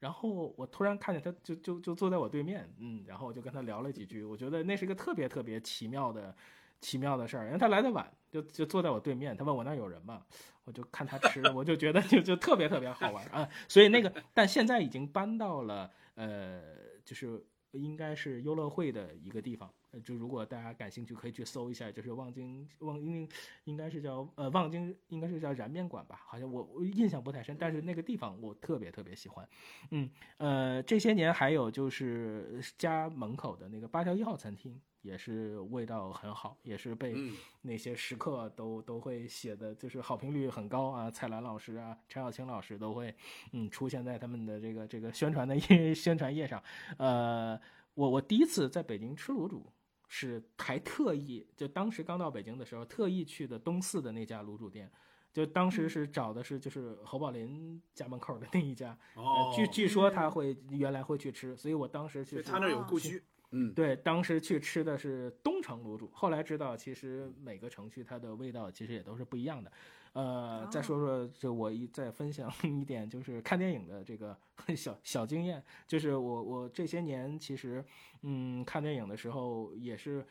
[0.00, 4.24] 然后我突然看见他就就就坐在我对面，嗯，然后我就跟他聊了几句。
[4.24, 6.34] 我觉得那是一个特别特别奇妙的
[6.80, 9.36] 奇妙的事儿，因为他来的晚，就就坐在我对面。
[9.36, 10.22] 他问我那有人吗？
[10.64, 13.46] 我就看他吃，我就觉得就就特别特别好玩啊。
[13.68, 16.62] 所以那个，但现在已经搬到了呃，
[17.04, 17.44] 就是。
[17.76, 23.28] 应该是优乐汇的一个地方，呃，就如果大家感兴趣，可以去搜一下，就是望京望应
[23.64, 29.48] 应该是叫呃望京，应该是叫燃面馆吧，好像我我印象不太深，但是那个地方我特别特别喜欢，
[29.90, 34.80] 嗯呃这些年还有就是家门口的那个八条一号餐厅。
[35.04, 37.14] 也是味道很好，也是被
[37.60, 41.10] 那些食客都都会写的，就是好评率很高啊。
[41.10, 43.14] 蔡澜老师啊，陈小青老师都会，
[43.52, 45.54] 嗯，出现在他们的这个这个宣传的
[45.94, 46.62] 宣传页上。
[46.96, 47.60] 呃，
[47.92, 49.70] 我我第一次在北京吃卤煮，
[50.08, 54.90] 是还特意就当时刚到北京的时候，特意去的东四的那家卤煮店，
[55.34, 58.98] 就当时是找的是就是侯宝林家门口的那一家。
[59.16, 63.22] 哦，据据说他会原来会去吃，所以我当时去他那有故居。
[63.56, 69.70] 嗯，对，当时去吃的是东城卤煮，后来知道其实每个城区它的味道其实也都是不一样的。
[70.12, 74.36] 呃，再说说，这我一再分享 一点，就是看电影的这个
[74.76, 77.84] 小小经验，就是我我这些年其实，
[78.22, 80.26] 嗯，看电影的时候也是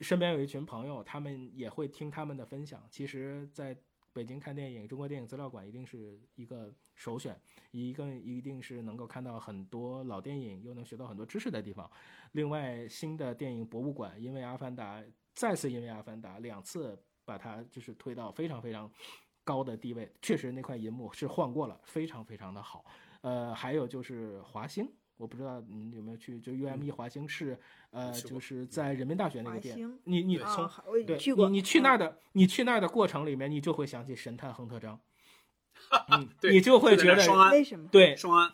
[0.00, 2.84] 身边有一群朋友，他们也会听他们的分享。
[2.90, 3.76] 其实，在
[4.12, 7.40] 北京看电影，中国电影资料馆一定是一个首选，
[7.70, 11.88] 一个一定是能够看到很多老电影，又能学到很多知识的地方。
[12.32, 15.00] 另外，新的电影博物馆，因为《阿凡达》
[15.32, 18.90] 再次因为《阿凡达》两次把它就是推到非常非常
[19.44, 22.84] 高的地位，确实那块银幕是换过了，非常非常的好。
[23.20, 27.56] 呃，还有就是华星，我不知道你有没有去，就 UME 华星是
[27.90, 30.68] 呃，就是在人民大学那个店，你你从
[31.06, 35.00] 对，你你去那儿的，你去那儿的过程里面，你就会想起神探亨特张，
[36.12, 38.52] 嗯，你就会觉得为什么对双安。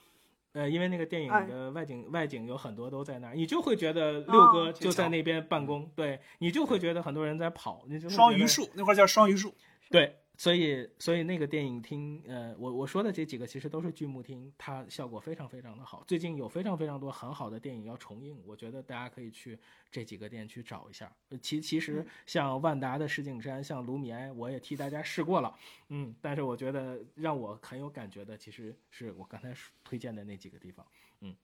[0.52, 9.52] 呃，因为那个电影的外景，外景有很多都在那儿，你就会觉得六哥就在那边办公，对你就会觉得很多人在跑，你就双榆树那块叫双榆树，
[9.90, 10.16] 对。
[10.36, 16.02] 所以，所以那个电影厅，呃，我我说的这几个其实都是剧目厅，它效果非常非常的好。
[16.08, 19.56] 最近有非常非常多很好的电影要重映，我觉得大家可以去
[19.92, 21.14] 这几个店去找一下。
[21.40, 25.56] 其其实像万达的石景山，像卢米埃，我也替大家试过了，
[25.90, 29.54] 嗯，但是我觉得让我很有感觉的，其实是我刚才
[29.84, 30.84] 推荐的那几个地方，
[31.20, 31.34] 嗯。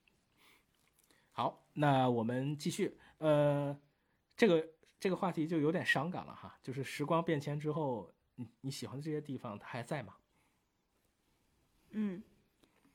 [1.31, 3.79] 好，那我们继续，呃，
[4.37, 4.69] 这个
[4.99, 8.13] 这个话题就有点伤感了哈，就是时光变迁之后。
[8.61, 10.15] 你喜欢的这些地方，它还在吗？
[11.91, 12.23] 嗯，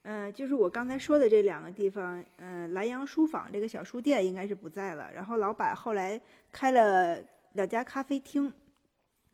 [0.03, 5.11] 呃，就是我刚才说的这两个地方，呃，蓝洋书坊这个小书店应该是不在了。
[5.11, 6.19] 然后老板后来
[6.51, 7.21] 开了
[7.53, 8.53] 两家咖啡厅，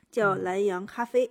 [0.09, 1.29] 叫蓝洋咖啡，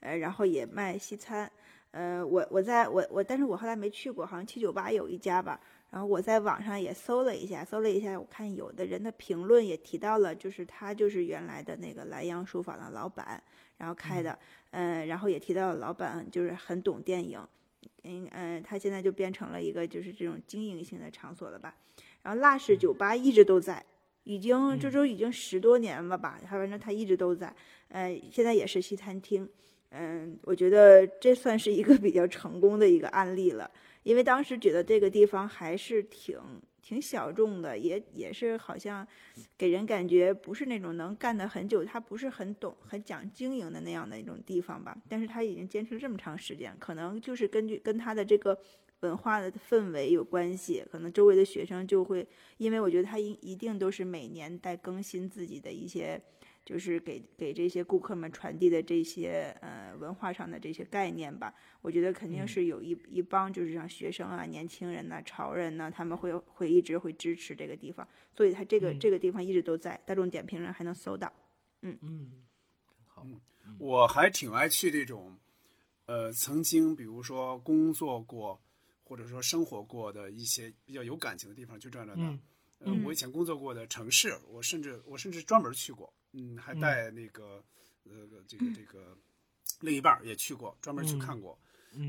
[0.00, 1.50] 呃，然后也卖西餐。
[1.92, 5.58] 呃，我我在我我，但是我后来没去过，好像七九八有一家吧。
[5.90, 13.42] 然后我在网上也搜了一下，搜了一下，我看有的人的评论也提到了，就是他就是原来的那个莱阳书坊的老板。
[13.78, 14.36] 然后开的，
[14.72, 17.38] 嗯，然后也提到老板就是很懂电影，
[18.02, 21.72] 嗯嗯，他现在就变成了一个就是这种经营性的场所了吧。
[22.24, 23.80] 然后辣式酒吧一直都在，
[24.24, 27.54] 已经这都已经十多年了吧，他反正他一直都在，
[27.90, 29.48] 呃，现在也是西餐厅，
[29.90, 33.70] 嗯，我觉得这算是一个比较成功的一个案例了，
[34.08, 36.38] 因为当时觉得这个地方还是挺。
[36.80, 39.06] 挺小众的，也也是好像
[39.58, 44.96] 给人感觉不是那种能干的很久，他不是很懂、很讲经营的那样的一种地方吧。
[45.06, 48.58] 但是他已经坚持了这么长时间，可能就是根据跟他的这个
[49.00, 50.82] 文化的氛围有关系。
[50.90, 56.18] 可能周围的学生就会，因为我觉得他一一定都是每年在更新自己的一些。
[56.68, 71.32] 就是给给这些顾客们传递的这些呃文化上的这些概念吧，我觉得肯定是有一一帮就是像学生啊、年轻人呐、潮人呐，他们会会一直会支持这个地方，所以他这个这个地方一直都在大众点评上还能搜到。
[71.80, 72.32] 嗯嗯，
[73.06, 73.26] 好，
[73.78, 75.38] 我还挺爱去这种，
[76.04, 78.60] 呃，曾经比如说工作过
[79.04, 82.38] 或者说生活过的一些比较有感情的地方，去转转的。
[82.80, 86.12] 嗯，我以前工作过的城市，我甚至我甚至专门去过。
[86.38, 87.60] 嗯，还带那个，
[88.04, 88.12] 呃，
[88.46, 89.16] 这个这个
[89.80, 91.58] 另一半也去过，专门去看过。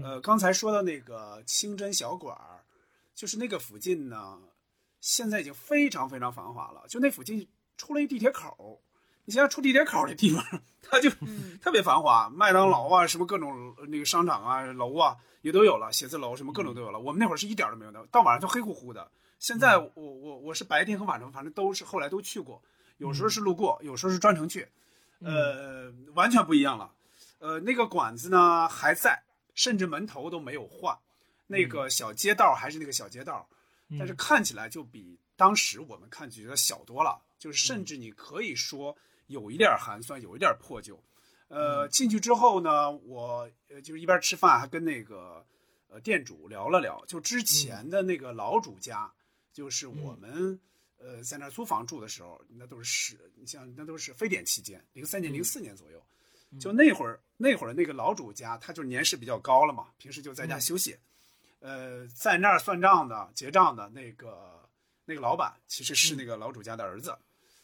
[0.03, 2.63] 呃，刚才说的那个清真小馆儿，
[3.15, 4.39] 就是那个附近呢，
[5.01, 6.83] 现在已经非常非常繁华了。
[6.87, 8.81] 就那附近出了一地铁口，
[9.25, 10.45] 你想想出地铁口的地方，
[10.83, 11.09] 它就
[11.59, 16.99] 特别繁华，麦当劳啊，什么各种那个商场啊、楼啊也都有了，写字楼什么各种都有了。
[16.99, 19.09] 我们那会儿是一点都没有的，到晚上就黑乎乎的。
[19.39, 22.61] 现在我我我是白天和晚上，反正都是后来都去过，
[22.99, 24.67] 有时候是路过，有时候是专程去，
[25.19, 26.93] 呃，完全不一样了。
[27.39, 29.23] 呃，那个馆子呢还在，
[29.55, 30.97] 甚至门头都没有换，
[31.47, 33.49] 那个小街道还是那个小街道，
[33.97, 38.95] 但是看起来就比当时我们看觉得小多了，就是甚至你可以说
[39.27, 41.01] 有一点寒酸，有一点破旧。
[41.47, 45.45] 呃，进去之后呢，我呃就是一边吃饭还跟那个
[45.89, 49.11] 呃店主聊了聊，就之前的那个老主家。
[49.51, 50.59] 就是我们，
[51.01, 56.05] 呃，在那儿租房住的时候，那都是你像那都是非典期间，零三年、零四年左右，
[56.59, 60.97] 就那会儿，那会儿那个老主家，他就年事比较高了嘛，平时就在家休息，
[61.59, 64.69] 呃，在那儿算账的、结账的那个
[65.05, 67.17] 那个老板，其实是那个老主家的儿子，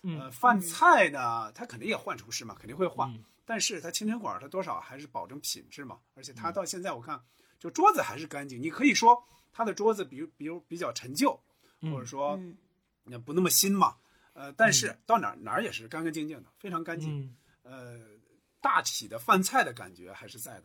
[0.03, 3.13] 呃，饭菜呢，他肯定也换厨师嘛，肯定会换，
[3.43, 7.21] 但是他清真馆他多少还是保证品质嘛，而且他到现在我看，
[7.59, 9.21] 就桌子还是干净，你可以说
[9.51, 11.37] 他的桌子比如比如比较陈旧。
[11.91, 12.39] 或者说，
[13.07, 13.95] 也不那么新嘛，
[14.33, 17.35] 呃，但是到哪哪儿也是干干净净的，非常干净。
[17.63, 17.99] 呃，
[18.61, 20.63] 大体的饭菜的感觉还是在的。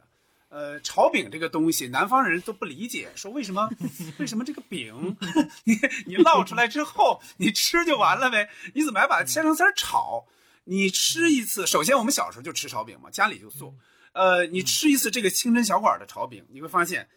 [0.49, 3.70] 呃，炒饼这个东西，南方人都不理解，说为什么
[4.18, 5.16] 为什么这个饼，
[5.64, 5.74] 你
[6.07, 8.51] 你烙出来之后，你吃就完了呗？
[8.74, 10.26] 你怎么还把它切成丝儿炒？
[10.64, 13.74] 你吃一次，首先我们小时候就吃炒饼嘛，家里就做。
[14.12, 17.09] 呃，你吃一次这个清真小馆的炒饼，你会发现。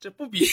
[0.00, 0.44] 这不比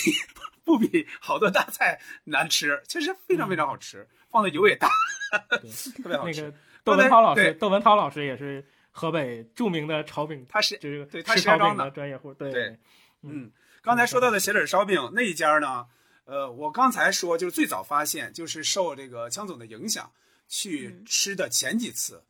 [0.63, 4.89] 不比好多大菜难吃，其实非常非常好吃，放的油也大，
[6.03, 6.41] 特别好吃。
[6.41, 12.33] 那个窦文涛老师，窦文涛老师也是河北著名的炒饼，他是就是对他石家庄的专业户。
[12.33, 12.77] 对，
[13.21, 15.87] 嗯，刚才说到的鞋底烧饼那一家呢，
[16.25, 20.11] 呃，我刚才说就是最早发现，就是受这个江总的影响
[20.47, 22.23] 去吃的前几次，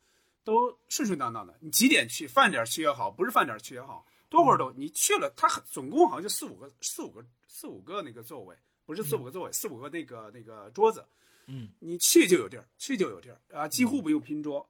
[0.44, 1.56] 都顺顺当当的。
[1.60, 4.06] 你几点去，饭点去也好，不是饭点去也好。
[4.28, 8.54] 多会儿都，你去了，他总共好像就四五个、四五个、四五个那个座位，
[8.84, 11.04] 不是四五个座位，四五个那个那个桌子，
[11.46, 14.68] 嗯，你去就有地儿，去就有地儿啊，几乎不用拼桌。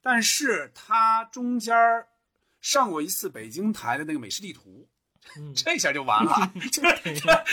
[0.00, 1.74] 但是他中间
[2.60, 4.86] 上过一次北京台的那个美食地图，
[5.56, 6.82] 这下就完了， 就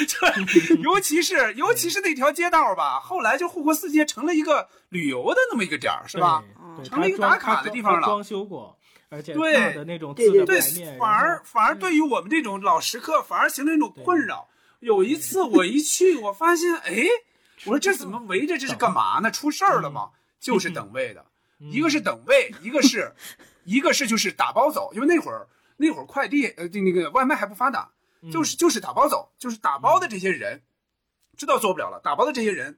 [0.06, 6.44] 就尤其是尤其是那条街道吧，后来就护国寺街成了一个旅游的那么一个点儿，是吧？
[6.84, 8.78] 成了一个打卡的地方了，装修过。
[9.16, 10.60] 而且对的那种对对对，
[11.00, 14.50] 反而反而对于我们这种老食客，反而形成一种困扰。
[14.80, 17.06] 有一次我一去，我发现，哎，
[17.66, 19.32] 我说这怎么围着这是干嘛呢？
[19.32, 20.12] 出事儿了吗？
[20.40, 21.26] 就是等位的，
[21.58, 23.16] 一个是等位，一个是，
[23.64, 24.92] 一个是就是打包走。
[24.94, 25.48] 因为那会儿
[25.78, 27.90] 那会儿快递呃那个外卖还不发达，
[28.32, 30.62] 就是就是打包走，就是打包的这些人，
[31.38, 32.78] 知道做不了了，打包的这些人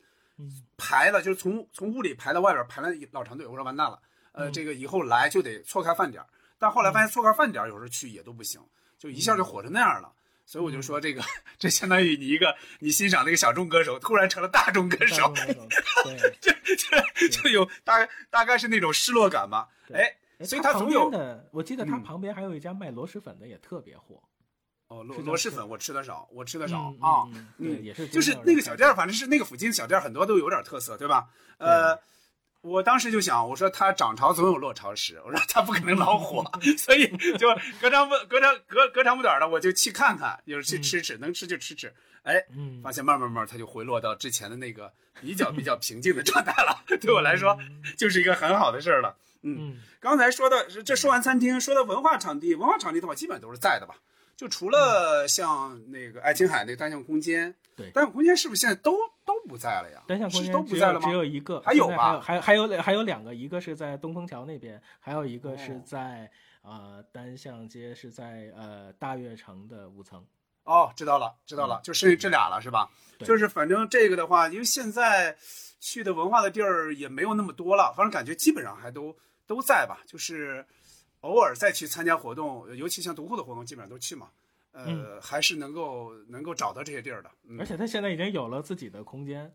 [0.77, 3.47] 排了，就是从从屋里排到外边排了老长队。
[3.47, 3.99] 我说完蛋了。
[4.37, 6.27] 呃，这个以后来就得错开饭点儿，
[6.59, 8.61] 但后来发现错开饭点儿有时候去也都不行，
[8.97, 10.13] 就一下就火成那样了。
[10.45, 11.21] 所以我就说，这个
[11.59, 15.33] 这相当于你一个你欣赏那个小众歌手，突然成了大众歌手，
[16.39, 19.67] 就就 就有大大概是那种失落感吧。
[19.91, 20.15] 哎，
[20.45, 24.23] 所以他总有的，我记得他旁边还有一家卖螺蛳粉的，也特别火。
[24.87, 27.27] 哦，螺螺蛳粉我吃的少，我吃的少啊。
[27.57, 31.27] 嗯，也是，就是那个小店，反正是那个附近小店很多都有点特色，对吧？
[31.57, 31.99] 呃。
[32.61, 36.43] 我当时就想，我说他涨潮总有落潮时，我说他不可能老火，
[36.77, 37.47] 所以就
[37.79, 41.93] 隔长不隔长隔隔长不短的，我就去看看，就是去吃吃，能吃就吃吃。
[42.23, 42.43] 哎，
[42.83, 44.91] 发现慢慢慢他就回落到之前的那个
[45.21, 46.83] 比较比较 平静的状态了。
[46.99, 47.57] 对我来说，
[47.97, 49.15] 就是一个很好的事儿了。
[49.43, 53.95] 嗯，刚才说的这说完餐厅，说到文化场地，文化场地的话，基本都是在的吧？
[54.37, 60.03] 就除了像那个爱琴海那个单向空间，对，单向空间是不是现在都都不在了呀？
[60.07, 61.09] 单向空间都不在了吗？
[61.09, 62.21] 只有一个，还有吧？
[62.21, 66.29] 还还有还有两个，一个是在东风桥那边，还有一个是在
[66.61, 70.23] 呃单向街，是在呃大悦城的五层。
[70.65, 72.87] 哦，知道了，知道了，就剩下这俩了，是吧？
[73.21, 75.35] 就是反正这个的话，因为现在
[75.79, 79.17] 去的文化的地儿也没有那么多了，反正感觉基本上还都
[79.47, 80.63] 都在吧，就是。
[81.27, 84.29] 偶尔再去参加活动，尤其像独库的活动，基本上都去嘛。
[84.71, 87.31] 呃，还是能够能够找到这些地儿的。
[87.57, 89.51] 而且他现在已经有了自己的空间，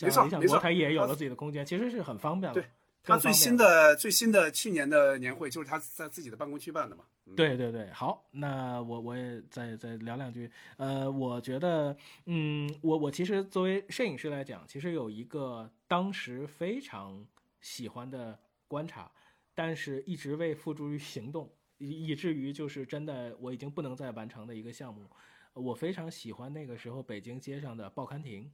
[0.00, 2.54] 没错没错，他也有了自己的空间，其实是很方便了。
[2.54, 2.64] 对，
[3.02, 7.04] 他最新的最新的去年的年会就是他在自己的办公区办的嘛。
[7.36, 10.50] 对对对，好，那我我也再再聊两句。
[10.78, 11.94] 呃，我觉得，
[12.24, 17.26] 嗯，我我其实作为摄影师来讲，其实有一个当时非常
[17.60, 19.10] 喜欢的观察。
[19.54, 25.10] 但是一直未付诸于行动，以以至于就是真的我已经不能再完成的一个项目，
[25.52, 28.50] 我非常喜欢那个时候北京街上的报刊亭。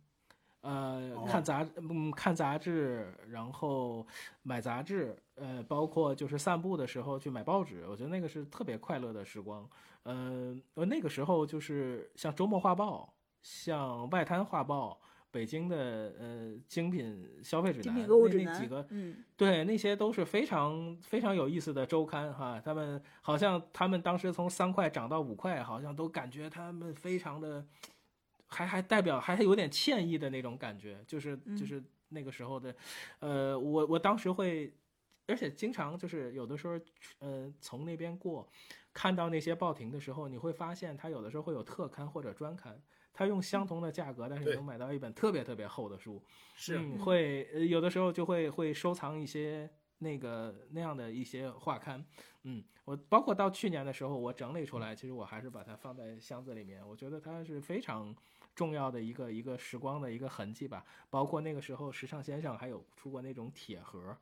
[0.60, 4.04] 呃，看杂嗯看杂志，然后
[4.42, 9.70] 买杂志，呃，包括就是散步的时候去买报纸，我觉得那个是特别快乐的时光。
[10.02, 15.00] 呃，那个时候就是像周末画报、像外滩画报、
[15.30, 15.76] 北京的
[16.18, 22.60] 呃精品消费指南那那几个，嗯，对，那些都是非常非常有意思的周刊哈。
[22.64, 27.64] 他们好像他们当时从三块涨到五块，好像都感觉他们非常的。
[28.50, 32.74] 还还代表还有点歉意的那种感觉，就是就是那个时候的，
[33.18, 34.72] 呃，我我当时会，
[35.26, 36.80] 而且经常就是有的时候，
[37.18, 38.48] 呃，从那边过，
[38.94, 42.80] 看到那些报亭的时候，你会发现他有的时候会有特刊或者专刊，
[43.18, 46.22] 他用相同的价格，但是能买到一本特别特别厚的书，
[46.54, 46.78] 是。
[46.98, 52.06] 会有的时候就会会收藏一些那个那样的一些画刊，
[52.44, 58.14] 嗯，我包括到去年的时候，我整理出来，其实我还是把它放在箱子里面，我觉得它是非常。
[58.54, 64.16] 重要的一个一个时光的一个痕迹吧，包括那个时候时尚先生还有出过那种铁盒，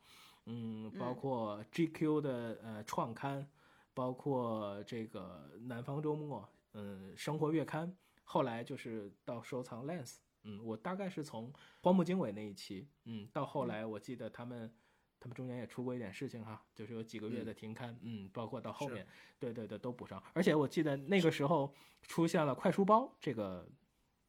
[0.45, 3.49] 嗯，包括 GQ 的呃创刊，
[3.95, 7.91] 包括这个南方周末，嗯，生活月刊，
[8.27, 11.51] 后来就是到收藏 Lens，嗯，我大概是从
[11.81, 14.71] 荒木经纬那一期，嗯，到后来我记得他们
[15.19, 19.07] 他们中间也出过一点事情哈，就是有几个月的停刊，嗯，包括到后面，
[19.39, 23.67] 对对对都补上，而且我记得那个时候出现了快书包这个。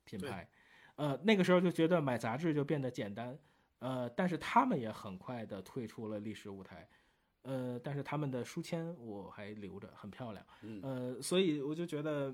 [0.09, 0.49] 品牌，
[0.95, 3.37] 呃，那个时候就觉得买杂志就变得简单，
[3.79, 6.87] 呃，但是他们也很快的退出了历史舞台，
[7.41, 10.45] 呃，但是他们的书签我还留着，很漂亮，
[10.81, 12.33] 呃，所以我就觉得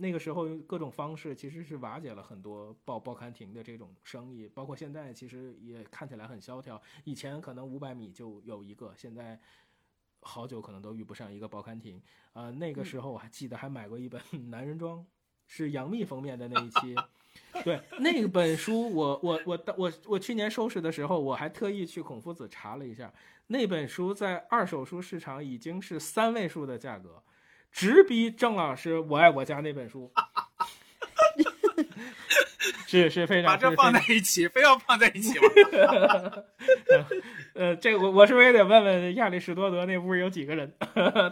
[0.00, 9.38] 那个时候各种方式其实是瓦解了很多报报刊亭的这种生意，包括现在其实也看起来很萧条，以前可能五百米就有一个，现在
[10.20, 14.20] 好久可能都遇不上一个报刊亭，呃，那个时候我还记得还买过一本
[14.50, 15.06] 男人装。
[15.52, 16.94] 是杨幂封面的那一期，
[17.64, 23.12] 对那本书，我我我我我去年收拾的时候，我还特意去孔夫子查了一下，
[23.48, 27.20] 那本书在二手书市场已经是三位数的价格，
[27.72, 30.10] 直逼郑老师《我爱我家》那本书。
[32.86, 35.48] 是是非常把这放在一起，非要放在一起吗？
[37.54, 40.72] 呃，这我我是不是也得问问亚里士多德那屋有几个人？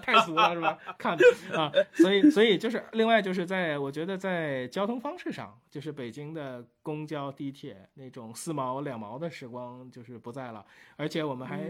[0.03, 0.79] 太俗了是吧？
[0.97, 1.19] 看
[1.53, 10.65] 啊，所以所以就是另外就是在我觉得在交通方式上，就是北京的公交、地铁那种四毛两毛的时光就是不在了，
[10.97, 11.69] 而且我们还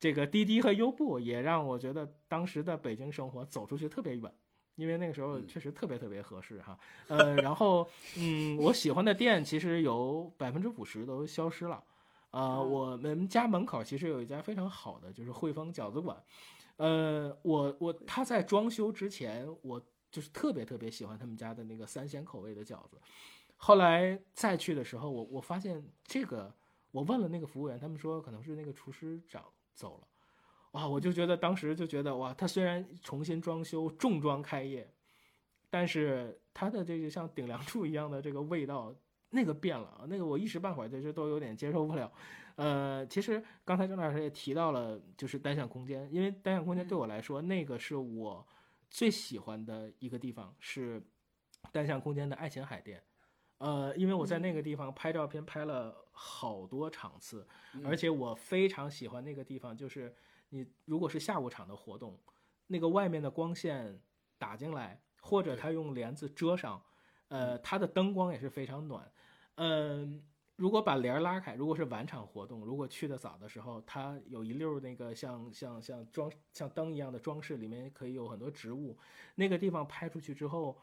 [0.00, 4.34] 这个滴滴和优步也让我觉得当时的北京生活走出去特别远。
[4.76, 6.78] 因为那个时候确实特别特别合适哈，
[7.08, 7.86] 呃，然后
[8.16, 11.84] 嗯，我喜欢的店其实有百分之五十都消失了，
[12.30, 16.16] 呃，我们家门口其实有一家非常好的，就是汇丰饺子馆，
[16.76, 19.78] 呃，我我他在装修之前，我
[20.10, 22.98] 就是特别特别喜欢他们家的那个三鲜口味的饺子，
[23.56, 26.50] 后来再去的时候，我我发现这个，
[26.90, 29.44] 我问了那个服务员，他们说可能是那个厨师长
[29.80, 30.06] 走了。
[30.72, 34.86] 哇，我就觉得当时就觉得哇，他虽然重新装修、重装开业，
[35.70, 38.94] 但是他的这个像顶梁柱一样的这个味道，
[39.30, 42.12] 那个变了，那个我一时半会儿就是都有点接受不了。
[42.56, 48.46] 呃，其实刚才郑老师也提到了，就是单向空间，因为单向空间对我来说，那个是我
[48.90, 51.02] 最喜欢的一个地方，是
[51.72, 53.02] 单向空间的爱琴海店。
[53.58, 57.46] 呃，因为我在那个地方拍照片拍了好多场次，
[57.82, 60.14] 而且我非常喜欢那个地方，就是。
[60.52, 62.18] 你如果是下午场的活动，
[62.66, 64.02] 那个外面的光线
[64.36, 66.82] 打进来，或者它用帘子遮上，
[67.28, 69.08] 呃，它的灯光也是非常暖。
[69.54, 70.20] 嗯，
[70.56, 78.98] 如果把帘儿拉开，如果是晚场活动，如果去的早的时候，它有一溜那个像像像装像灯一样的装饰，里面可以有很多植物。
[79.36, 80.76] 那个地方拍出去之后，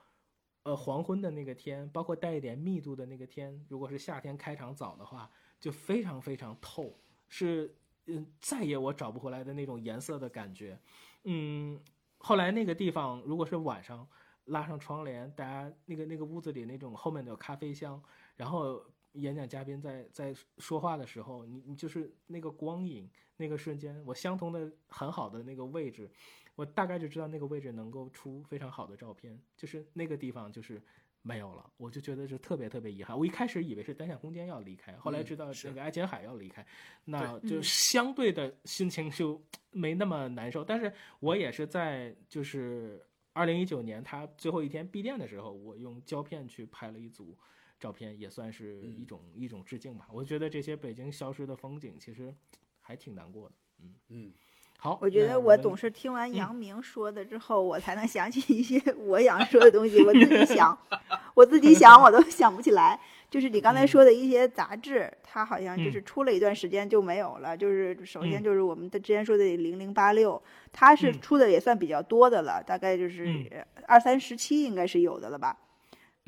[0.67, 6.93] 呃，黄昏的那个天，包括带一点密度的那个天，如果是夏天开场早的话，就非常非常透，
[7.27, 7.73] 是。
[8.09, 10.79] 嗯，再也我找不回来的那种颜色的感觉，
[11.25, 11.77] 嗯，
[12.19, 14.07] 后来那个地方如果是晚上
[14.45, 18.01] 拉上窗帘，大家那个那个屋子里那种后面的咖啡香，
[18.37, 18.81] 然后
[19.11, 26.09] 演讲嘉宾在在说话的时候，你你就是那个光影，那个瞬间，我相同的很好的那个位置，
[26.57, 30.81] 我大概就知道那个位置能够出非常好的照片，就是那个地方就是。
[31.23, 33.17] 没有了，我就觉得是特别特别遗憾。
[33.17, 36.65] 我一开始以为是单向空间要离开，后来知道那个爱琴海要离开，
[37.03, 40.63] 那就相对的心情就没那么难受。
[40.63, 47.37] 但是我也是在就是二零一九年他最后一天闭店的时候，我用胶片去拍了一组
[47.77, 50.07] 照片，也算是一种一种致敬吧。
[50.13, 52.33] 我觉得这些北京消失的风景其实
[52.79, 53.55] 还挺难过的。
[53.79, 54.33] 嗯嗯，
[54.79, 60.03] 好，我觉得我总是听完杨明说的之后，我才能想起一些我想说的东西。
[60.05, 60.77] 我自己想，
[61.33, 62.99] 我自己想，我都想不起来。
[63.29, 67.57] 就是你刚才说的一些杂志，它好像就是出了一段时间就没有了。
[67.57, 70.41] 就是首先就是我们的之前说的零零八六，
[70.71, 75.57] 它是出的也算比较多的了，大概就是二三十期应该是有的了吧。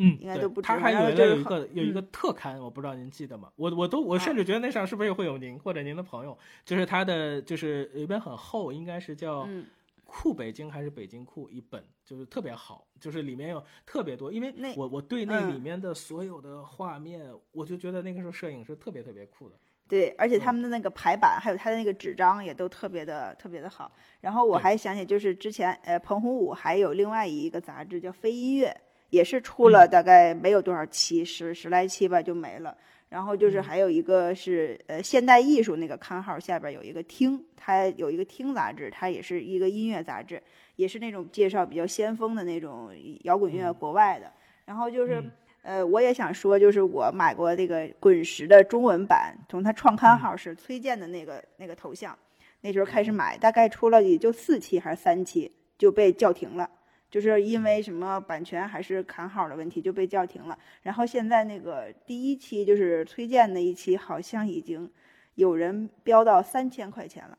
[0.01, 0.67] 嗯，应该都不止。
[0.67, 3.51] 他还有有一个有一个特刊，我不知道您记得吗？
[3.57, 6.37] 我我都我甚至觉得那上是不是会有您或者您的朋友？
[6.63, 9.43] 就是他的就是有一本很厚，应该是叫
[10.05, 14.31] 《酷北京》还是《北京酷》一本，就是特别好，就是里面有特别多。
[14.31, 19.55] 因为我我对那里面的所有的画面，我就觉得那个时候摄影是特别特别酷的。
[19.87, 23.91] 对，而且他们的那个排版，还有他的那个纸张也都特别的特别的好。
[24.21, 28.69] 然后我还想起，就是之前呃，彭洪武还有另外一个杂志叫《飞音乐》。
[29.09, 32.75] 也是出了大概没有多少期，十十来期吧就没了。
[33.09, 40.39] 然后就是还有一个是呃现代艺术那个刊号下边有一个听，它有一个听杂志，它也是一个音乐杂志，
[40.75, 42.91] 也是那种介绍比较先锋的那种
[43.23, 44.31] 摇滚乐国外的。
[44.63, 45.23] 然后就是
[45.63, 52.15] 呃我也想说，就是我买过这个滚石的中文版，从它创刊号是崔健的那个那个头像，
[52.61, 56.69] 那时候开始买，大概出了也就四期还是三期就被叫停了。
[57.09, 60.57] 就是因为什么版权还是刊号的问题就被叫停了。
[60.83, 64.91] 然后现在那个第一期就是崔健那一期，好像已经
[65.35, 67.37] 有人标到三千块钱了。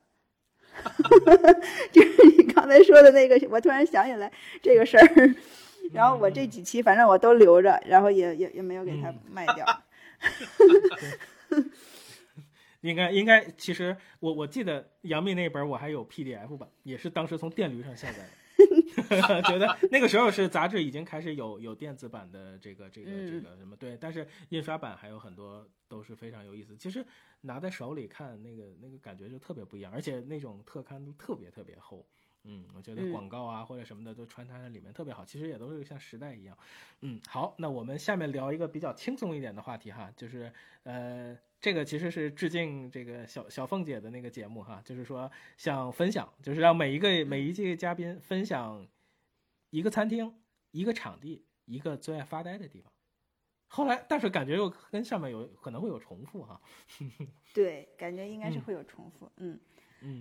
[1.93, 4.33] 就是你刚才说的那个，我突然想起来
[4.63, 5.35] 这个事儿。
[5.93, 9.83] 然后我这几期反正我都留着，然后也也也没有给他卖掉。
[12.83, 18.29] 应该应该，其实我我记得杨幂那本我还有 PDF 版，也是当时从电驴上下载的。
[19.47, 26.77] 觉得那个时候是杂志已经开始有有电子版的这个这个这个什么对，但是印刷版还有很多都是非常有意思。
[26.77, 27.05] 其实
[27.43, 32.07] 拿在手里看那个那个感觉就特别不一样，而且那种特刊都特别特别厚。
[32.45, 35.25] 嗯，我觉得广告啊或者什么的都穿插在里面特别好。
[35.25, 36.57] 其实也都是像时代一样。
[37.01, 40.53] 嗯，好，那我们下面聊一个比较轻松一点的话题哈，就是
[40.85, 41.39] 呃。
[41.63, 48.89] 这个其实是致敬这个小小凤姐的那个节目哈，就是说想分享，就是让每一个每一届嘉宾分享
[49.69, 50.35] 一个餐厅、
[50.71, 52.91] 一个场地、一个最爱发呆的地方。
[53.69, 56.59] 后来，但是感觉又跟上面有可能会有重复哈。
[57.53, 59.31] 对，感觉应该是会有重复。
[59.37, 59.61] 嗯嗯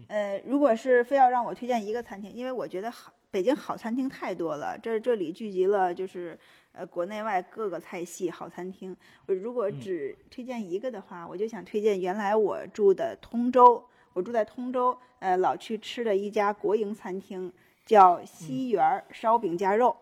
[0.07, 6.37] 呃，如果是非要让我推荐一个餐厅，因为我觉得好北京好餐厅太多了，这这里聚集了就是。
[6.71, 8.95] 呃，国内外各个菜系好餐厅，
[9.25, 13.83] 我如果只推荐一个的话，我就想推荐原来我住的通州，
[14.13, 17.51] 我住在通州，呃，老去吃的一家国营餐厅，
[17.87, 19.97] 叫西园烧饼夹肉。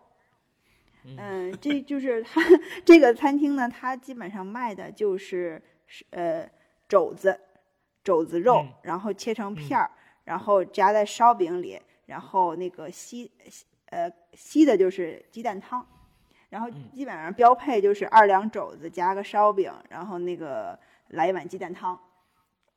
[1.06, 2.42] 嗯，这就是它
[2.84, 5.60] 这个餐厅呢，它基本上卖的就是
[6.10, 6.48] 呃
[6.90, 7.40] 肘子，
[8.08, 9.92] 肘子肉，然后切成片儿，
[10.24, 13.30] 然后夹在烧饼里，然后那个稀
[13.90, 15.86] 呃稀的就是鸡蛋汤。
[16.50, 20.80] 然后基本上标配就是二两肘子夹个烧饼，然后那个
[21.10, 22.00] 来一碗鸡蛋汤。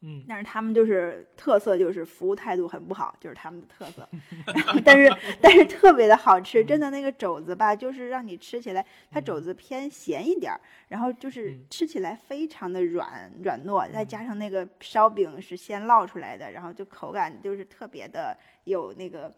[0.02, 4.08] 嗯，但是他们就是特色就是服务态度很不好，就是他们的特色。
[4.82, 19.30] 但是但是特别的好吃，真的那个肘子吧，就是让你吃起来，它肘子偏咸一点儿，然后就是吃起来非常的软软糯，再加上那个烧饼是先烙出来的，然后就口感就是特别的有那个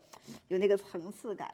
[0.47, 1.53] 有那个层次感。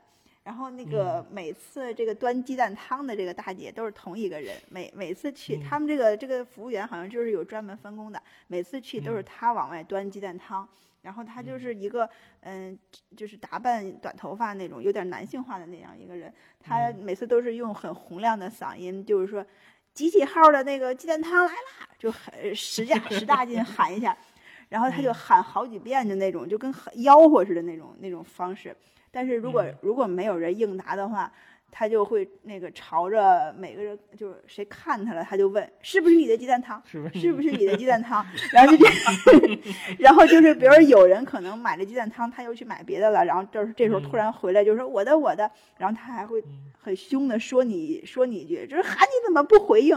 [0.49, 10.67] 然后那个每次这个端鸡蛋汤的这个大姐都是同一个人，每每次去他们这个这个服务员好像就是有专门分工的，每次去都是他往外端鸡蛋汤，
[11.03, 12.09] 然后他就是一个
[12.41, 12.79] 嗯，
[13.15, 19.45] 就是打扮短头发那种有点男性化的那样一个人，他每次都是用很洪亮的嗓音，就是说
[19.93, 24.17] 几几号的那个鸡蛋汤来啦，就很使劲使大劲喊一下，
[24.71, 28.75] 然后他就喊好几遍的那种，就跟吆喝似的那种那种方式。
[29.11, 31.31] 但是如果如果没有人应答的话，
[31.71, 38.25] 他就会那个朝着每个人，就是谁看他了，他就问是不是你的鸡蛋汤，是不是不是你的鸡蛋汤？
[38.55, 39.59] 然后就这样，
[40.01, 46.43] 然后就是比如有人可能买了鸡蛋汤，他又去买别的了，然后这这时候突然回来就说我的我的，然后他还会
[46.81, 49.95] 很凶的说你说你一句，就是喊你怎么不回应，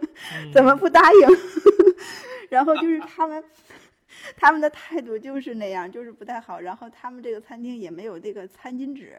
[0.54, 1.28] 怎么不答应？
[2.48, 3.44] 然后就是他们。
[4.36, 6.60] 他们的态度就是那样，就是不太好。
[6.60, 9.12] 然后他们这个餐厅也没有这个餐巾纸，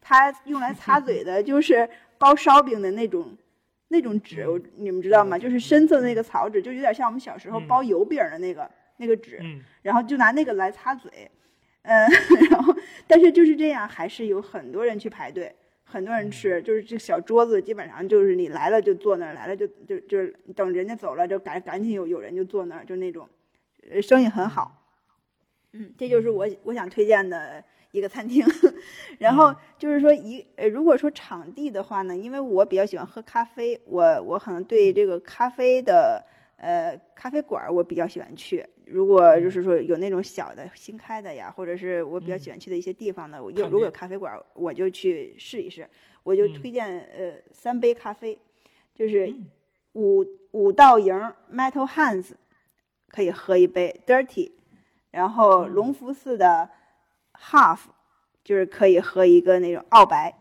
[0.00, 1.88] 他用来擦嘴的 就是
[2.18, 3.36] 包烧饼的那种
[3.88, 4.46] 那种纸，
[4.76, 5.38] 你们知道吗？
[5.38, 9.38] 就是深色的那个草纸，就有点像我们小时候包油饼的那个那个纸。
[9.82, 11.30] 然后就拿那个来擦嘴，
[11.82, 12.08] 嗯，
[12.50, 12.74] 然后
[13.06, 15.52] 但是就是这样，还是有很多人去排队，
[15.82, 23.28] 很多人吃，就是这小桌子基本上就是你来了就坐那儿，来了就就就是等人家走了就赶赶紧有有人就坐那儿，就那种。
[23.90, 24.84] 呃，生意很好，
[25.72, 28.44] 嗯，这就是我我想推荐的一个餐厅。
[29.18, 36.24] 然后就是说一呃，如果说场地的话呢，因为我比较喜欢喝咖啡，我我可能对这个咖啡的
[36.56, 38.66] 呃咖啡馆我比较喜欢去。
[38.84, 45.88] 如果就是说有那种小的新开的呀，或者是我比较喜欢去的一些地方呢，我有如果有咖啡馆，我就去试一试。
[46.24, 48.38] 我就推荐呃三杯咖啡，
[48.94, 49.34] 就是
[49.94, 51.12] 五五道营
[51.52, 52.30] Metal Hands
[53.12, 54.50] 可以喝一杯 Dirty，
[55.10, 56.68] 然后隆福寺的
[57.34, 57.80] Half
[58.42, 60.34] 就是可以喝一个那种澳白，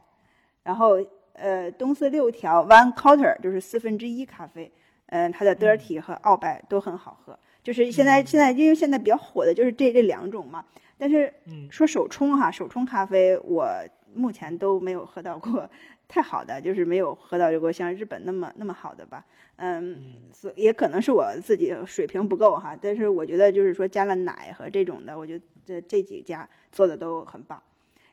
[0.63, 0.97] 然后
[1.33, 4.71] 呃东四六条 One Quarter 就是四分之一咖啡，
[5.07, 10.65] 嗯它的 Dirty 和澳白都很好喝，就是现在现在因为现在比较火的就是这这两种嘛，
[10.97, 11.31] 但是
[11.69, 13.67] 说手冲哈手冲咖啡我。
[14.13, 15.69] 目前都没有喝到过
[16.11, 19.25] 太好的，就是没有喝到过像日本那么那么好的吧。
[19.55, 19.97] 嗯，
[20.33, 22.77] 所也可能是我自己水平不够哈。
[22.81, 27.63] 但是我觉得就是说加了奶和这种的，我觉得这这几家做的都很棒。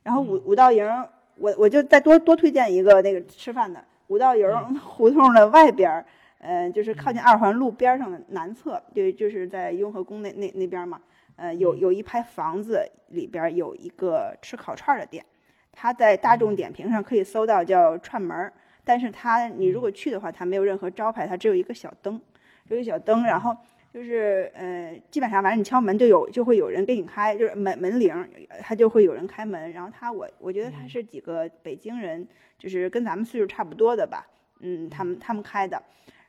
[0.04, 0.86] 然后五五道营，
[1.34, 4.48] 我我就再多多推荐一个那个吃饭的五道营
[4.78, 6.06] 胡同的外边儿，
[6.38, 11.00] 嗯，就是靠近二环路边上的南侧，对，就是在雍和宫那那那边嘛。
[11.34, 15.24] 呃，有有一排房子里边有一个吃烤串的店。
[15.80, 18.52] 它在大众点评上可以搜到叫串门儿，
[18.82, 22.20] 但是它你如果去的话，它没有任何招牌，它只有一个小灯，
[22.66, 23.56] 有一个小灯，然后
[23.94, 28.28] 就是呃，基本上反正你敲门就有就会有人给你开，就是门门铃，
[28.60, 29.70] 它就会有人开门。
[29.70, 32.26] 然后他我我觉得他是几个北京人，
[32.58, 34.26] 就是跟咱们岁数差不多的吧，
[34.58, 35.80] 嗯，他们他们开的，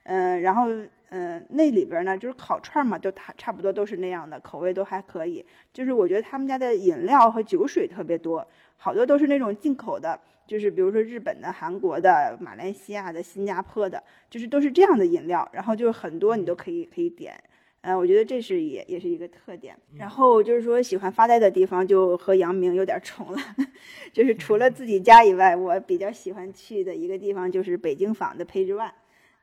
[0.03, 0.67] 嗯，然后
[1.09, 5.45] 嗯那里边呢就是烤串嘛，就它差不多都是那样的，口味都还可以。
[5.73, 8.47] 就是我觉得他们家的饮料和酒水特别多。
[8.77, 10.17] 好多都是那种进口的，
[10.47, 15.45] 就是比如说日本的、韩国的、马来西亚的、新加坡的，就是都是这样的饮料。
[15.51, 17.33] 然后就是很多你都可以可以点，
[17.81, 19.75] 嗯，我觉得这是也也是一个特点。
[19.97, 23.37] 然后就是说喜欢发呆的地方就和杨明有点重了，
[24.13, 28.91] 就是除了自己家以外，我比较喜欢去的一个地方就是北京坊的 Page One，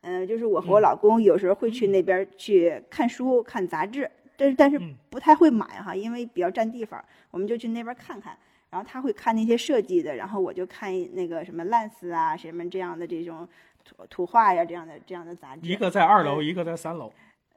[0.02, 8.36] 嗯，就是我和我老公有时候会去那边去看书、看杂志，但是但是不太会买哈，因为比较占地方，我们就去那边看看。
[8.68, 13.48] 然后他会看那些设计的，然后我就看那个什么 Lens 啊，什么这样的这种
[13.84, 15.66] 图图画呀，这样的这样的杂志。
[15.66, 17.10] 一个在二楼，一个在三楼。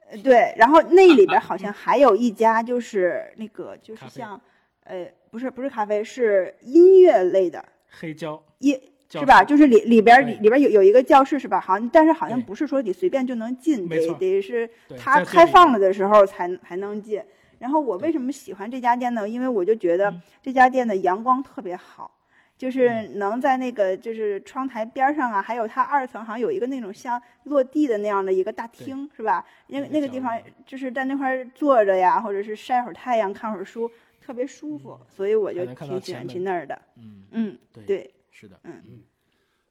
[0.10, 0.54] 呃，对。
[0.56, 4.40] 然后那里边好像还有一家，就是那个就是像，
[4.84, 7.66] 呃，不是不是咖啡，是音乐类的。
[7.90, 8.42] 黑胶。
[8.60, 8.80] 音
[9.10, 9.44] 是吧？
[9.44, 11.60] 就是里里边里里边有有一个教室是吧？
[11.60, 17.22] 好像但是好像不是说你随便就能进，得得是它开放了的时候才才能进。
[17.58, 19.28] 然后我为什么喜欢这家店呢？
[19.28, 22.10] 因为我就觉得这家店的阳光特别好，
[22.58, 29.44] 就是能在那个就是窗台边上啊，还有它二层好像有一个那种像落地的那样的一个大厅，是吧？
[29.68, 33.92] 因为那个地方就是在那块坐着呀，或者是晒会儿太阳、看会儿书，
[34.22, 36.80] 特别舒服，所以我就挺喜欢去那儿的。
[36.98, 38.10] 嗯嗯，对，
[38.40, 39.04] 是的，嗯嗯。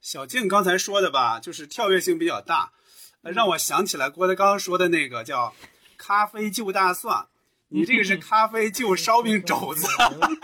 [0.00, 2.72] 小静刚才说的吧，就是跳跃性比较大，
[3.22, 5.54] 让我想起来郭德纲说的那个叫
[5.96, 7.26] “咖啡就大蒜”。
[7.70, 9.86] 你这个是咖啡就烧饼肘子，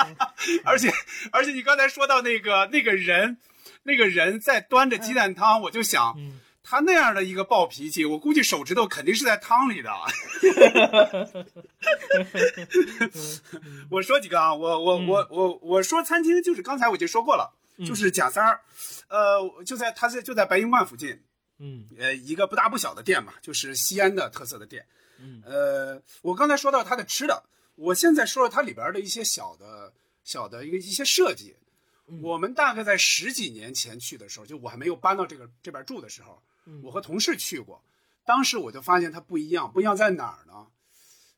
[0.65, 0.93] 而且
[1.33, 3.39] 而且你刚才说到那个那个人，
[3.83, 6.19] 那个人在端着鸡蛋汤，我就想，
[6.63, 9.91] 他那样的一个暴脾气，我估计手指头肯定是在汤里的。
[13.91, 18.61] 我说几个啊，我我我我我说餐厅就是刚才我就说过了，就是贾三儿，
[19.09, 21.23] 呃，就在他在就在白云观附近，
[21.59, 24.87] 嗯，呃，一个不大不小的店吧，就是西安的特色的店。
[25.19, 27.43] 嗯，呃，我刚才说到它的吃的，
[27.77, 29.93] 我现在说说它里边的一些小的、
[30.23, 31.57] 小的一个一些设计。
[32.21, 36.43] 我们大概在十几年前去的时候，就我还没有搬到这个这边住的时候，
[36.83, 37.83] 我和同事去过。
[38.27, 40.67] 当时我就发现它不一样，不一样在哪儿呢？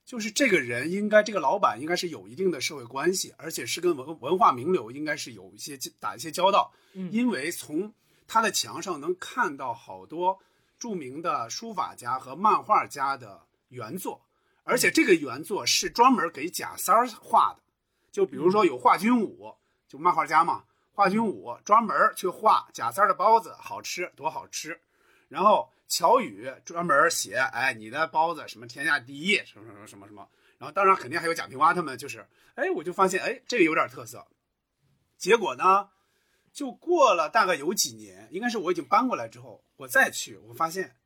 [0.07, 6.73] 就是这个人应该，这个老板应该是有一定的社会关系，而且是跟文文化名流应该是有一些打一些交道。
[6.95, 7.93] 嗯，因为从
[8.27, 10.39] 他的墙上能看到好多
[10.79, 13.43] 著名的书法家和漫画家的。
[13.71, 14.23] 原作，
[14.63, 17.61] 而且这个原作是专门给贾三儿画的。
[18.13, 19.53] 就比如说有华君武，
[19.89, 20.63] 就漫画家嘛，
[20.93, 24.81] 华君武专门去画贾三儿的包子好吃多好吃。
[25.29, 30.29] 然后乔羽专门写，哎，你的包子什么天下第一，什么什么什么什么。
[30.59, 34.27] 然后当然肯定还有贾平凹他们，就是，哎，我就发现，哎，这个有点特色。
[35.17, 35.89] 结果呢，
[36.53, 40.97] 就过了大概有几年，应该是我已经搬过来之后，我再去，我发现。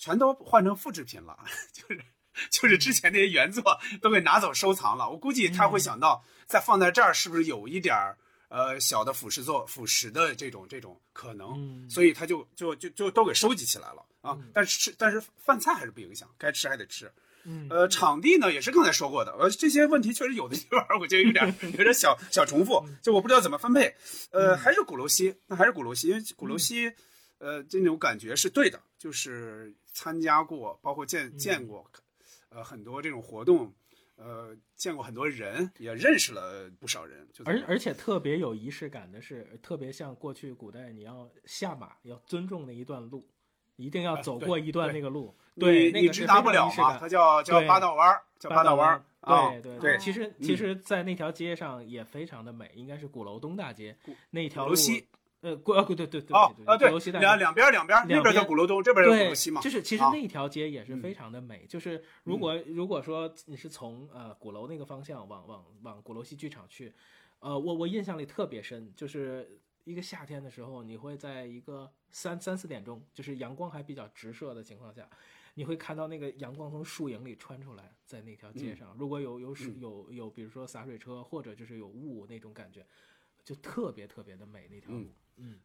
[0.00, 1.36] 全都换成复制品了，
[1.74, 2.04] 就是
[2.50, 5.10] 就是之前那些原作都给拿走收藏了。
[5.10, 8.16] 我估计他会想到再放在这儿是不是有一点儿
[8.48, 14.38] 呃小的腐蚀作腐蚀的这种这种可能，所以他就就就就都给收集起来了啊。
[14.52, 17.10] 但是吃但是饭菜还是不影响，该吃还得吃。
[17.70, 23.94] 呃，场地呢也是刚才说过的，呃，这些问题确实有的地方我觉得有点有点小小重复，就我不知道怎么分配。
[24.30, 26.92] 呃，还是鼓楼西，那还是鼓楼西，因为鼓楼西，
[27.38, 31.90] 呃，这种感觉是对的，就是参加过，包括见见过，
[32.50, 33.72] 呃，很多这种活动。
[34.18, 37.26] 呃，见过很多人，也认识了不少人。
[37.44, 43.26] 而而且特别有仪式感的是，特别像过去古代，你要下马要尊重那一段路，
[43.76, 45.34] 一定要走过一段那个路。
[45.56, 46.98] 对，你直达不了嘛？
[46.98, 49.04] 它叫叫八道弯儿，叫八道弯儿。
[49.20, 49.98] 对对对。
[49.98, 53.96] 其实其实，在那条街上也非常的美，应该是鼓楼东大街
[54.30, 54.74] 那条路。
[55.40, 56.90] 呃，鼓呃，对对对对哦啊，对，
[57.20, 59.60] 两两边两边，那边叫鼓楼东，这边叫鼓楼西嘛。
[59.60, 61.64] 就是其实那条街也是非常的美。
[61.66, 66.92] 就是如果如果说你是从呃鼓楼那个方向往往往鼓楼西剧场去，
[67.38, 75.08] 呃，我我印象里特别深，就是一个夏天的时候，你会在一个三三四点钟，就是阳光还比较直射的情况下，
[75.54, 82.84] 你会看到那个阳光从树影里穿出来，在那条街上，如果有有水有有，比如说洒水车或者就是有雾那种感觉，
[83.44, 84.98] 就特别特别的美那条路。
[84.98, 85.08] 嗯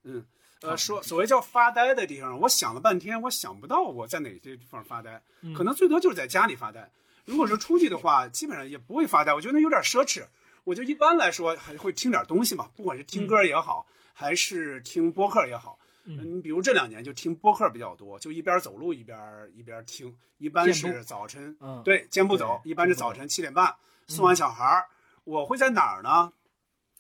[0.04, 0.26] 嗯，
[0.62, 5.22] 呃，说所谓叫发呆的地方，我想了半天，我想不到我在哪些地方发呆，
[5.56, 6.90] 可能最多就是在家里发呆。
[7.26, 10.26] 如果是出去的话，基本上也不会发呆，我觉得那有点奢侈。
[10.64, 15.78] 我就一般来说还会听点东西嘛，不管是听歌也好，还是听播客也好。
[16.06, 19.18] 嗯，比如这两年就听播客比较多，就一边走路一边
[19.54, 23.74] 一边听，一般是早晨，嗯对，健步走，一般是早晨七点半
[24.08, 24.86] 送完小孩儿，
[25.24, 26.32] 我会在哪儿呢？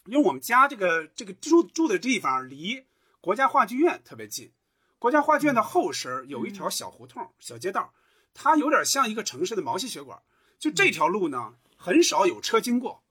[0.05, 2.85] 因为我们家这个这个住住的地方离
[3.21, 4.51] 国家话剧院特别近，
[4.99, 7.93] 国家话剧院的后身有一条小胡同、小街道，
[8.33, 10.21] 它有点像一个城市的毛细血管。
[10.59, 13.03] 就这条路呢，很少有车经过，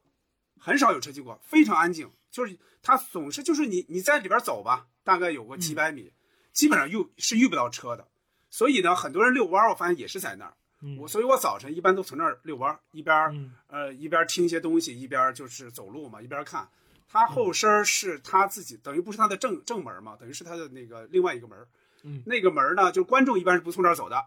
[0.59, 2.11] 很少有车经过，非常安静。
[2.31, 6.13] 就是它总是就是你你在里边走吧，大概有个几百米，
[6.53, 8.09] 基本上遇是遇不到车的。
[8.51, 10.55] 所以呢，很多人遛弯，我发现也是在那儿。
[10.99, 13.15] 我所以，我早晨一般都从那儿遛弯，一边
[13.69, 16.69] 呃一边听一些东西，一边就是走路嘛，一边看。
[17.09, 21.59] 他后身是他自己，等于不是他的正正门嘛，等于是他的那个另外一个门。
[22.05, 24.27] 嗯，那个门呢，就观众一般是不从这儿走的，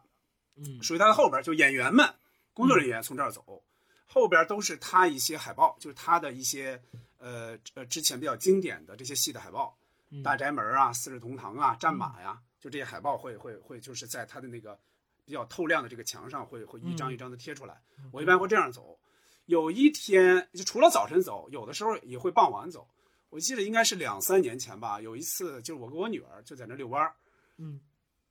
[0.55, 2.07] 嗯，属于他的后边，就演员们、
[2.53, 3.63] 工作人员从这儿走，
[4.05, 6.81] 后边都是他一些海报，就是他的一些
[7.17, 9.77] 呃呃之前比较经典的这些戏的海报，
[10.23, 14.79] 《大宅门》啊，《四世同堂》啊，《战马》呀，就这些海报会会会就是在他的那个
[15.25, 17.81] 比较透亮的这个墙上会会一张一张的贴出来。
[18.13, 18.97] 我一般会这样走。
[19.45, 22.87] 有一天，就除了早晨走，有的时候也会傍晚走。
[23.29, 27.13] 我记得应该是两三年前吧，有一次就是我跟我女儿就在那遛弯儿，
[27.57, 27.81] 嗯，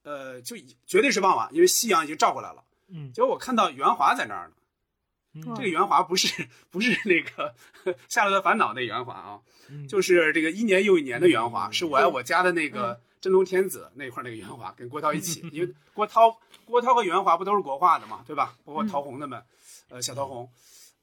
[0.02, 7.54] 呃，就绝对是傍晚，因为夕阳已经照过来了，嗯，结果我看到袁华在那儿呢，这个袁华不是 不是那个
[8.08, 9.40] 《夏洛特烦恼》那袁华啊，
[9.88, 18.56] 就是这个一年又一年的袁华，是我爱我家的那个真龙天子那块那个袁华，跟郭涛一起， 因为郭涛郭涛和袁华不都是国画的嘛，对吧？
[18.64, 19.44] 包括陶虹他们，
[19.90, 20.48] 呃，小陶虹。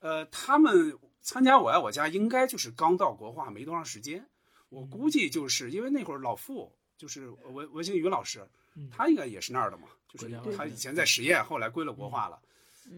[0.02, 4.28] 呃，他们参加《我爱我家》应该就是刚到国画没多长时间，
[4.70, 8.46] 我估计就是因为那会儿老傅就是文文星宇老师，
[8.92, 12.40] 他应该也是那儿的嘛，就是他以前在实验，后来归了国画了。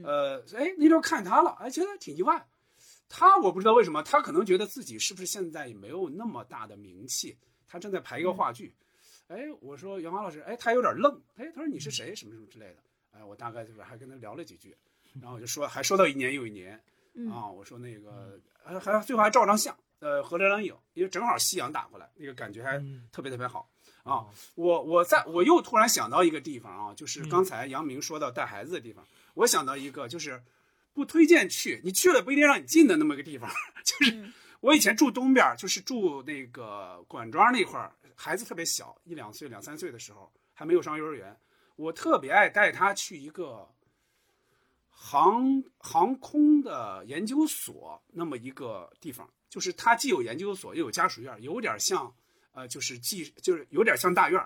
[0.04, 2.48] 呃，哎，那时候看他了，哎，觉得挺意外。
[3.10, 8.74] 他我不知道为什么，他可能觉得自己是不是现在也没有那么大的名气，他正在排一个话剧。
[9.28, 12.78] 哎，我说袁华老师，哎，他有点愣，哎，他说你是谁，什么什么之类的。
[13.12, 14.76] 哎，我大概就是还跟他聊了几句，
[15.22, 16.82] 然后我就说，还说到一年又一年。
[17.32, 23.70] 啊，我说那个还还最后还照张相，呃，合了张影，因为正好夕阳打过来，那个感觉还特别特别好
[24.02, 24.26] 啊。
[24.56, 30.42] 我我在我又突然想到一个地方啊，就是刚才杨明说到带孩子的地方，我想到一个就是
[30.92, 33.48] 不推荐去，你去了不一定让你进的那么个地方，
[33.86, 34.32] 就是
[34.62, 41.38] 我以前住东边，就是住那个管庄那块儿，孩子特别小，一两岁两三岁的时候还没有上幼儿园，
[41.76, 43.70] 我特别爱带他去一个。
[44.96, 52.14] 航航空的研究所那么一个地方，就是它既有研究所又有家属院，有点像，
[52.54, 54.42] 呃，就是既就是有点像大院，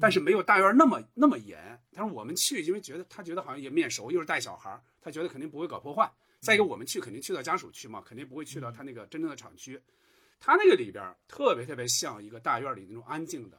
[0.00, 1.80] 但是没有大院那么那么严。
[1.92, 6.12] 但是我们去，因为觉得他觉得好像也面熟，又是带小孩，他觉得肯定不会搞破坏。
[6.40, 9.80] 再一个，我们去肯定去到家属区嘛，肯定不会去到他那个真正的厂区。
[10.40, 13.56] 他那个里边特别特别像一个大院里那种安静的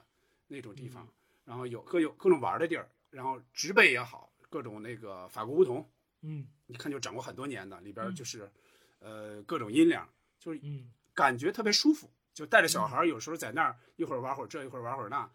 [0.48, 1.07] 那种地方，
[1.45, 5.90] 然后有各有各种玩的地儿，然后植被也好，各种那个法国梧桐。
[6.24, 8.52] 嗯，一看就长过很多年的，里边就是，
[9.00, 10.10] 呃，各种阴凉，
[10.40, 12.10] 就是嗯，感觉特别舒服。
[12.34, 15.30] 就带着小孩，有时候在那儿一会儿玩会儿这，一会儿玩会儿那，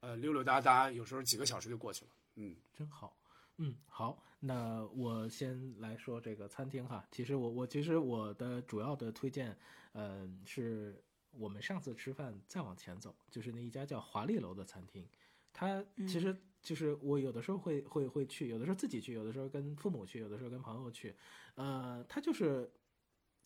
[0.00, 2.10] 呃，溜溜达达，有时候几个小时就过去了。
[2.34, 3.16] 嗯，真好。
[3.58, 7.06] 嗯，好，那我先来说这个餐厅哈。
[7.12, 9.56] 其实我我其实我的主要的推荐，
[9.92, 11.00] 嗯，是
[11.30, 15.06] 我们上次吃饭再往前走，就是那一家叫华丽楼的餐厅。
[15.52, 21.14] 它其实就是我有的时候会会会去，有的时候自己去，有的时候跟父母去，有的时候跟朋友去。
[21.54, 22.70] 呃，它就是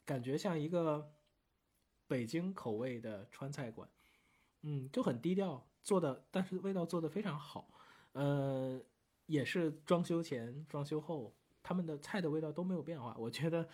[0.05, 1.12] 感觉像一个
[2.07, 3.89] 北京口味的川菜馆，
[4.62, 7.70] 嗯，就很低调做的，但是味道做的非常好。
[8.12, 8.81] 呃，
[9.27, 13.16] 也是装修前、装修后，他们的菜的味道都没有变化。
[13.19, 13.69] 我觉得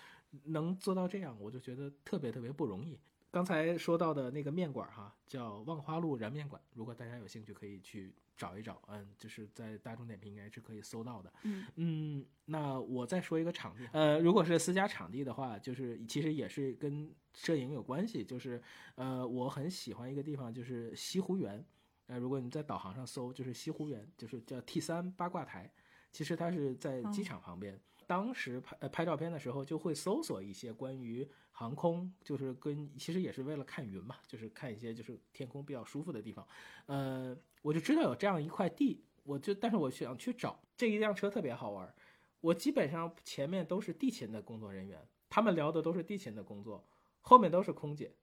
[0.44, 2.98] 能做到这样，我就觉得特别特别不容易。
[3.30, 6.60] 刚才说到的那个面馆哈，叫望花路燃面馆。
[6.72, 8.80] 如果大家有兴趣，可以去找一找。
[8.88, 11.30] 嗯，就是在大众点评应该是可以搜到的。
[11.42, 13.86] 嗯嗯，那我再说一个场地。
[13.92, 18.24] 呃，如果是私家场地的话，就是其实也是跟摄影有关系。
[18.24, 18.62] 就是
[18.94, 21.62] 呃，我很喜欢一个地方，就是西湖园。
[22.06, 25.70] 呃，如果你在导航上搜，就是西湖园，就是叫 T 三八卦台。
[26.10, 27.78] 其实它是在机场旁边。
[28.06, 36.44] 当时拍呃拍照片的时候，就会搜索一些关于航空，就是跟其实也是为了看云嘛，就是看一些就是天空比较舒服的地方。
[36.86, 41.94] 呃，我就知道有这样一块地，我就但是我想去找这一辆车特别好玩。
[42.40, 46.86] 我基本上前面都是地勤的工作人员，他们聊的都是地勤的工作，
[47.20, 48.14] 后面都是空姐，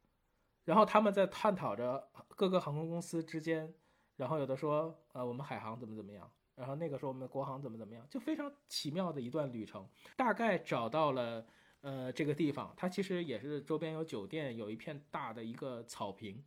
[0.64, 3.73] 然后他们在探讨着各个航空公司之间，
[4.15, 6.31] 然后有的说呃我们海航怎么怎么样。
[6.55, 9.88] 然后那个时候我们国航怎么怎么样，就非常奇妙的一段旅程。
[10.15, 11.45] 大概找到了，
[11.81, 16.43] 呃，这个地方，它其实也是周边有酒店，有一片大的一个草坪。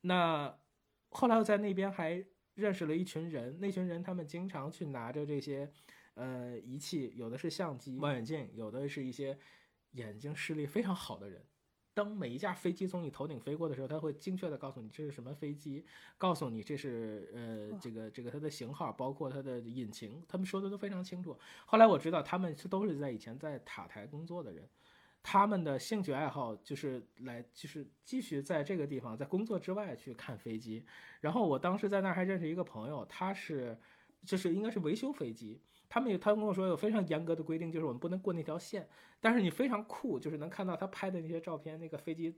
[0.00, 0.52] 那
[1.10, 2.24] 后来我在那边还
[2.54, 5.70] 认识了一群人，那群人他们经常去拿着这些，
[6.14, 9.38] 呃，仪器，有的是相机、望远镜，有的是一些
[9.92, 11.44] 眼睛视力非常好的人。
[11.94, 15.84] 当每一架飞机从你头顶飞过的时候，他会精确的告诉你这是什么飞机，
[16.16, 21.38] 告诉你这是呃这个这个它的型号，包括它的引擎，他们说的都非常清楚。
[21.66, 24.66] 后来我知道他们是都是在以前在塔台工作的人，
[25.22, 30.84] 他们的兴趣爱好就是来就是继续在这个地方在工作之外去看飞机。
[31.20, 33.78] 然后我当时在那儿还认识一个朋友，他是
[34.24, 35.60] 就是应该是维修飞机。
[35.88, 38.88] 他们有，他跟我说有非常严格的规定，就是我们不能过那条线。
[39.20, 42.34] 但是你非常酷，就是能看到他拍的那些照片，那个飞机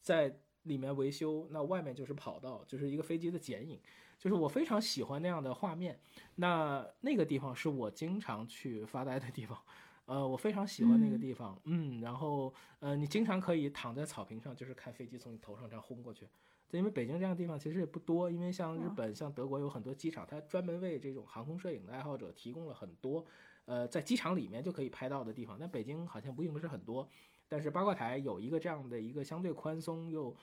[0.00, 3.80] 在里面维修，那外面就是跑道，就是一个飞机的剪影。
[4.16, 6.00] 就是我非常喜欢那样的画面。
[6.36, 9.58] 那那个地方是我经常去发呆的地方，
[10.06, 11.58] 呃，我非常喜欢那个地方。
[11.64, 16.28] 嗯，然后呃，你经常可以躺在草坪上，就是看飞机从你头上这样轰过去。
[16.70, 23.24] 因为北京这样的地方其实也不多，因为像日本、像德国有很多机场，它专门为这种航空摄影的爱好者提供了很多，
[23.66, 25.56] 呃，在机场里面就可以拍到的地方。
[25.56, 27.08] 但北京好像并不是很多，
[27.48, 30.34] 但是八卦台有一个这样的一个相对宽松又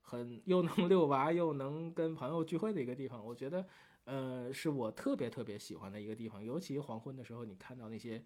[0.00, 3.64] 很又能遛娃又能跟朋友聚会的一个地方，我觉得，
[4.06, 6.42] 呃，是我特别特别喜欢的一个地方。
[6.42, 8.20] 尤其黄昏的时候，你看到那些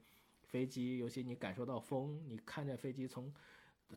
[0.51, 3.32] 飞机，尤其你感受到风，你看着飞机从。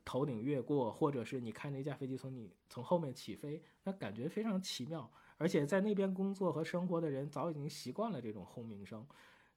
[0.04, 5.08] 头顶越过，或者是你看那架飞机从你从后面起飞，那感觉非常奇妙。
[5.38, 9.06] 而且在那边工作和生活的人早已经习惯了这种轰鸣声。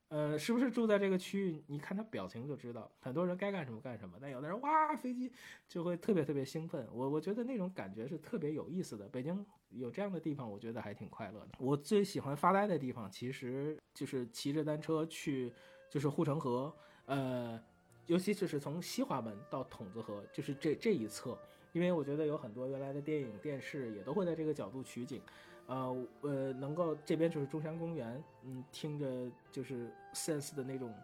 [0.09, 1.63] 呃，是不是住在这个区域？
[1.65, 4.19] 你看他表情就知道，很多人该干什么干什么。
[4.21, 5.33] 但有的人哇，飞机
[5.67, 6.87] 就会特别特别兴奋。
[6.93, 9.09] 我我觉得那种感觉是特别有意思的。
[9.09, 11.49] 北京有这样的地方，我觉得还挺快乐的。
[11.57, 15.51] 我最喜欢发呆的地方，其实就是骑着单车去，
[15.89, 16.71] 就是护城河，
[17.07, 17.59] 呃。
[18.09, 21.37] 尤其就是从西华门到筒子河，就是这这一侧，
[21.73, 25.21] 因为我觉得有很多原来的电影、电视也都会在这个角度取景，
[25.65, 30.95] 呃呃，能够这边就是中山公园，嗯，听着就是 Sense 的那种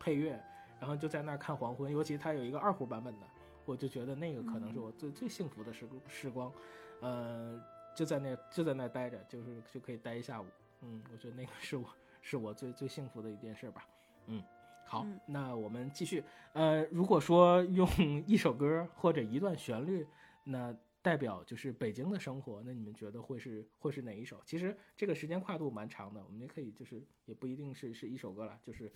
[0.00, 0.32] 配乐，
[0.80, 3.26] 然后就在那儿看黄昏，尤其它有一个二胡版本的，
[3.64, 6.52] 我就觉得那个可能是我最最幸福的时时光，
[6.98, 7.62] 呃，
[7.94, 10.46] 就在那就在那待着，就是就可以待一下午，
[10.80, 11.84] 嗯，我觉得那个是我
[12.20, 13.86] 是我最最幸福的一件事吧，
[14.26, 14.42] 嗯。
[14.90, 16.24] 好，那我们继续。
[16.54, 17.86] 呃，如果说用
[18.26, 20.06] 一首歌或者一段旋律，
[20.44, 24.40] 那代表就是北京的生活，那你们觉得会是会是哪一首？
[24.46, 28.90] 其实这个时间跨度蛮长的，我们也可以就是也不一定是是一首歌了，就是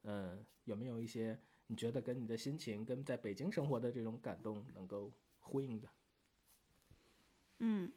[0.00, 5.88] 呃，有没有一些你觉得跟你的心情、跟在北京生活的这种感动能够呼应的？
[7.58, 7.92] 嗯，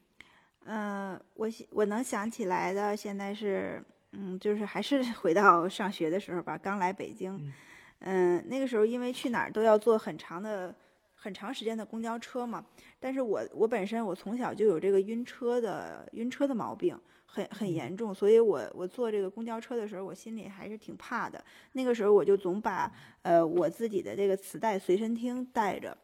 [0.65, 3.81] 呃，我我能想起来的现在是。
[4.13, 7.53] 嗯，就是还是回到上学的时候吧，刚来北京，
[7.99, 10.73] 嗯，那个时候因为去哪儿都要坐很长的、
[11.13, 12.65] 很长时间的公交车嘛。
[12.99, 21.43] 但是我我本身我从小就有这个晕车的晕车的毛病，很很严重，所以我我坐这个公交车的时候，我心里还是挺怕的。
[21.73, 22.91] 那个时候我就总把
[23.23, 25.95] 呃我自己的这个磁带随身听带着，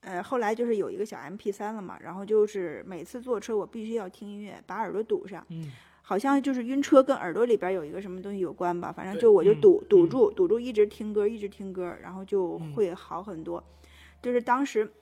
[0.00, 5.44] 呃，后来就是有一个小 M P 三了嘛，然后就是每次坐车我必须要听音乐，把耳朵堵上。
[5.48, 5.70] 嗯。
[6.10, 13.62] 好像就是晕车跟耳朵里边有一个什么东西有关吧，反正就我就堵堵住堵住，一直听歌一直听歌，然后就会好很多。
[14.20, 14.92] 就是当时，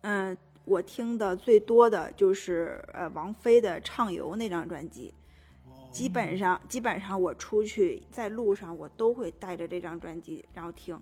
[0.00, 5.14] 嗯，我听的最多的就是呃王菲的《畅游》那张专辑。
[5.92, 11.00] 基本上基本上我出去在路上我都会带着这张专辑然后听。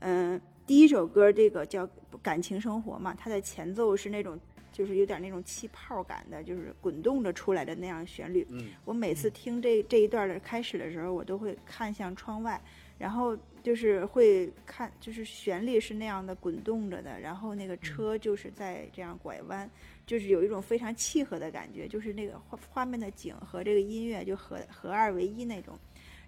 [0.00, 1.86] 嗯，第一首歌这个叫
[2.20, 4.36] 《感情生活》嘛，它的前奏是那种
[4.78, 8.46] 就是有点那种气泡感的，就是滚动着出来的那样旋律。
[8.48, 12.62] 嗯，我每次听这这一段的开始的时候，我都会看向窗外，
[12.96, 19.68] 然后就是会看，就是旋律是那样的滚动着的，然后那个车就是在这样拐弯，
[20.06, 25.76] 就是有一种非常契合的感觉，就是那个画画面的景和这个音乐就合合二为一那种，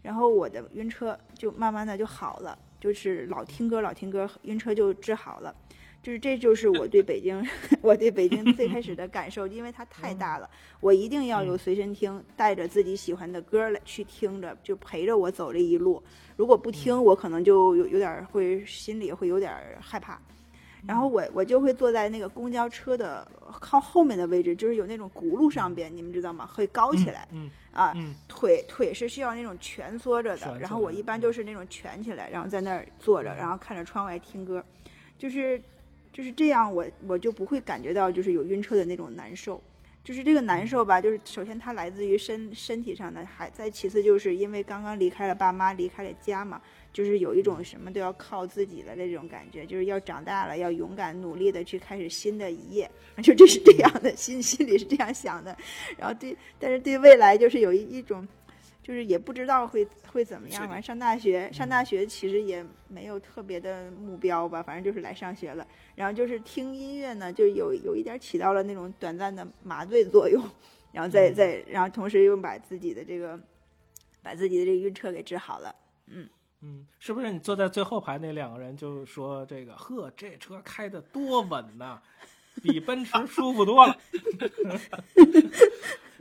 [0.03, 2.59] 然后我的晕车就慢慢的就好了。
[2.81, 5.55] 就是老听歌，老听歌，晕车就治好了。
[6.03, 7.47] 就是这就是我对北京，
[7.83, 10.49] 我对北京最开始的感受，因为它太大了，
[10.81, 16.03] 我一定要有随身听，带着自己喜欢的歌来去听着，就陪着我走这一路。
[16.37, 20.19] 如果不听，我可能就有有点会心里会有点害怕。
[20.87, 26.47] 然后我我就会坐在那个公交车的靠后面的位置，就是有那种轱辘上边，你们知道吗？
[26.47, 27.29] 会高起来，
[27.73, 27.93] 啊，
[28.27, 30.59] 腿腿是需要那种蜷缩着的。
[30.59, 34.65] 然后我一般就是那种蜷起来，然后在那儿坐着，然后看着窗外听歌，
[35.19, 35.63] 就是
[36.13, 39.63] 就是这样，我我就不会感觉到就是有晕车的那种难受。
[40.03, 46.61] 就是这个难受吧，就是首先它来自于身身体上的，还再其次就是因为刚刚离开了爸妈，离开了家嘛。
[46.93, 52.91] 就是有一种什么都要靠自己的那种感觉，就是要长大了，要勇敢努力的去开始新的一页，
[53.23, 55.57] 就这是这样的，心心里是这样想的。
[55.97, 58.27] 然后对，但是对未来就是有一一种，
[58.83, 60.67] 就是也不知道会会怎么样。
[60.67, 65.67] 反正上大学，上大学其实也没有特别的目标吧，反正就是来上学了。
[65.95, 70.43] 然后就是听音乐呢，就有有一点起到了那种短暂的麻醉作用，
[70.93, 73.39] 然后再再，然后同时又把自己的这个，
[74.23, 75.75] 把自己的这个晕车给治好了，
[76.07, 76.29] 嗯。
[76.63, 79.75] 嗯，是不是你坐在最后排那两个人就说这个？
[79.77, 81.99] 呵，这车开的多稳呐，
[82.63, 83.97] 比奔驰舒服多了。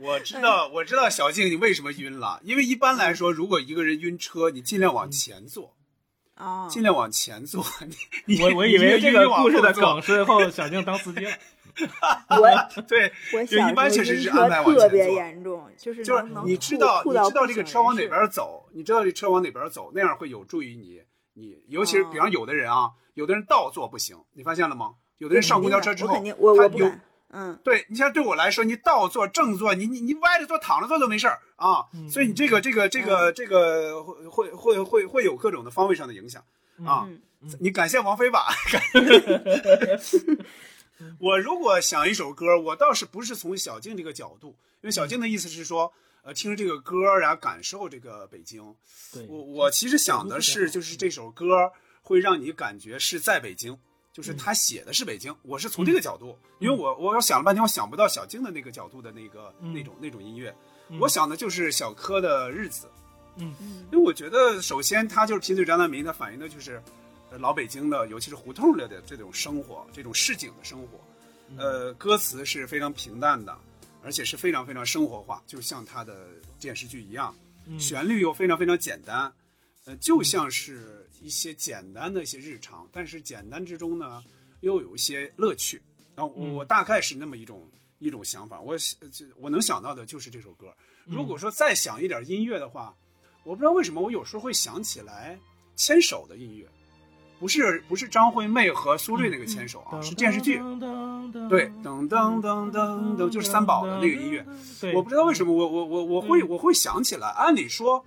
[0.00, 2.40] 我知道，我知道，小静你为什么晕了？
[2.42, 5.76] 因为一般来说，如果一个人晕车，你尽量往前坐，
[6.34, 7.64] 啊，尽量往前坐。
[8.24, 11.32] 你我我以为这个故事的梗是后小静当司机了。
[12.28, 12.48] 我
[12.88, 21.00] 对，我就一般确实是安排往前特别严重，就是就是你知道你知道这个车往哪边走，你知道这车往哪边走，那样会有助于你。
[21.34, 24.94] 你尤其是比方有的人啊，有的人倒坐不行，你发现了吗？
[25.18, 27.00] 有的人上公交车之后，我我不敢。
[27.32, 31.86] 嗯，对你像对我来说，你倒坐、正坐，你你你歪着坐、躺着坐都没事儿啊。
[32.10, 36.44] 所以你这个这个这个这个会会会会会有各种的方位上的影响
[36.84, 37.08] 啊。
[37.58, 38.48] 你感谢王菲吧。
[41.18, 44.48] 我如果想一首歌，我倒是不是从小静这个角度，
[44.82, 45.90] 因为小静的意思是说，
[46.22, 48.62] 呃，听着这个歌，然后感受这个北京。
[49.26, 53.78] 我我其实想的是，就是这首歌会让你感觉是在北京，
[54.20, 55.34] 就是他写的是北京。
[55.42, 60.54] 我是从这个角度，因为我我想了半天，我想不到小静的那个角度的那个那种那种音乐。
[61.00, 62.90] 我想的就是小柯的日子。
[63.36, 66.82] 嗯嗯，因为我觉得首先他就是贫嘴张大民，他反映的就是。
[67.38, 71.00] 老北京的，尤其是胡同里的这种生活，这种市井的生活，
[71.56, 73.56] 呃，歌词是非常平淡的，
[74.02, 76.26] 而且是非常非常生活化，就像他的
[76.58, 77.32] 电视剧一样，
[77.78, 79.32] 旋律又非常非常简单，
[79.84, 84.22] 呃，就像是一些简单的一些日常，但是简单之中呢，
[84.60, 85.80] 又有一些乐趣。
[86.16, 87.66] 然后我大概是那么一种
[87.98, 88.76] 一种想法，我
[89.36, 90.74] 我能想到的就是这首歌。
[91.04, 92.94] 如果说再想一点音乐的话，
[93.44, 95.38] 我不知道为什么我有时候会想起来
[95.76, 96.66] 牵手的音乐。
[97.38, 100.58] 不是不是张惠妹和苏芮那个牵手啊，是电视剧。
[101.48, 104.44] 对，噔噔噔噔噔，就是三宝的那个音乐。
[104.94, 107.28] 我不知道为什么我我我我会我会想起来。
[107.30, 108.04] 按理说，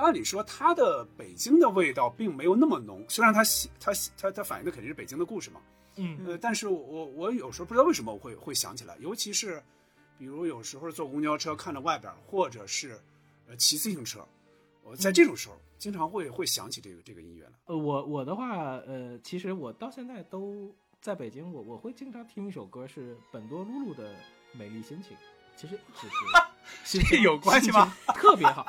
[0.00, 3.04] 按理说他的北京的味道并没有那么浓。
[3.08, 3.42] 虽然他
[3.78, 5.60] 他他他反映的肯定是北京的故事嘛。
[5.96, 6.18] 嗯。
[6.26, 9.62] 呃，但是我我有时候不知道为什么我会会想起来，尤其是，
[10.18, 13.00] 比如有时候坐公交车看着外边，或者是，
[13.46, 14.26] 呃，骑自行车，
[14.82, 15.56] 我在这种时候。
[15.80, 17.52] 经常会会想起这个这个音乐了。
[17.64, 20.70] 呃，我我的话，呃，其实我到现在都
[21.00, 24.12] 在北京，我我会经常听一首歌，是本多露露的
[24.52, 25.16] 《美丽心情》。
[25.60, 27.94] 其实只是 这有关系吗？
[28.16, 28.64] 特别好，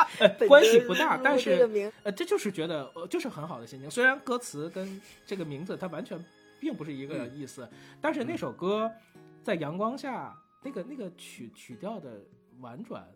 [0.47, 3.89] 关系不大，但是呃，这就是觉得呃，就是很好的心情。
[3.89, 6.21] 虽然歌词跟这个名字它完全
[6.59, 7.65] 并不是一个意思，
[8.01, 8.91] 但是那首歌
[9.41, 12.21] 在阳光下，那个那个曲曲调的
[12.59, 13.07] 婉转。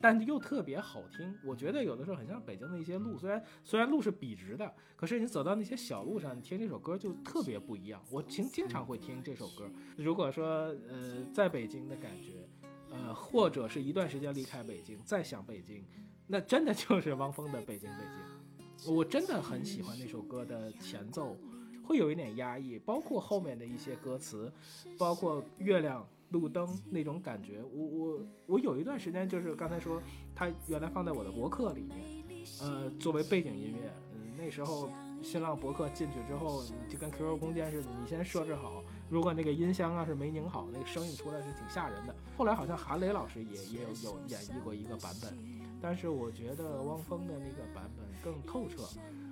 [0.00, 8.02] 但又特别好听，我觉得有的时候很像北京的一些路，虽然虽然路是笔直的，可是你走到那些小路上，你听这首歌就特别不一样。
[8.10, 9.70] 我经经常会听这首歌。
[9.96, 10.46] 如果说
[10.90, 12.46] 呃在北京的感觉，
[12.94, 15.84] 呃或者是一段时间离开北京再想北京，
[16.26, 18.90] 那真的就是汪峰的《北京北京》。
[18.94, 21.36] 我真的很喜欢那首歌的前奏，
[21.82, 24.52] 会有一点压抑，包括后面的一些歌词，
[24.98, 26.06] 包括月亮。
[26.30, 27.62] 路灯那种感觉。
[27.72, 30.02] 我我我有一段时间就是刚才说，
[30.34, 32.24] 它原来放在我的博客里面，
[32.60, 33.92] 呃，作为背景音乐。
[34.12, 34.90] 嗯，那时候
[35.22, 38.82] 新浪博客进去之后，就跟 QQ 空间似的，你先设置好，
[39.14, 42.12] 如果那个音箱啊是没拧好，那个声音出来是挺吓人的。
[42.36, 45.38] 后来好像韩磊老师也也有有演绎过一个版本，
[45.80, 48.82] 但是我觉得汪峰的那个版本更透彻。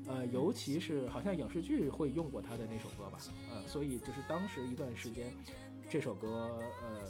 [0.06, 3.18] 呃，尤其是好像影视剧会用过他的那首歌吧，
[3.50, 5.34] 呃，所以就是当时一段时间，
[5.90, 7.00] 这首歌呃，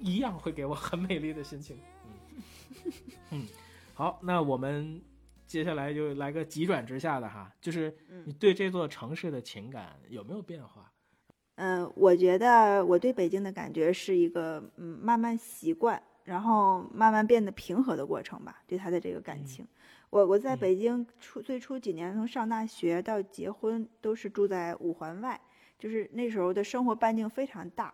[0.00, 1.76] 一样会给我很美丽的心情。
[2.06, 2.92] 嗯
[3.32, 3.46] 嗯，
[3.92, 5.02] 好，那我们
[5.46, 10.90] 接下来就来个急转直下的哈，就是你对这座城市的情感有没有变化？
[11.56, 19.66] 嗯，我觉得我对北京的感觉是一个嗯慢慢习惯，然后慢慢变得平和的过程吧，对他的这个感情。
[20.10, 25.40] 我我在北京初最初几年，从上大学到结婚，都是住在五环外，
[25.78, 27.92] 就是那时候的生活半径非常大，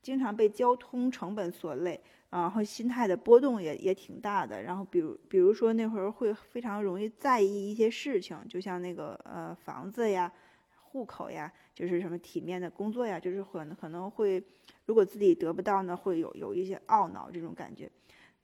[0.00, 2.00] 经常被交通成本所累，
[2.30, 4.62] 然后心态的波动也也挺大的。
[4.62, 10.32] 然后比如比如说那会儿会非常容易在意一些事情，就像那个呃房子呀、
[10.96, 14.42] 户口呀，就是什么体面的工作呀，就是很可能会
[14.86, 17.90] 如果自己得不到呢，会有有一些懊恼这种感觉，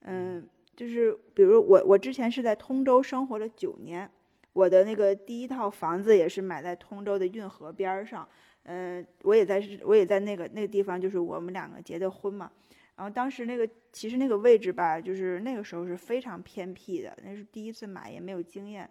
[0.01, 0.47] 嗯。
[0.75, 4.09] 就是比如我，我之前是在通州生活了九年，
[4.53, 8.27] 我的那个第一套房子也是买在通州的运河边上，
[8.63, 12.51] 嗯，我也在，我也在那个那个地方，就是我们两个结的婚嘛。
[12.95, 18.89] 然后当时那个其实那个位置吧，就是那个时候是非常偏僻的，那是第一次买，也没有经验，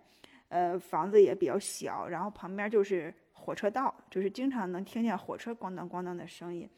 [0.51, 6.69] 呃，房子也比较小，然后旁边就是火车道，就是经常能听见火车咣当咣当的声音。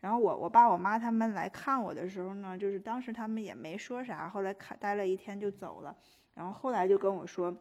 [0.00, 5.94] 然后我我爸我妈他们来看我的时候呢，就是当时他们也没说啥，后来看待了一天就走了。
[6.34, 7.54] 然后后来就跟我说，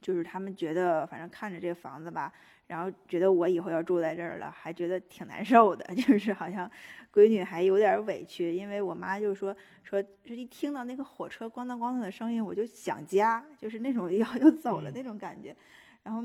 [0.00, 2.32] 就是他们觉得反正看着这房子吧，
[2.66, 6.70] 然后觉得我以后要住在这儿了，还觉得挺难受的， 就是好像
[7.12, 15.56] 闺女还有点委屈，因为我妈就说说，一听到那个火车咣当咣当的声音，我就想家，就是那种要 要走了那种感觉。
[16.04, 16.22] 然后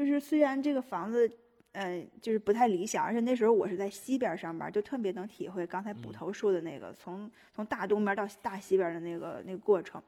[0.00, 1.30] 就是虽然这个房子。
[1.72, 10.02] 嗯，就是不太理想，而且那时候我是在西边上班，就特别能体会刚才捕头说的那个从从大东边到大西边的那个那个过程。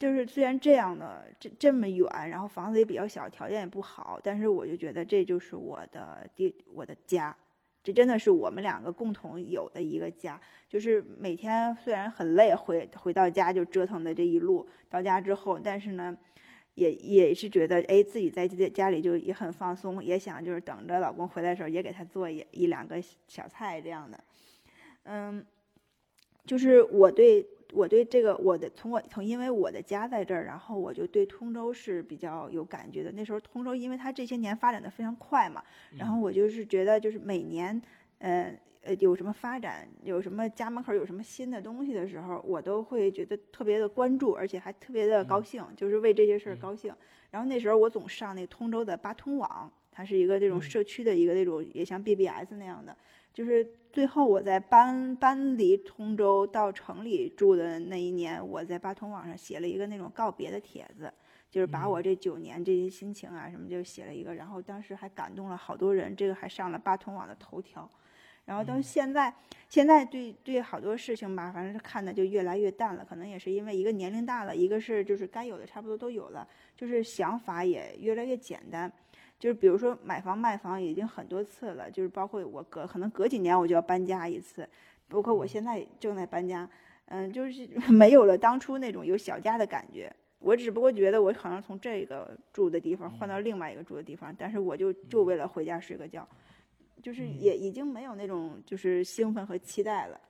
[0.00, 7.36] 就是虽然这样的这这么远，然后房子也比较小，条件也不好，但是我就觉得这就是我的地，我的家，
[7.84, 10.40] 这真的是我们两个共同有的一个家。
[10.68, 16.18] 就是每天虽然很累，回回到家就折腾的这一路，到家之后，但是呢。
[16.74, 24.24] 也也是觉得，哎，自己在在家里就也很放松，也想就是等着老公回来的时候也给他做一一两个小菜这样的，
[25.04, 25.44] 嗯，
[26.46, 33.12] 就是我对我对这个我的从我从因为我的家在这儿，然后我就对通州是比较有感觉的。
[33.12, 35.62] 那时候通州因为它这些年发展的非常快嘛，
[35.98, 37.80] 然后我就是觉得就是每年，
[38.18, 38.58] 嗯。
[38.82, 46.94] 呃，有什么发展，有什么家门口有什么新的东西的时候，我都会觉得特别的关注，而且还特别的高兴，就是为这些事儿高兴。
[47.30, 52.96] 然后那时候我总上那通州的八通网，它是一个这种社区的一个那种，也像 BBS 那样的。
[53.34, 61.12] 就是最后我在搬搬离通州到城里住的那一年，我在八通网上写了一个那种告别的帖子，
[61.50, 67.88] 就是把我这九年这些心情啊什么就写了一个，然后当时还感动了好多人，这个还上了八通网的头条。
[68.50, 69.32] 然后到现在，
[69.68, 73.06] 现在对对好多事情吧，反正是看的就越来越淡了。
[73.08, 76.44] 可能也是因为一个年龄大了，一个是就是该有的差不多都有了，
[76.76, 78.92] 就是想法也越来越简单。
[79.38, 84.68] 就是比如说买房卖房已经很多次了，就是包括我隔可能隔几年我就要搬家一次，
[85.06, 86.68] 包括我现在正在搬家，
[87.04, 90.12] 嗯，就是 没有了当初那种有小家的感觉。
[90.40, 96.26] 我只不过觉得我好像从这个住的地方换到另外一个住的地方，但是我就就为了回家睡个觉。
[97.00, 100.20] 就是也已经没有那种就是兴奋和期待了，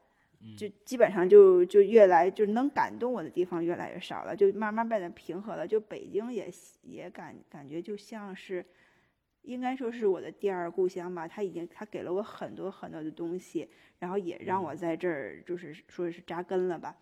[0.57, 5.67] 就基本上就就越来就能感动我的地方越来越少了，就慢慢变得平和了。
[5.67, 6.51] 就北京也
[6.83, 8.65] 也感感觉就像是，
[9.43, 11.29] 应该说是我的第二故乡吧。
[11.29, 13.69] 他已经他给了我很多很多的东西，
[13.99, 16.97] 然后也让我在这儿就是说是扎根了吧。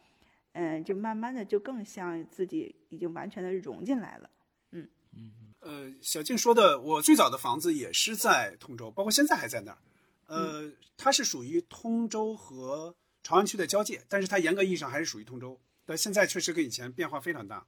[0.52, 4.30] 嗯，就慢慢的就更像自己已经完全的融进来了。
[4.72, 5.47] 嗯嗯。
[5.60, 9.78] 呃，小静说的，我最早的房子也是在通州，包括现在还在那儿。
[10.26, 15.58] 呃，它是属于通州和朝阳区的交界，但是它严格意义上还是属于通州。
[15.84, 17.66] 但现在确实跟以前变化非常大。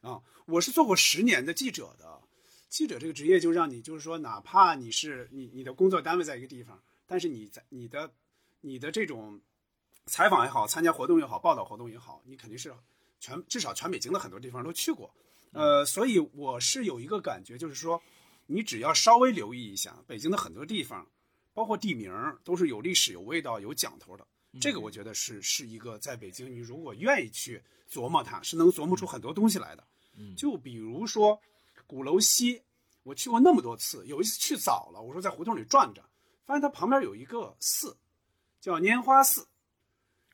[0.00, 2.20] 啊，我是做过十年的记者的，
[2.68, 8.10] 记者这个职业就让你就是说，哪怕你是你你的工作单位在一个地方，但是你在你的
[8.60, 9.40] 你的这种
[10.06, 12.74] 采访也好，参加活动也好，报道活动也好，你肯定是
[13.18, 15.14] 全至少全北京的很多地方都去过。
[15.52, 18.02] 呃，所以我是有一个感觉，就是说，
[18.46, 21.06] 你只要稍微留意一下北京的很多地方，
[21.52, 22.10] 包包括地名
[22.42, 24.26] 都是有历史、有味道、有讲头的。
[24.58, 29.86] 这个我觉得是是一个在北京，你如果愿意去琢磨它，是能琢磨出很多东西来的。
[30.34, 31.38] 就比如说
[31.86, 32.62] 鼓楼西，
[33.02, 36.02] 我去过那么多次，有一次去早了，我说在胡同里转转，
[36.46, 37.98] 发现它旁边有一个寺，
[38.58, 39.46] 叫拈花寺。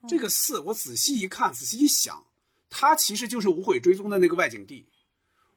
[0.09, 2.25] 这个寺我仔细一看，仔细一想，
[2.71, 4.87] 它其实就是无悔追踪的那个外景地。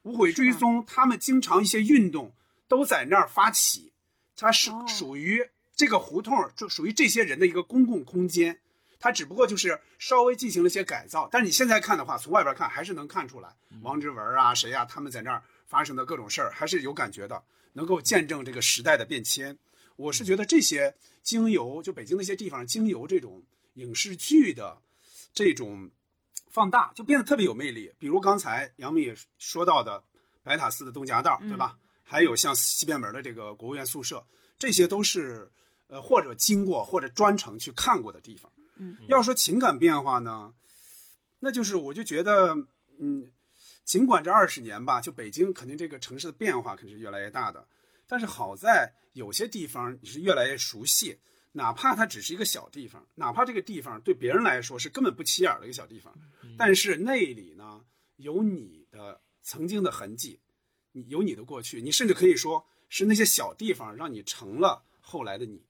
[0.04, 2.34] 无悔追踪他们经常一些运动
[2.68, 3.92] 都在那儿发起，
[4.36, 8.60] 它是属于这个胡同，就属于这些人的一个公共空间。
[9.02, 17.42] 它只不过就是稍微进行了一些改造，但是你现在看的话，从外边看还是能看出来，王志文啊，谁呀，他们在那儿发生的各种事儿，还是有感觉的，
[17.74, 19.58] 能够见证这个时代的变迁。
[19.96, 23.42] 我是觉得这些经由就北京那些地方，经由这种
[23.76, 24.82] 影视剧的
[25.34, 25.90] 这种
[26.50, 27.94] 放大，就变得特别有魅力。
[27.98, 30.04] 比如刚才杨幂也说到的
[30.44, 31.78] 白塔寺的东夹道，对吧？
[32.04, 34.26] 还有像西便门的这个国务院宿舍，
[34.58, 35.50] 这些都是
[35.88, 38.52] 呃或者经过或者专程去看过的地方。
[38.78, 40.54] 嗯，要说情感变化呢，
[41.40, 42.56] 那就是我就觉得，
[43.00, 43.32] 嗯，
[43.86, 47.68] 尽管这二十年吧，就北京肯定这个城市的变化肯定是越来越大的，
[48.08, 51.20] 但是好在有些地方你是越来越熟悉，
[51.52, 56.12] 哪怕它只是一个小地方，哪怕这个地方对别人来说是根本不起眼的一个小地方，
[56.60, 57.84] 但是那里呢
[58.18, 60.40] 有你的曾经的痕迹，
[60.92, 65.64] 你有你的过去，你甚至可以说是那些小地方让你成了后来的你。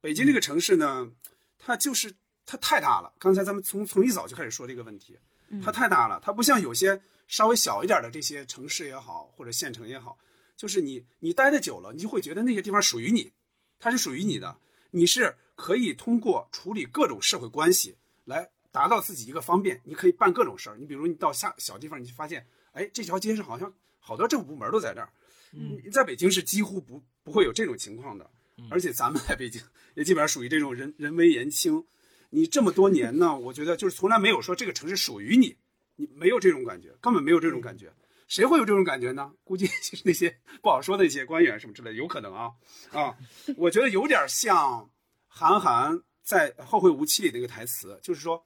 [0.00, 1.12] 北京这个城市呢，
[1.58, 2.14] 它就是。
[2.48, 5.18] 它太大了，刚才咱们从从一早就开始说这个问题，
[5.64, 10.16] 它太大了，它不像有些稍微小一点的这些城市也好，或者县城也好，
[10.56, 13.32] 就是你你待的久了，你就会觉得那些地方属于你，
[13.80, 14.60] 它是属于你的，
[14.92, 20.76] 你是可以通过处理各种社会关系来达到自己一个方便，你可以办各种事儿。
[20.76, 25.08] 你比如你到下小地方，你就发现，哎，这条街上好像好多政府部门都在这儿，
[25.54, 28.30] 嗯，在北京是几乎不不会有这种情况的，
[28.70, 29.62] 而且咱们在北京
[29.94, 31.82] 也基本上属于这种人人微言轻。
[32.28, 35.56] 你这么多年呢，我觉得就是从来没有说这个城市属于你，
[35.94, 37.90] 你没有这种感觉，根本没有这种感觉。
[38.28, 39.32] 谁会有这种感觉呢？
[39.42, 42.50] 估计就是那些不好说的一些官员什么之类的，有可能啊
[42.90, 43.16] 啊。
[43.56, 44.90] 我觉得有点像
[45.28, 48.44] 韩寒在《后会无期》里那个台词，就是说，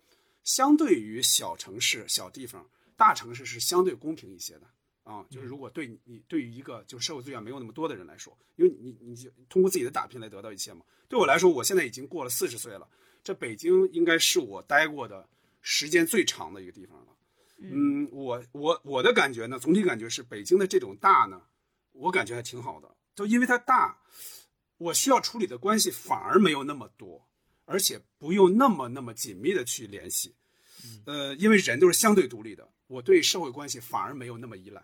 [0.51, 4.66] 相对于小城市、小地方，大城市是相对公平一些的
[5.05, 5.24] 啊。
[5.31, 10.85] 就是如果对你对于一个就社会资源没有那么多的人来说，因为你你就通过自己的打拼来得到一切嘛。
[11.09, 12.89] 对我来说，我现在已经过了四十岁了。
[13.22, 15.28] 这北京应该是我待过的
[15.60, 17.16] 时间最长的一个地方了。
[17.59, 21.40] 嗯，我我我的感觉呢，总体感觉是北京的这种大呢，
[21.93, 22.93] 我感觉还挺好的。
[23.14, 23.97] 就因为它大，
[24.78, 27.24] 我需要处理的关系反而没有那么多，
[27.66, 30.35] 而且不用那么那么紧密的去联系。
[31.05, 34.82] 呃，因为人都是相对独立的，我对社会关系反而没有那么依赖。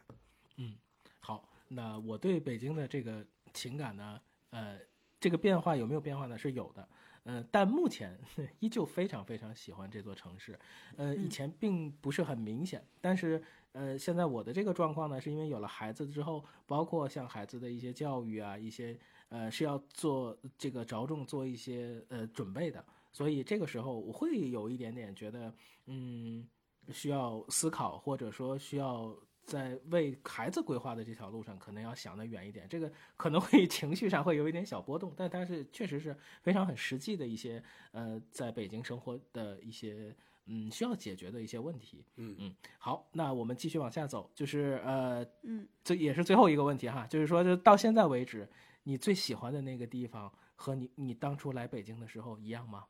[0.57, 0.75] 嗯，
[1.21, 4.21] 好，那我对北京的这个情感呢，
[4.51, 4.79] 呃，
[5.21, 6.37] 这个变化有没有变化呢？
[6.37, 6.89] 是有的。
[7.25, 8.17] 呃，但目前
[8.61, 10.57] 依旧非常非常喜欢这座城市。
[10.97, 13.43] 呃，以前并不是很明显，但是
[13.73, 18.97] 呃，现在我的这个状况呢，是因为有了孩子之后，包括像孩子的一些教育啊，一些
[19.29, 22.85] 呃是要做这个着重做一些呃准备的，
[23.17, 25.55] 所以这个时候我会有一点点觉得，
[25.87, 26.47] 嗯，
[26.93, 29.17] 需要思考，或者说需要。
[29.47, 32.69] 在为孩子规划的这条路上，可能要想得远一点。
[32.69, 37.63] 这个可能会 情绪上会有一点小波动，但但是确实是非常很实际的一些
[37.93, 40.13] 呃，在北京生活的一些
[40.47, 42.05] 嗯需要解决的一些问题。
[42.17, 48.51] 嗯嗯，好，那我们继续往下走，就是呃嗯，这也是最后一个问题哈，就是说，就到现在为止，
[48.83, 52.85] 你最喜欢的那个地方和你你当初来北京的时候一样吗？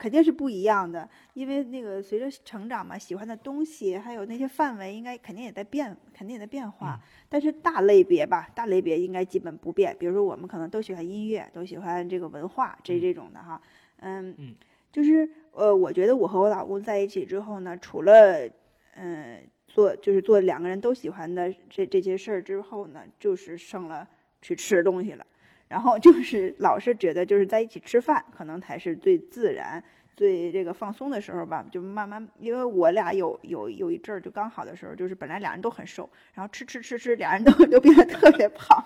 [0.00, 6.98] 肯定是不一样的，因为那个随着成长嘛，喜欢的东西还有那些范围，应该肯定也在变，肯定也在变化。
[7.28, 9.94] 但是大类别吧，大类别应该基本不变。
[9.98, 13.60] 比如说我们可能都喜欢音乐，都喜欢这个文化，这这种的哈。
[13.98, 14.34] 嗯，
[14.90, 18.48] 就是呃，我觉得我和我老公在一起之后呢，除了
[18.94, 24.08] 嗯做就是做两个人都喜欢的这这些事儿之后呢，就是剩了
[24.40, 25.26] 去吃东西了。
[25.70, 29.80] 然后就是老是觉得就是在一起吃饭，可能才是最自然、
[30.16, 31.64] 最这个放松的时候吧。
[31.70, 38.84] 就慢慢，因为我俩有有有一阵儿就刚好的时候，就是本来俩人都很瘦，然后吃吃吃吃，俩人都 都变得特别胖，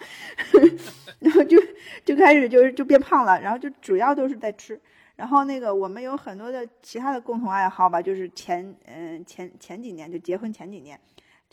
[1.20, 1.56] 然后就
[2.04, 3.40] 就开始就是就变胖了。
[3.40, 4.78] 然后就主要都是在吃。
[5.16, 11.00] 然后那个我们有很多的其他的共同爱好吧，就是前嗯前前几年就结婚前几年。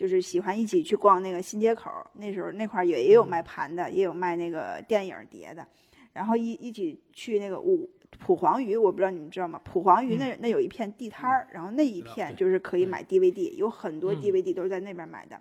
[0.02, 5.64] 就是喜欢一起去逛那个新街口，那时候那块儿也也有卖盘的，也有卖那个电影碟的，
[6.12, 7.88] 然后一一起去那个五
[8.18, 9.62] 蒲黄榆，我不知道你们知道吗？
[9.64, 15.40] 蒲黄榆那那有一片地摊儿，然后那一片就是可以买 DVD，有很多 DVD 都是在那边买的。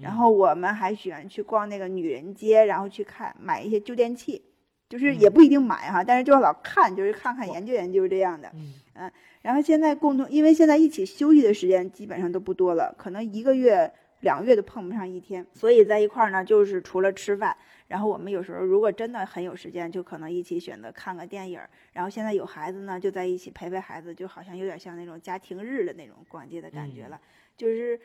[0.00, 4.40] 然后我们还喜欢去逛那个女人街，然后去看买一些旧电器，
[4.88, 8.52] 就是也不一定买哈，但是就老看，就是看看研究研究这样的。
[8.98, 9.10] 嗯，
[9.42, 17.56] 然后现在共同，因为现在一起休息的时间基本上都不多了，可能一个月、两个月都碰不上一天，所以在一块儿呢，就是除了吃饭，
[17.88, 21.60] 然后我们有时候如果真的很有时间，就可能一起选择看个电影。
[21.92, 27.20] 然后现在有孩子呢，就在一起陪陪孩子，就好像有点像那种家庭日的那种逛街的感觉了，
[27.56, 28.00] 就是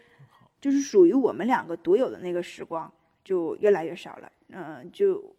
[0.60, 2.92] 就是属于我们两个独有的那个时光
[3.24, 4.32] 就越来越少了。
[4.50, 5.36] 嗯，就。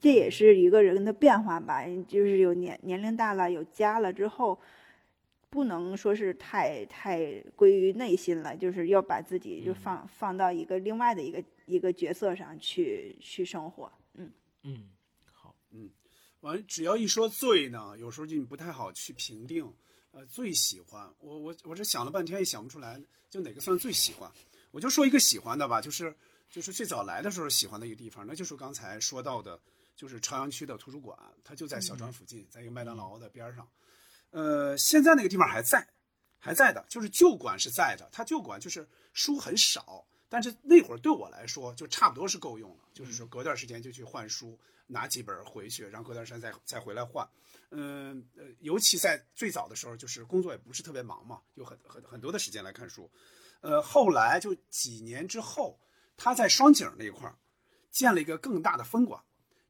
[0.00, 4.56] 这也是一个人的变化吧，就是有年年龄大了，有家了之后，
[5.50, 13.90] 不能说是太太归于内心了，就是要把自己就放放到一个另外的一个一个角色上去去生活。
[14.14, 14.30] 嗯
[14.62, 14.90] 嗯，
[15.32, 15.90] 好，嗯，
[16.42, 19.68] 完只要一说最呢，有时候就你不太好去评定。
[20.12, 24.30] 呃，最喜欢我我我这想了半天也想不出来，就哪个算最喜欢？
[24.70, 26.14] 我就说一个喜欢的吧，就是。
[26.48, 29.60] 就是最早来的时候喜欢的一个地方，那就是刚才说到的，
[29.94, 33.68] 就是朝阳区的图书馆，它就在小庄附近，在一个麦当劳的边上。
[34.30, 35.86] 呃，现在那个地方还在，
[36.38, 38.08] 还在的，就是旧馆是在的。
[38.10, 42.84] 它旧馆就是书很少，但是那会儿对我来说就差不多是够用了。
[42.94, 47.28] 就是说隔段时间就去换书，拿几本回去，然后隔段时间再再回来换。
[47.70, 53.10] 嗯呃，尤其在最早的时候，就是工作也不是特别忙嘛，有很很很多的时间来看书。
[53.60, 55.78] 呃，后来就几年之后。
[56.16, 57.36] 他在双井那一块儿
[57.90, 59.22] 建了一个更大的分馆，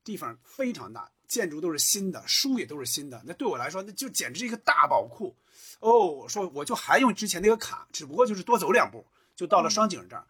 [0.05, 3.23] 地方非常大，建筑都是新的，书也都是新的。
[3.25, 5.37] 那对我来说，那就简直是一个大宝库。
[5.81, 9.05] 哦，我说我就还用之前那个卡，只不过就是多走两步
[9.35, 10.27] 就到了双井这儿。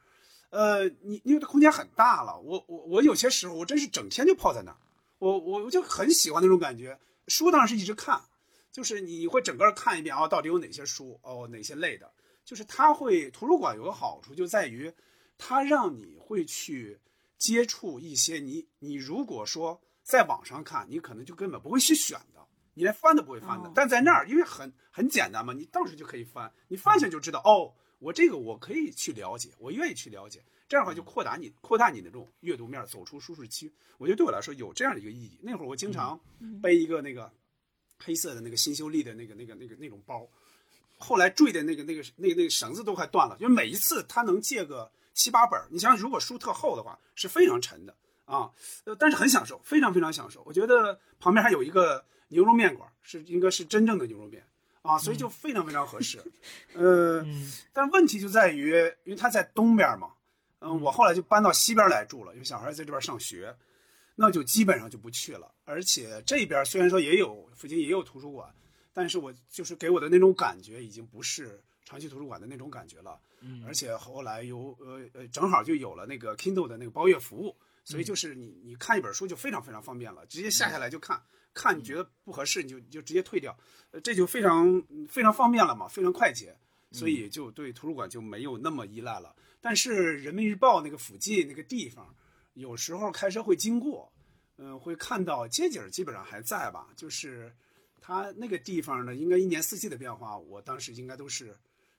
[0.50, 4.76] 呃，你因为它空间很大了，我我我有些时候我真是整天就泡在那儿，
[5.18, 6.98] 我我我就很喜欢那种感觉。
[7.28, 8.20] 书当然是一直看，
[8.70, 12.10] 就是你会整个看一遍啊，到底有哪些书哦，哪些类的。
[12.44, 14.92] 就是它会图书馆有个好处就在于。
[15.38, 16.98] 它让你会去
[17.38, 22.40] 接触一些你你如果说在网上看，你可能就根本不会去选的，
[22.74, 23.70] 你连翻都不会翻的。
[23.74, 30.42] 但在那儿，因为很很简单嘛，你到时就可以翻，你翻下就知道哦，我这个我可以去了解，我愿意去了解。
[30.68, 33.72] 这样的话就扩大你扩大你的这种阅读面，走出舒适区。
[33.98, 35.38] 我觉得对我来说有这样的一个意义。
[35.42, 36.18] 那会儿我经常
[36.62, 37.30] 背一个那个
[37.98, 40.28] 黑色的那个新秀丽的那个那个那个那种包，
[40.98, 44.90] 后来坠的那个那个那个那个绳子都快断了，就每一次它能借个。
[45.16, 48.50] 七八本你想想，如果书特厚的话，是非常沉的啊。
[48.84, 50.42] 呃，但是很享受，非常非常享受。
[50.44, 54.46] 我觉得旁边还有一个牛肉面馆，是应该是真正的牛肉面
[54.82, 56.22] 啊，所以就非常非常合适。
[56.76, 57.26] 呃，
[57.72, 58.72] 但问题就在于，
[59.04, 60.12] 因为它在东边嘛，
[60.60, 63.56] 嗯，我后来就搬到西边来住了，因为小孩在这边上学，
[64.16, 65.50] 那就基本上就不去了。
[65.64, 68.54] 而且这边虽然说也有附近也有图书馆，
[68.92, 73.18] 但是我就是给我的那种感觉，已经不是长期图书馆的那种感觉了。
[73.64, 81.22] 而且后来有呃呃，正好就有了那个 Kindle 的那个包月服务，所以就是你你看一本书就非常非常方便了，直接下下来就看，
[81.54, 83.56] 看你觉得不合适你就就直接退掉，
[83.92, 86.56] 呃这就非常非常方便了嘛，非常快捷，
[86.90, 89.36] 所以就对图书馆就没有那么依赖了。
[89.60, 92.12] 但是人民日报那个附近那个地方，
[92.54, 94.12] 有时候开车会经过，
[94.56, 97.54] 嗯，会看到街景基本上还在吧，就是
[98.00, 101.56] 它那个地方呢，应该一年四季的变化，我当时应该都是。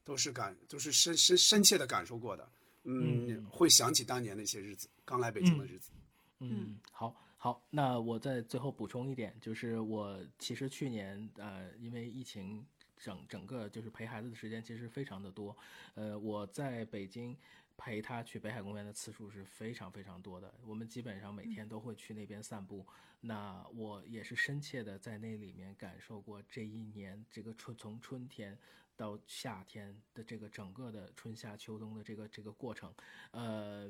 [0.08, 2.50] 都是感，都是深深深切的感受过的，
[2.86, 5.92] 嗯，会想起当年那些日子，刚来北京的日子。
[6.40, 12.66] 嗯，好，好，那我再最后补充一点，就是我其实去年，呃，因为疫情，
[12.98, 15.54] 整整个就是陪孩子的时间其实非常的多，
[15.96, 17.36] 呃，我在北京
[17.76, 22.86] 陪他去北海公园的次数是非常非常多的，我们基本上每天都会去那边散步。
[23.20, 28.58] 那我也是深切的在那里面感受过这一年这个春从春天。
[28.98, 32.94] 到夏天的这个整个的春夏秋冬的这个这个过程，
[33.32, 33.90] 呃，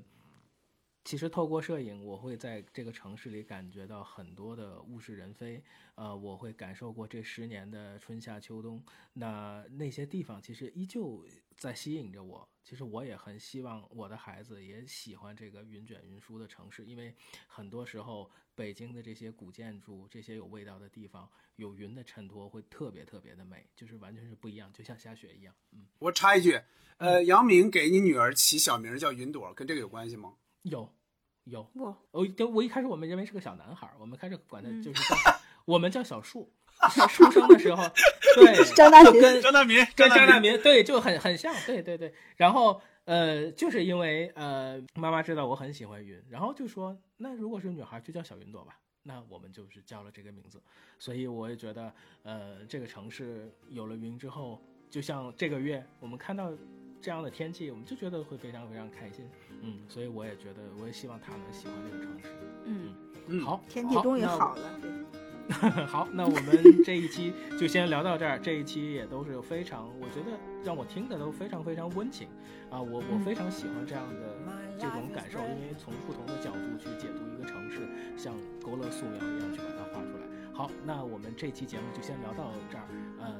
[1.08, 5.64] 其实透过摄影，我会在这个城市里感觉到很多的物是人非，
[5.96, 11.26] 呃，我会感受过这十年的春夏秋冬，那那些地方其实依旧
[11.56, 12.46] 在吸引着我。
[12.62, 17.16] 其实我也很希望我的孩子也喜欢这个云卷云舒的城市，因为
[17.48, 21.26] 很多时候北京的这些古建筑、这些有味道的地方，
[21.56, 25.56] 有云的衬托会特别特别的美，就是完全是不一样，就像下雪一样。
[25.72, 26.62] 嗯，我插一句，
[26.98, 30.34] 呃，杨明给你女儿起小名叫云朵，跟这个有关系吗？
[30.70, 30.90] 有，
[31.46, 31.70] 有。
[31.74, 35.16] 我我我一开始我们认为是个小男孩，我们开始管他就是叫
[35.66, 36.52] 我们叫小树。
[37.10, 37.84] 出生的时候，
[38.38, 42.14] 对，张大民，张大民，跟张大民，对，就很很像，对对对。
[42.36, 48.78] 然后，呃，就是因为呃，妈妈知道我很喜欢云，然后就说，那如果是女孩，就叫小云朵吧。
[49.02, 50.62] 那我们就是叫了这个名字。
[51.00, 51.92] 所以我也觉得，
[52.22, 54.62] 呃，这个城市有了云之后，
[54.92, 56.52] 就像这个月我们看到
[57.08, 59.26] 这样的天气，我们就觉得会非常非常开心。
[59.62, 62.28] 嗯，所以我也觉得，我也希望他能喜欢这个城市。
[62.66, 62.94] 嗯。
[63.28, 65.88] 嗯，好，天气终于好了。
[65.88, 68.38] 好，那我们这一期就先聊到这儿。
[68.38, 72.28] 这一期也都是非常，我觉得让我听的都非常非常温情
[72.70, 72.82] 啊！
[72.82, 80.28] 我我非常喜欢这样的这种感受，因为从不同的角度去解读一个城市，像勾勒素描一样去把它画出来。
[80.52, 82.84] 好，那我们这期节目就先聊到这儿。
[83.22, 83.34] 呃，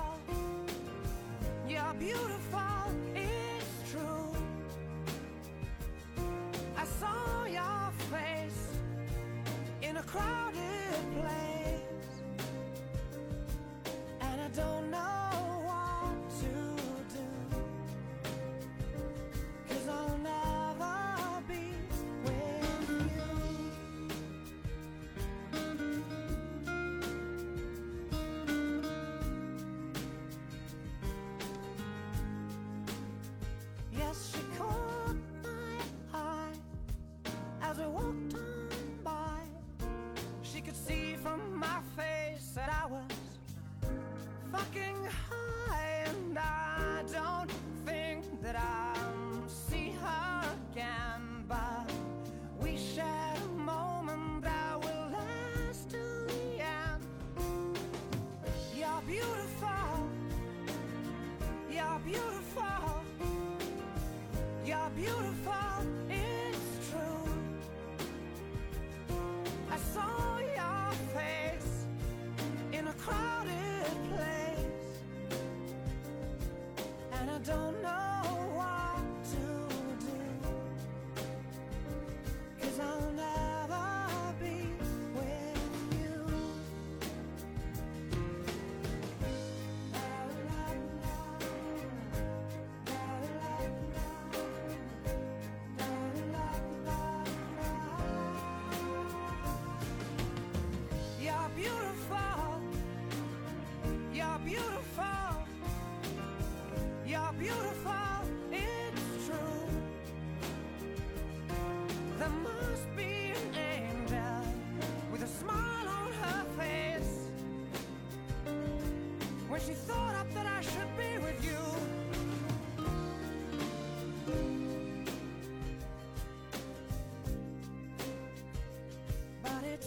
[1.81, 2.59] You're beautiful.
[3.15, 4.35] It's true.
[6.77, 8.67] I saw your face
[9.81, 12.11] in a crowded place
[14.21, 15.30] And I don't know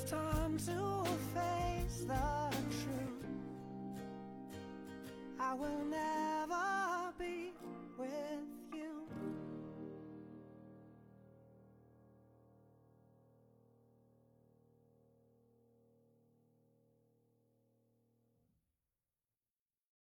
[0.06, 3.24] time to face the truth.
[5.40, 6.13] I will never